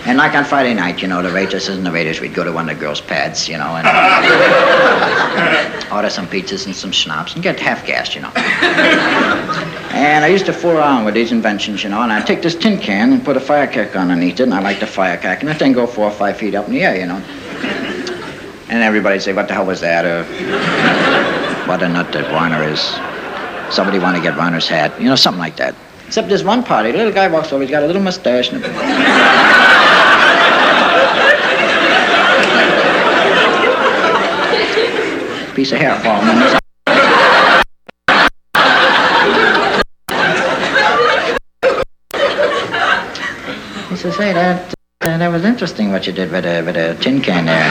And 0.05 0.18
like 0.18 0.34
on 0.34 0.44
Friday 0.44 0.74
night, 0.74 1.00
you 1.00 1.07
know, 1.07 1.22
the 1.22 1.32
waitresses 1.32 1.76
and 1.76 1.86
the 1.86 1.92
waiters, 1.92 2.20
we'd 2.20 2.34
go 2.34 2.42
to 2.42 2.50
one 2.50 2.68
of 2.68 2.76
the 2.76 2.80
girls' 2.80 3.00
pads, 3.00 3.48
you 3.48 3.57
know, 3.57 3.76
and 3.76 3.86
order 5.92 6.11
some 6.11 6.26
pizzas 6.26 6.66
and 6.66 6.74
some 6.74 6.90
schnapps 6.90 7.34
and 7.34 7.42
get 7.42 7.61
half 7.61 7.86
gassed, 7.86 8.16
you 8.16 8.20
know. 8.20 8.32
And 9.94 10.24
I 10.24 10.28
used 10.28 10.44
to 10.46 10.53
fool 10.53 10.72
around 10.72 11.05
with 11.05 11.14
these 11.14 11.30
inventions, 11.30 11.84
you 11.84 11.90
know, 11.90 12.03
and 12.03 12.12
I'd 12.12 12.26
take 12.26 12.42
this 12.42 12.57
tin 12.57 12.80
can 12.80 13.12
and 13.12 13.24
put 13.24 13.36
a 13.36 13.40
firecracker 13.40 13.96
underneath 13.96 14.40
it, 14.40 14.44
and 14.44 14.55
I 14.55 14.61
like 14.61 14.80
the 14.80 14.88
firecracker, 14.88 15.40
and 15.40 15.48
the 15.48 15.55
thing 15.55 15.72
go 15.72 15.86
four 15.86 16.07
or 16.07 16.11
five 16.11 16.36
feet 16.36 16.57
up 16.57 16.66
in 16.66 16.72
the 16.72 16.82
air, 16.82 16.98
you 16.98 17.07
know. 17.07 17.22
And 18.68 18.82
everybody'd 18.82 19.20
say, 19.20 19.32
what 19.32 19.46
the 19.46 19.55
hell 19.55 19.66
was 19.66 19.80
that? 19.82 20.05
Or 20.05 20.24
what 21.68 21.80
a 21.82 21.88
nut 21.88 22.11
that 22.12 22.28
Warner 22.32 22.64
is. 22.64 22.80
Somebody 23.72 24.00
want 24.00 24.16
to 24.16 24.22
get 24.22 24.36
Warner's 24.36 24.66
hat, 24.66 25.00
you 25.00 25.09
know, 25.09 25.14
something 25.14 25.38
like 25.38 25.55
that. 25.57 25.76
Except 26.09 26.28
this 26.28 26.42
one 26.42 26.64
party, 26.64 26.90
the 26.90 26.98
little 26.98 27.12
guy 27.12 27.28
walks 27.28 27.53
over, 27.53 27.62
he's 27.62 27.70
got 27.70 27.84
a 27.84 27.86
little 27.86 28.03
mustache 28.03 28.50
and 28.50 28.64
a... 28.64 29.61
piece 35.55 35.72
of 35.72 35.78
hair 35.78 35.98
falling 36.00 36.28
on 36.28 36.61
He 43.90 43.96
says, 43.96 44.16
hey, 44.16 44.32
that, 44.32 44.74
uh, 45.03 45.18
that 45.18 45.28
was 45.28 45.44
interesting 45.44 45.92
what 45.92 46.07
you 46.07 46.12
did 46.12 46.32
with 46.32 46.46
a, 46.46 46.62
with 46.62 46.76
a 46.76 46.94
tin 47.03 47.20
can 47.20 47.44
there. 47.44 47.68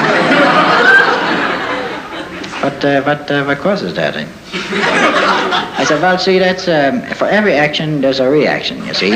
What, 2.62 2.86
uh, 2.86 3.02
what, 3.02 3.32
uh, 3.32 3.44
what 3.44 3.58
causes 3.58 3.96
that? 3.96 4.16
I 4.16 5.84
said, 5.84 6.00
well, 6.00 6.20
see, 6.20 6.38
that's, 6.38 6.68
um, 6.68 7.02
for 7.16 7.26
every 7.26 7.54
action, 7.54 8.02
there's 8.02 8.20
a 8.20 8.30
reaction, 8.30 8.86
you 8.86 8.94
see. 8.94 9.14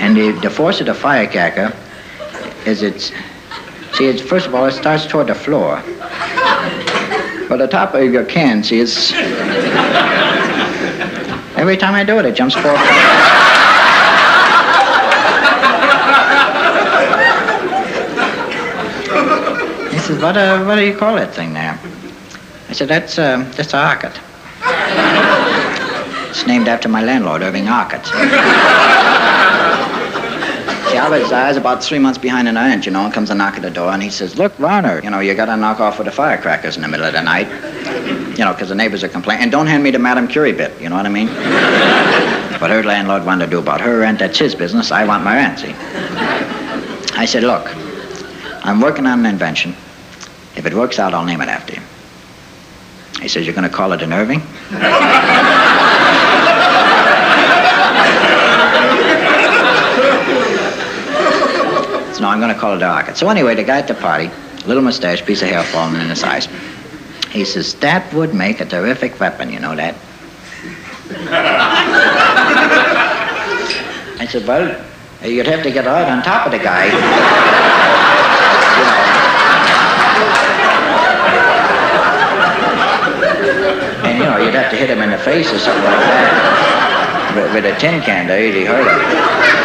And 0.00 0.16
the, 0.16 0.32
the 0.42 0.50
force 0.50 0.80
of 0.80 0.86
the 0.86 0.94
firecracker 0.94 1.72
is 2.66 2.82
it's, 2.82 3.12
see, 3.92 4.06
it's, 4.06 4.20
first 4.20 4.46
of 4.46 4.54
all, 4.56 4.66
it 4.66 4.72
starts 4.72 5.06
toward 5.06 5.28
the 5.28 5.34
floor. 5.34 5.80
But 7.50 7.58
the 7.58 7.66
top 7.66 7.94
of 7.94 8.12
your 8.12 8.24
can, 8.24 8.62
see, 8.62 8.78
it's, 8.78 9.10
every 11.58 11.76
time 11.76 11.94
I 11.94 12.04
do 12.04 12.16
it, 12.20 12.24
it 12.24 12.36
jumps 12.36 12.54
forward. 12.54 12.78
He 19.90 19.98
says, 19.98 20.22
what, 20.22 20.36
uh, 20.36 20.62
what 20.64 20.76
do 20.76 20.84
you 20.86 20.96
call 20.96 21.16
that 21.16 21.34
thing 21.34 21.52
there? 21.52 21.76
I 22.68 22.72
said, 22.72 22.86
that's, 22.86 23.18
uh, 23.18 23.38
that's 23.56 23.74
a 23.74 23.78
Arcot. 23.78 24.16
It's 26.30 26.46
named 26.46 26.68
after 26.68 26.88
my 26.88 27.02
landlord, 27.02 27.42
Irving 27.42 27.66
Arcot. 27.66 29.09
I 31.00 31.08
was, 31.08 31.32
I 31.32 31.48
was 31.48 31.56
about 31.56 31.82
three 31.82 31.98
months 31.98 32.18
behind 32.18 32.46
an 32.48 32.56
aunt, 32.56 32.86
you 32.86 32.92
know, 32.92 33.04
and 33.04 33.12
comes 33.12 33.30
a 33.30 33.34
knock 33.34 33.56
at 33.56 33.62
the 33.62 33.70
door, 33.70 33.90
and 33.90 34.02
he 34.02 34.10
says, 34.10 34.36
look, 34.36 34.58
Warner, 34.58 35.00
you 35.02 35.10
know, 35.10 35.20
you 35.20 35.34
got 35.34 35.46
to 35.46 35.56
knock 35.56 35.80
off 35.80 35.98
with 35.98 36.06
the 36.06 36.12
firecrackers 36.12 36.76
in 36.76 36.82
the 36.82 36.88
middle 36.88 37.06
of 37.06 37.12
the 37.12 37.22
night, 37.22 37.48
you 38.38 38.44
know, 38.44 38.52
because 38.52 38.68
the 38.68 38.74
neighbors 38.74 39.02
are 39.02 39.08
complaining. 39.08 39.44
And 39.44 39.52
don't 39.52 39.66
hand 39.66 39.82
me 39.82 39.90
the 39.90 39.98
Madame 39.98 40.28
Curie 40.28 40.52
bit, 40.52 40.78
you 40.80 40.88
know 40.88 40.96
what 40.96 41.06
I 41.06 41.08
mean? 41.08 41.28
what 42.60 42.70
her 42.70 42.82
landlord 42.82 43.24
wanted 43.24 43.46
to 43.46 43.50
do 43.50 43.58
about 43.58 43.80
her 43.80 43.98
rent, 43.98 44.18
that's 44.18 44.38
his 44.38 44.54
business. 44.54 44.92
I 44.92 45.04
want 45.04 45.24
my 45.24 45.34
rent, 45.36 45.58
see? 45.58 45.74
I 47.16 47.24
said, 47.24 47.42
look, 47.42 47.66
I'm 48.62 48.80
working 48.80 49.06
on 49.06 49.20
an 49.20 49.26
invention. 49.26 49.74
If 50.56 50.66
it 50.66 50.74
works 50.74 50.98
out, 50.98 51.14
I'll 51.14 51.24
name 51.24 51.40
it 51.40 51.48
after 51.48 51.74
you. 51.74 51.82
He 53.20 53.28
says, 53.28 53.44
You're 53.44 53.54
going 53.54 53.68
to 53.68 53.74
call 53.74 53.92
it 53.92 54.02
an 54.02 54.12
Irving? 54.12 54.40
so, 62.14 62.22
no, 62.22 62.28
I'm 62.28 62.40
going 62.40 62.49
to 62.49 62.49
call 62.60 62.76
it 62.76 62.82
a 62.82 62.86
rocket. 62.86 63.16
So, 63.16 63.28
anyway, 63.28 63.54
the 63.54 63.64
guy 63.64 63.78
at 63.78 63.88
the 63.88 63.94
party, 63.94 64.30
little 64.66 64.82
mustache, 64.82 65.24
piece 65.24 65.40
of 65.40 65.48
hair 65.48 65.64
falling 65.64 66.00
in 66.00 66.08
his 66.08 66.22
eyes. 66.22 66.46
He 67.30 67.44
says, 67.44 67.74
That 67.76 68.12
would 68.12 68.34
make 68.34 68.60
a 68.60 68.66
terrific 68.66 69.18
weapon, 69.18 69.50
you 69.50 69.58
know 69.58 69.74
that? 69.74 69.94
I 74.20 74.26
said, 74.30 74.46
Well, 74.46 74.76
you'd 75.24 75.46
have 75.46 75.62
to 75.62 75.70
get 75.70 75.86
right 75.86 76.06
on 76.06 76.22
top 76.22 76.46
of 76.46 76.52
the 76.52 76.58
guy. 76.58 76.90
And, 84.04 84.18
you 84.18 84.24
know, 84.24 84.36
you'd 84.36 84.54
have 84.54 84.70
to 84.70 84.76
hit 84.76 84.90
him 84.90 85.00
in 85.00 85.10
the 85.10 85.18
face 85.18 85.50
or 85.50 85.58
something 85.58 85.84
like 85.84 85.98
that. 85.98 87.32
With, 87.36 87.54
with 87.54 87.64
a 87.64 87.78
tin 87.78 88.02
can 88.02 88.26
to 88.26 88.34
really 88.34 88.64
hurt 88.66 88.86
him. 88.86 89.59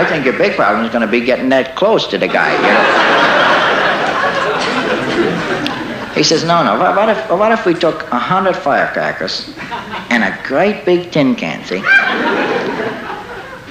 I 0.00 0.06
think 0.06 0.24
your 0.24 0.38
big 0.38 0.56
problem 0.56 0.86
is 0.86 0.90
going 0.90 1.04
to 1.04 1.10
be 1.10 1.20
getting 1.20 1.50
that 1.50 1.76
close 1.76 2.06
to 2.06 2.16
the 2.16 2.26
guy, 2.26 2.54
you 2.56 2.62
know. 2.62 2.80
He 6.14 6.22
says, 6.22 6.42
no, 6.42 6.64
no, 6.64 6.78
what, 6.78 7.10
if, 7.10 7.30
what 7.30 7.52
if 7.52 7.66
we 7.66 7.74
took 7.74 8.10
a 8.10 8.18
hundred 8.18 8.56
firecrackers 8.56 9.52
and 10.08 10.24
a 10.24 10.34
great 10.48 10.86
big 10.86 11.12
tin 11.12 11.36
can, 11.36 11.62
see? 11.66 11.82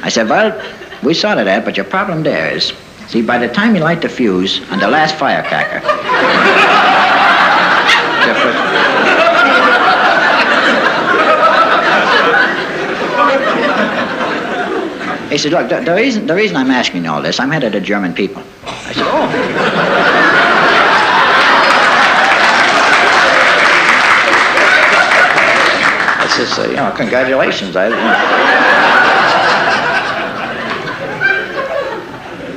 I 0.04 0.10
said, 0.10 0.30
well, 0.30 0.54
we 1.02 1.16
sorted 1.16 1.48
that, 1.48 1.66
but 1.66 1.76
your 1.76 1.86
problem 1.88 2.22
there 2.22 2.56
is, 2.56 2.74
see, 3.08 3.24
by 3.24 3.40
the 3.40 3.52
time 3.52 3.76
you 3.76 3.82
light 3.82 4.04
the 4.04 4.10
fuse 4.10 4.62
on 4.70 4.78
the 4.78 4.88
last 4.88 5.16
firecracker, 5.16 5.82
He 15.30 15.38
said, 15.38 15.52
look, 15.52 15.70
the, 15.70 15.82
the, 15.82 15.94
reason, 15.94 16.26
the 16.26 16.34
reason 16.34 16.58
I'm 16.58 16.72
asking 16.72 17.04
you 17.04 17.12
all 17.12 17.22
this, 17.22 17.40
I'm 17.40 17.52
headed 17.52 17.74
to 17.74 17.82
German 17.82 18.16
people. 18.16 18.42
I 18.66 18.94
said, 18.94 19.04
oh. 19.06 19.30
I 26.18 26.28
says, 26.36 26.58
uh, 26.58 26.64
you 26.68 26.78
know, 26.78 26.92
congratulations. 26.98 27.76
I, 27.76 27.90
you 27.90 27.96
know. 27.96 28.02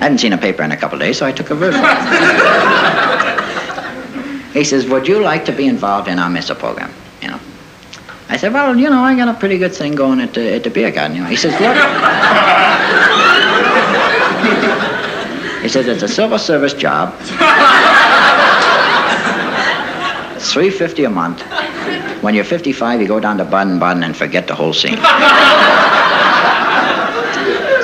I 0.00 0.04
hadn't 0.04 0.16
seen 0.18 0.32
a 0.32 0.38
paper 0.38 0.62
in 0.62 0.72
a 0.72 0.76
couple 0.76 0.96
of 0.96 1.02
days, 1.02 1.18
so 1.18 1.26
I 1.26 1.32
took 1.32 1.50
a 1.50 1.54
verse. 1.54 1.74
he 4.54 4.64
says, 4.64 4.86
would 4.86 5.06
you 5.06 5.20
like 5.20 5.44
to 5.44 5.52
be 5.52 5.66
involved 5.66 6.08
in 6.08 6.18
our 6.18 6.30
missile 6.30 6.56
program? 6.56 6.90
I 8.32 8.38
said, 8.38 8.54
well, 8.54 8.74
you 8.74 8.88
know, 8.88 9.02
I 9.02 9.14
got 9.14 9.28
a 9.28 9.38
pretty 9.38 9.58
good 9.58 9.74
thing 9.74 9.94
going 9.94 10.18
at 10.18 10.32
the, 10.32 10.54
at 10.54 10.64
the 10.64 10.70
beer 10.70 10.90
garden. 10.90 11.18
You 11.18 11.22
know. 11.22 11.28
He 11.28 11.36
says, 11.36 11.52
look. 11.60 11.76
he 15.60 15.68
says, 15.68 15.86
it's 15.86 16.02
a 16.02 16.08
civil 16.08 16.38
service 16.38 16.72
job. 16.72 17.14
It's 20.34 20.50
350 20.50 21.04
a 21.04 21.10
month. 21.10 21.42
When 22.22 22.34
you're 22.34 22.44
55, 22.44 23.02
you 23.02 23.06
go 23.06 23.20
down 23.20 23.36
to 23.36 23.44
Baden-Baden 23.44 24.02
and 24.02 24.16
forget 24.16 24.48
the 24.48 24.54
whole 24.54 24.72
scene. 24.72 24.96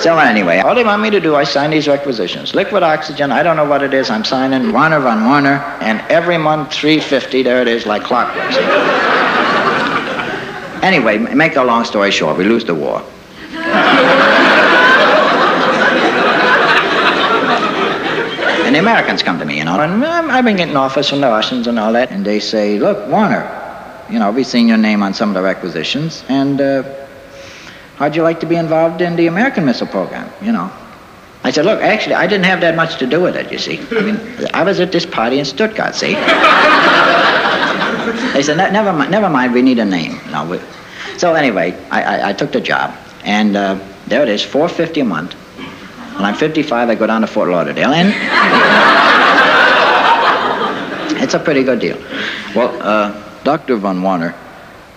so 0.03 0.17
anyway, 0.17 0.61
all 0.61 0.75
they 0.75 0.83
want 0.83 1.03
me 1.03 1.11
to 1.11 1.21
do, 1.21 1.37
I 1.37 1.45
sign 1.45 1.73
these 1.73 1.87
requisitions. 1.87 2.55
Liquid 2.55 2.83
oxygen, 2.83 3.33
I 3.33 3.43
don't 3.43 3.57
know 3.57 3.67
what 3.67 3.83
it 3.83 3.93
is. 3.93 4.09
I'm 4.09 4.25
signing 4.25 4.73
Warner 4.73 5.01
von 5.01 5.27
Warner, 5.27 5.59
and 5.83 6.01
every 6.11 6.39
month 6.39 6.73
350, 6.73 7.43
there 7.43 7.61
it 7.61 7.69
is, 7.69 7.85
like 7.85 8.03
clockwork. 8.03 9.38
Anyway, 10.83 11.19
make 11.19 11.57
a 11.57 11.63
long 11.63 11.85
story 11.85 12.11
short, 12.11 12.37
we 12.37 12.45
lose 12.45 12.65
the 12.65 12.75
war. 12.75 13.03
and 18.65 18.75
the 18.75 18.79
Americans 18.79 19.23
come 19.23 19.39
to 19.39 19.45
me, 19.45 19.59
you 19.59 19.65
know, 19.65 19.81
and 19.81 20.05
um, 20.05 20.31
I've 20.31 20.45
been 20.45 20.57
getting 20.57 20.77
offers 20.77 21.09
from 21.09 21.21
the 21.21 21.29
Russians 21.29 21.67
and 21.67 21.79
all 21.79 21.93
that, 21.95 22.11
and 22.11 22.25
they 22.25 22.39
say, 22.39 22.79
look, 22.79 23.09
Warner, 23.09 23.47
you 24.11 24.19
know, 24.19 24.31
we've 24.31 24.47
seen 24.47 24.69
your 24.69 24.77
name 24.77 25.03
on 25.03 25.15
some 25.15 25.31
of 25.31 25.35
the 25.35 25.43
requisitions, 25.43 26.25
and 26.29 26.61
uh, 26.61 26.83
how'd 27.97 28.15
you 28.15 28.23
like 28.23 28.41
to 28.41 28.47
be 28.47 28.57
involved 28.57 29.01
in 29.01 29.17
the 29.17 29.27
American 29.27 29.65
missile 29.65 29.87
program, 29.87 30.31
you 30.43 30.53
know? 30.53 30.71
I 31.45 31.51
said, 31.51 31.65
look, 31.65 31.81
actually, 31.81 32.17
I 32.17 32.27
didn't 32.27 32.47
have 32.47 32.61
that 32.61 32.77
much 32.77 32.99
to 32.99 33.07
do 33.07 33.21
with 33.21 33.37
it, 33.37 33.51
you 33.51 33.59
see. 33.59 33.79
I 33.91 34.01
mean, 34.03 34.49
I 34.53 34.65
was 34.65 34.81
at 34.81 34.93
this 34.93 35.07
party 35.07 35.39
in 35.39 35.45
Stuttgart, 35.45 35.95
see? 35.95 36.15
They 38.33 38.43
said, 38.43 38.57
never 38.57 38.93
mind, 38.93 39.11
never 39.11 39.29
mind, 39.29 39.53
we 39.53 39.63
need 39.63 39.79
a 39.79 39.85
name. 39.85 40.21
We... 40.49 40.61
So 41.17 41.35
anyway, 41.35 41.73
I, 41.91 42.03
I, 42.03 42.29
I, 42.31 42.33
took 42.33 42.53
the 42.53 42.61
job, 42.61 42.95
and 43.25 43.57
uh, 43.57 43.79
there 44.07 44.23
it 44.23 44.29
is, 44.29 44.43
450 44.43 45.01
a 45.01 45.05
month. 45.05 45.35
When 46.15 46.25
I'm 46.25 46.35
55, 46.35 46.89
I 46.89 46.95
go 46.95 47.07
down 47.07 47.23
to 47.23 47.27
Fort 47.27 47.49
Lauderdale, 47.49 47.93
and 47.93 48.09
it's 51.23 51.35
a 51.35 51.39
pretty 51.39 51.63
good 51.63 51.81
deal. 51.81 51.97
Well, 52.55 52.81
uh, 52.83 53.43
Dr. 53.45 53.77
Von 53.77 54.03
Warner 54.03 54.35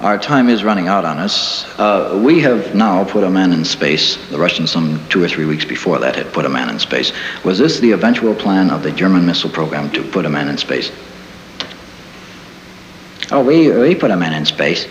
Our 0.01 0.17
time 0.17 0.49
is 0.49 0.63
running 0.63 0.87
out 0.87 1.05
on 1.05 1.19
us. 1.19 1.63
Uh, 1.77 2.19
we 2.25 2.41
have 2.41 2.73
now 2.73 3.03
put 3.03 3.23
a 3.23 3.29
man 3.29 3.53
in 3.53 3.63
space. 3.63 4.17
The 4.29 4.39
Russians, 4.39 4.71
some 4.71 4.99
two 5.09 5.23
or 5.23 5.27
three 5.27 5.45
weeks 5.45 5.63
before 5.63 5.99
that, 5.99 6.15
had 6.15 6.33
put 6.33 6.43
a 6.43 6.49
man 6.49 6.69
in 6.69 6.79
space. 6.79 7.13
Was 7.43 7.59
this 7.59 7.79
the 7.79 7.91
eventual 7.91 8.33
plan 8.33 8.71
of 8.71 8.81
the 8.81 8.91
German 8.91 9.27
missile 9.27 9.51
program 9.51 9.91
to 9.91 10.03
put 10.03 10.25
a 10.25 10.29
man 10.29 10.47
in 10.47 10.57
space? 10.57 10.91
Oh, 13.31 13.43
we, 13.43 13.71
we 13.71 13.95
put 13.95 14.11
a 14.11 14.17
man 14.17 14.33
in 14.33 14.45
space. 14.45 14.87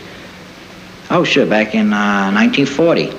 Oh, 1.10 1.24
sure, 1.24 1.44
back 1.44 1.74
in 1.74 1.92
uh, 1.92 2.32
1940. 2.32 3.10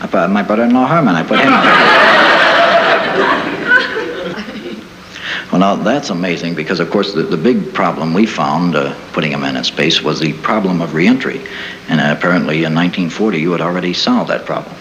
I 0.00 0.06
put, 0.06 0.28
my 0.28 0.42
brother-in-law 0.42 0.88
Herman, 0.88 1.14
I 1.14 1.22
put 1.22 1.38
him 1.38 1.52
Well, 5.52 5.60
now 5.60 5.76
that's 5.76 6.10
amazing 6.10 6.56
because, 6.56 6.80
of 6.80 6.90
course, 6.90 7.14
the, 7.14 7.22
the 7.22 7.36
big 7.36 7.72
problem 7.72 8.12
we 8.12 8.26
found 8.26 8.74
uh, 8.74 8.96
putting 9.12 9.34
a 9.34 9.38
man 9.38 9.56
in 9.56 9.62
space 9.62 10.02
was 10.02 10.18
the 10.18 10.32
problem 10.32 10.82
of 10.82 10.94
reentry. 10.94 11.40
And 11.88 12.00
uh, 12.00 12.12
apparently 12.16 12.64
in 12.64 12.74
1940 12.74 13.38
you 13.38 13.52
had 13.52 13.60
already 13.60 13.94
solved 13.94 14.30
that 14.30 14.44
problem. 14.44 14.74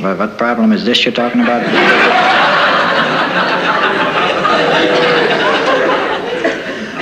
Well, 0.00 0.16
what 0.16 0.36
problem 0.36 0.72
is 0.72 0.84
this 0.84 1.04
you're 1.04 1.14
talking 1.14 1.40
about? 1.40 2.54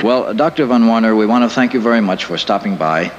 well, 0.07 0.23
uh, 0.23 0.33
Dr. 0.33 0.65
Von 0.65 0.87
Warner, 0.87 1.15
we 1.15 1.25
want 1.25 1.43
to 1.43 1.49
thank 1.53 1.73
you 1.73 1.81
very 1.81 1.99
much 1.99 2.23
for 2.23 2.37
stopping 2.37 2.77
by 2.77 3.11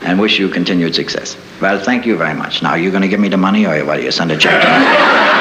and 0.00 0.18
wish 0.18 0.38
you 0.38 0.48
continued 0.48 0.94
success. 0.94 1.36
Well, 1.60 1.78
thank 1.78 2.06
you 2.06 2.16
very 2.16 2.34
much. 2.34 2.62
Now, 2.62 2.70
are 2.70 2.78
you 2.78 2.90
going 2.90 3.02
to 3.02 3.08
give 3.08 3.20
me 3.20 3.28
the 3.28 3.36
money 3.36 3.66
or 3.66 3.84
what, 3.84 4.02
you 4.02 4.10
send 4.10 4.32
a 4.32 4.38
check 4.38 4.62
to 4.62 4.68
me? 4.68 5.36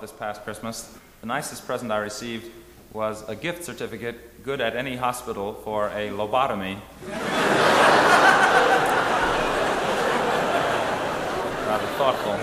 this 0.00 0.12
past 0.12 0.44
Christmas. 0.44 0.98
The 1.22 1.26
nicest 1.26 1.66
present 1.66 1.90
I 1.90 1.96
received 1.96 2.50
was 2.92 3.26
a 3.26 3.34
gift 3.34 3.64
certificate, 3.64 4.44
good 4.44 4.60
at 4.60 4.76
any 4.76 4.96
hospital, 4.96 5.54
for 5.54 5.88
a 5.88 6.10
lobotomy. 6.10 6.76
Rather 11.66 11.86
thoughtful. 11.96 12.36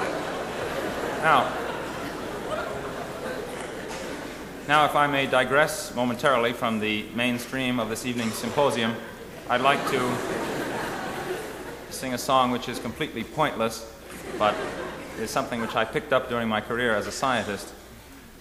Now, 1.22 1.61
now, 4.72 4.86
if 4.86 4.96
I 4.96 5.06
may 5.06 5.28
digress 5.28 5.94
momentarily 5.94 6.54
from 6.54 6.80
the 6.80 7.04
mainstream 7.14 7.78
of 7.78 7.90
this 7.90 8.06
evening's 8.06 8.36
symposium, 8.36 8.96
I'd 9.50 9.60
like 9.60 9.86
to 9.90 10.18
sing 11.90 12.14
a 12.14 12.18
song 12.18 12.52
which 12.52 12.70
is 12.70 12.80
completely 12.80 13.26
pointless, 13.26 13.94
but 14.40 14.56
is 15.20 15.30
something 15.30 15.60
which 15.60 15.76
I 15.76 15.84
picked 15.84 16.14
up 16.14 16.30
during 16.30 16.48
my 16.48 16.62
career 16.62 16.96
as 16.96 17.06
a 17.06 17.12
scientist. 17.12 17.74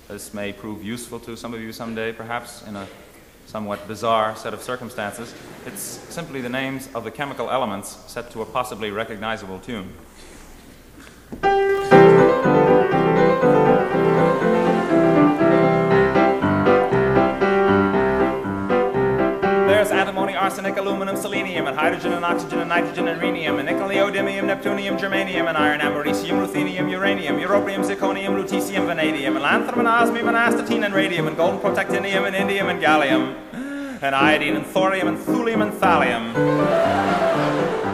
This 0.07 0.33
may 0.33 0.53
prove 0.53 0.85
useful 0.85 1.19
to 1.19 1.37
some 1.37 1.53
of 1.53 1.61
you 1.61 1.73
someday, 1.73 2.13
perhaps, 2.13 2.65
in 2.65 2.77
a 2.77 2.87
somewhat 3.47 3.89
bizarre 3.89 4.37
set 4.37 4.55
of 4.55 4.63
circumstances. 4.63 5.35
It's 5.67 5.83
simply 5.83 6.41
the 6.41 6.49
names 6.49 6.89
of 6.95 7.03
the 7.03 7.11
chemical 7.11 7.51
elements 7.51 7.99
set 8.07 8.31
to 8.31 8.43
a 8.43 8.47
possibly 8.47 8.93
recognizable 8.93 9.59
tune. 9.59 9.93
Arsenic, 20.71 20.87
aluminum, 20.87 21.17
selenium, 21.17 21.67
and 21.67 21.77
hydrogen 21.77 22.13
and 22.13 22.25
oxygen 22.25 22.61
and 22.61 22.69
nitrogen 22.69 23.09
and 23.09 23.21
rhenium, 23.21 23.59
and 23.59 23.67
nickel, 23.67 23.89
neodymium, 23.89 24.45
neptunium, 24.45 24.99
germanium, 24.99 25.49
and 25.49 25.57
iron, 25.57 25.81
americium, 25.81 26.47
ruthenium, 26.47 26.91
uranium, 26.91 27.37
europium, 27.39 27.85
zirconium, 27.85 28.37
lutetium, 28.37 28.87
vanadium, 28.87 29.37
and 29.37 29.45
lanthanum, 29.45 29.81
and 29.81 29.89
osmium, 29.89 30.29
and 30.29 30.37
astatine, 30.37 30.85
and 30.85 30.95
radium, 30.95 31.27
and 31.27 31.37
golden 31.37 31.59
protactinium, 31.61 32.27
and 32.27 32.37
indium, 32.37 32.71
and 32.71 32.81
gallium, 32.81 33.35
and 34.03 34.15
iodine, 34.15 34.57
and 34.57 34.67
thorium, 34.67 35.09
and 35.09 35.19
thulium, 35.19 35.63
and 35.63 35.73
thallium. 35.73 36.35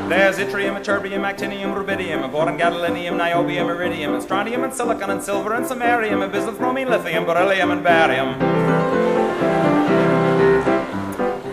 There's 0.09 0.37
yttrium, 0.37 0.79
ytterbium, 0.79 1.25
actinium, 1.25 1.75
rubidium, 1.75 2.23
and 2.23 2.33
boron, 2.33 2.59
gadolinium, 2.59 3.17
niobium, 3.17 3.69
iridium, 3.75 4.15
and 4.15 4.23
strontium, 4.23 4.65
and 4.65 4.73
silicon, 4.73 5.11
and 5.11 5.23
silver, 5.23 5.55
and 5.55 5.65
samarium, 5.65 6.23
and 6.23 6.31
bismuth, 6.31 6.59
bromine, 6.59 6.89
lithium, 6.89 7.25
beryllium, 7.25 7.71
and 7.71 7.83
barium. 7.83 8.35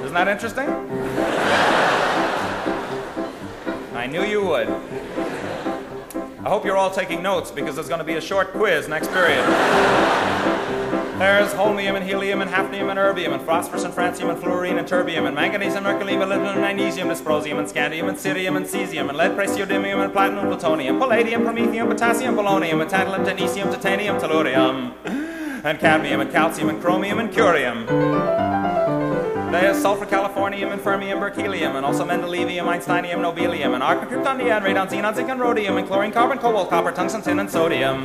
Isn't 0.03 0.13
that 0.13 0.27
interesting? 0.27 0.92
I 3.95 4.07
knew 4.07 4.23
you 4.23 4.43
would. 4.45 4.67
I 6.43 6.49
hope 6.49 6.65
you're 6.65 6.77
all 6.77 6.91
taking 6.91 7.21
notes 7.23 7.51
because 7.51 7.75
there's 7.75 7.87
going 7.87 7.99
to 7.99 8.05
be 8.05 8.15
a 8.15 8.21
short 8.21 8.51
quiz 8.51 8.87
next 8.87 9.09
period. 9.11 9.45
There's 11.17 11.53
holmium 11.53 11.95
and 11.95 12.03
helium 12.03 12.41
and 12.41 12.51
hafnium 12.51 12.89
and 12.89 12.99
erbium 12.99 13.33
and 13.33 13.41
phosphorus 13.43 13.85
and 13.85 13.93
francium 13.93 14.29
and 14.29 14.37
fluorine 14.37 14.77
and 14.77 14.85
terbium 14.85 15.25
and 15.25 15.35
manganese 15.35 15.75
and 15.75 15.85
mercury, 15.85 16.13
and 16.15 16.23
molybdenum 16.23 16.53
and 16.53 16.61
magnesium, 16.61 17.07
dysprosium 17.07 17.59
and 17.59 17.67
scandium 17.67 18.09
and 18.09 18.17
cerium 18.17 18.57
and 18.57 18.65
cesium 18.65 19.07
and 19.07 19.17
lead, 19.17 19.31
praseodymium 19.31 20.03
and 20.03 20.11
platinum, 20.11 20.47
plutonium, 20.47 20.99
palladium, 20.99 21.43
promethium, 21.43 21.87
potassium, 21.87 22.35
polonium 22.35 22.81
and 22.81 22.91
tantalum, 22.91 23.23
technetium, 23.23 23.71
titanium, 23.71 24.17
tellurium 24.17 24.93
and 25.63 25.79
cadmium 25.79 26.19
and 26.19 26.31
calcium 26.31 26.67
and 26.67 26.81
chromium 26.81 27.19
and 27.19 27.31
curium. 27.31 28.52
There's 29.53 29.79
sulfur, 29.79 30.07
californium, 30.07 30.73
and 30.73 30.81
fermium, 30.81 31.19
berkelium, 31.19 31.75
and 31.75 31.85
also 31.85 32.03
mendelevium, 32.03 32.65
einsteinium, 32.65 33.19
nobelium, 33.21 33.75
and 33.75 33.83
argon, 33.83 34.07
krypton, 34.07 34.39
neon, 34.39 34.63
radon, 34.63 34.89
xenon, 34.89 35.13
zinc, 35.13 35.29
and 35.29 35.39
rhodium, 35.39 35.77
and 35.77 35.85
chlorine, 35.85 36.11
carbon, 36.11 36.39
cobalt, 36.39 36.71
copper, 36.71 36.91
tungsten, 36.91 37.21
tin, 37.21 37.37
and 37.37 37.51
sodium. 37.51 37.99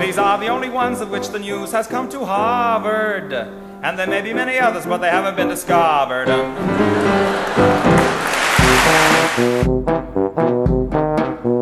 These 0.00 0.18
are 0.18 0.38
the 0.38 0.48
only 0.48 0.68
ones 0.70 1.00
of 1.00 1.08
which 1.08 1.28
the 1.28 1.38
news 1.38 1.70
has 1.70 1.86
come 1.86 2.08
to 2.08 2.24
Harvard. 2.24 3.32
And 3.32 3.96
there 3.96 4.08
may 4.08 4.22
be 4.22 4.34
many 4.34 4.58
others, 4.58 4.86
but 4.86 4.98
they 4.98 5.08
haven't 5.08 5.36
been 5.36 5.48
discovered. 5.48 6.26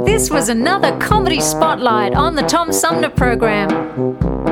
This 0.07 0.31
was 0.31 0.49
another 0.49 0.97
comedy 0.99 1.43
spotlight 1.43 2.15
on 2.15 2.37
the 2.37 2.43
Tom 2.43 2.73
Sumner 2.73 3.11
program. 3.11 4.52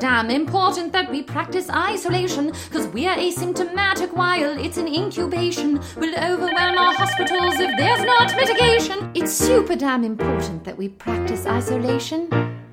damn 0.01 0.31
important 0.31 0.91
that 0.93 1.11
we 1.11 1.21
practice 1.21 1.69
isolation, 1.69 2.47
because 2.47 2.87
we're 2.87 3.13
asymptomatic 3.13 4.11
while 4.13 4.57
it's 4.57 4.77
in 4.77 4.87
incubation. 4.87 5.79
We'll 5.95 6.17
overwhelm 6.17 6.75
our 6.75 6.91
hospitals 6.91 7.59
if 7.59 7.77
there's 7.77 8.03
not 8.03 8.35
mitigation. 8.35 9.11
It's 9.13 9.31
super 9.31 9.75
damn 9.75 10.03
important 10.03 10.63
that 10.63 10.75
we 10.75 10.89
practice 10.89 11.45
isolation. 11.45 12.29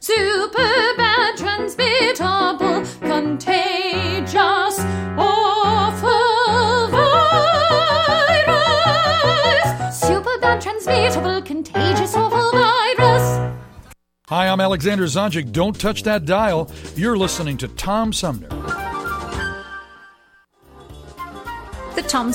Super 0.00 0.94
bad, 0.96 1.36
transmittable, 1.36 2.84
contagious, 3.00 4.80
awful 5.16 6.88
virus. 6.90 8.66
Super 9.98 10.38
bad, 10.40 10.60
transmittable, 10.60 11.42
contagious, 11.42 12.14
awful 12.14 12.50
virus. 12.52 13.56
Hi, 14.28 14.48
I'm 14.48 14.60
Alexander 14.60 15.04
Zonjic. 15.04 15.52
Don't 15.52 15.78
touch 15.78 16.02
that 16.04 16.24
dial. 16.24 16.70
You're 16.96 17.16
listening 17.16 17.56
to 17.58 17.68
Tom 17.68 18.12
Sumner. 18.12 18.48
The 21.94 22.02
Tom 22.08 22.30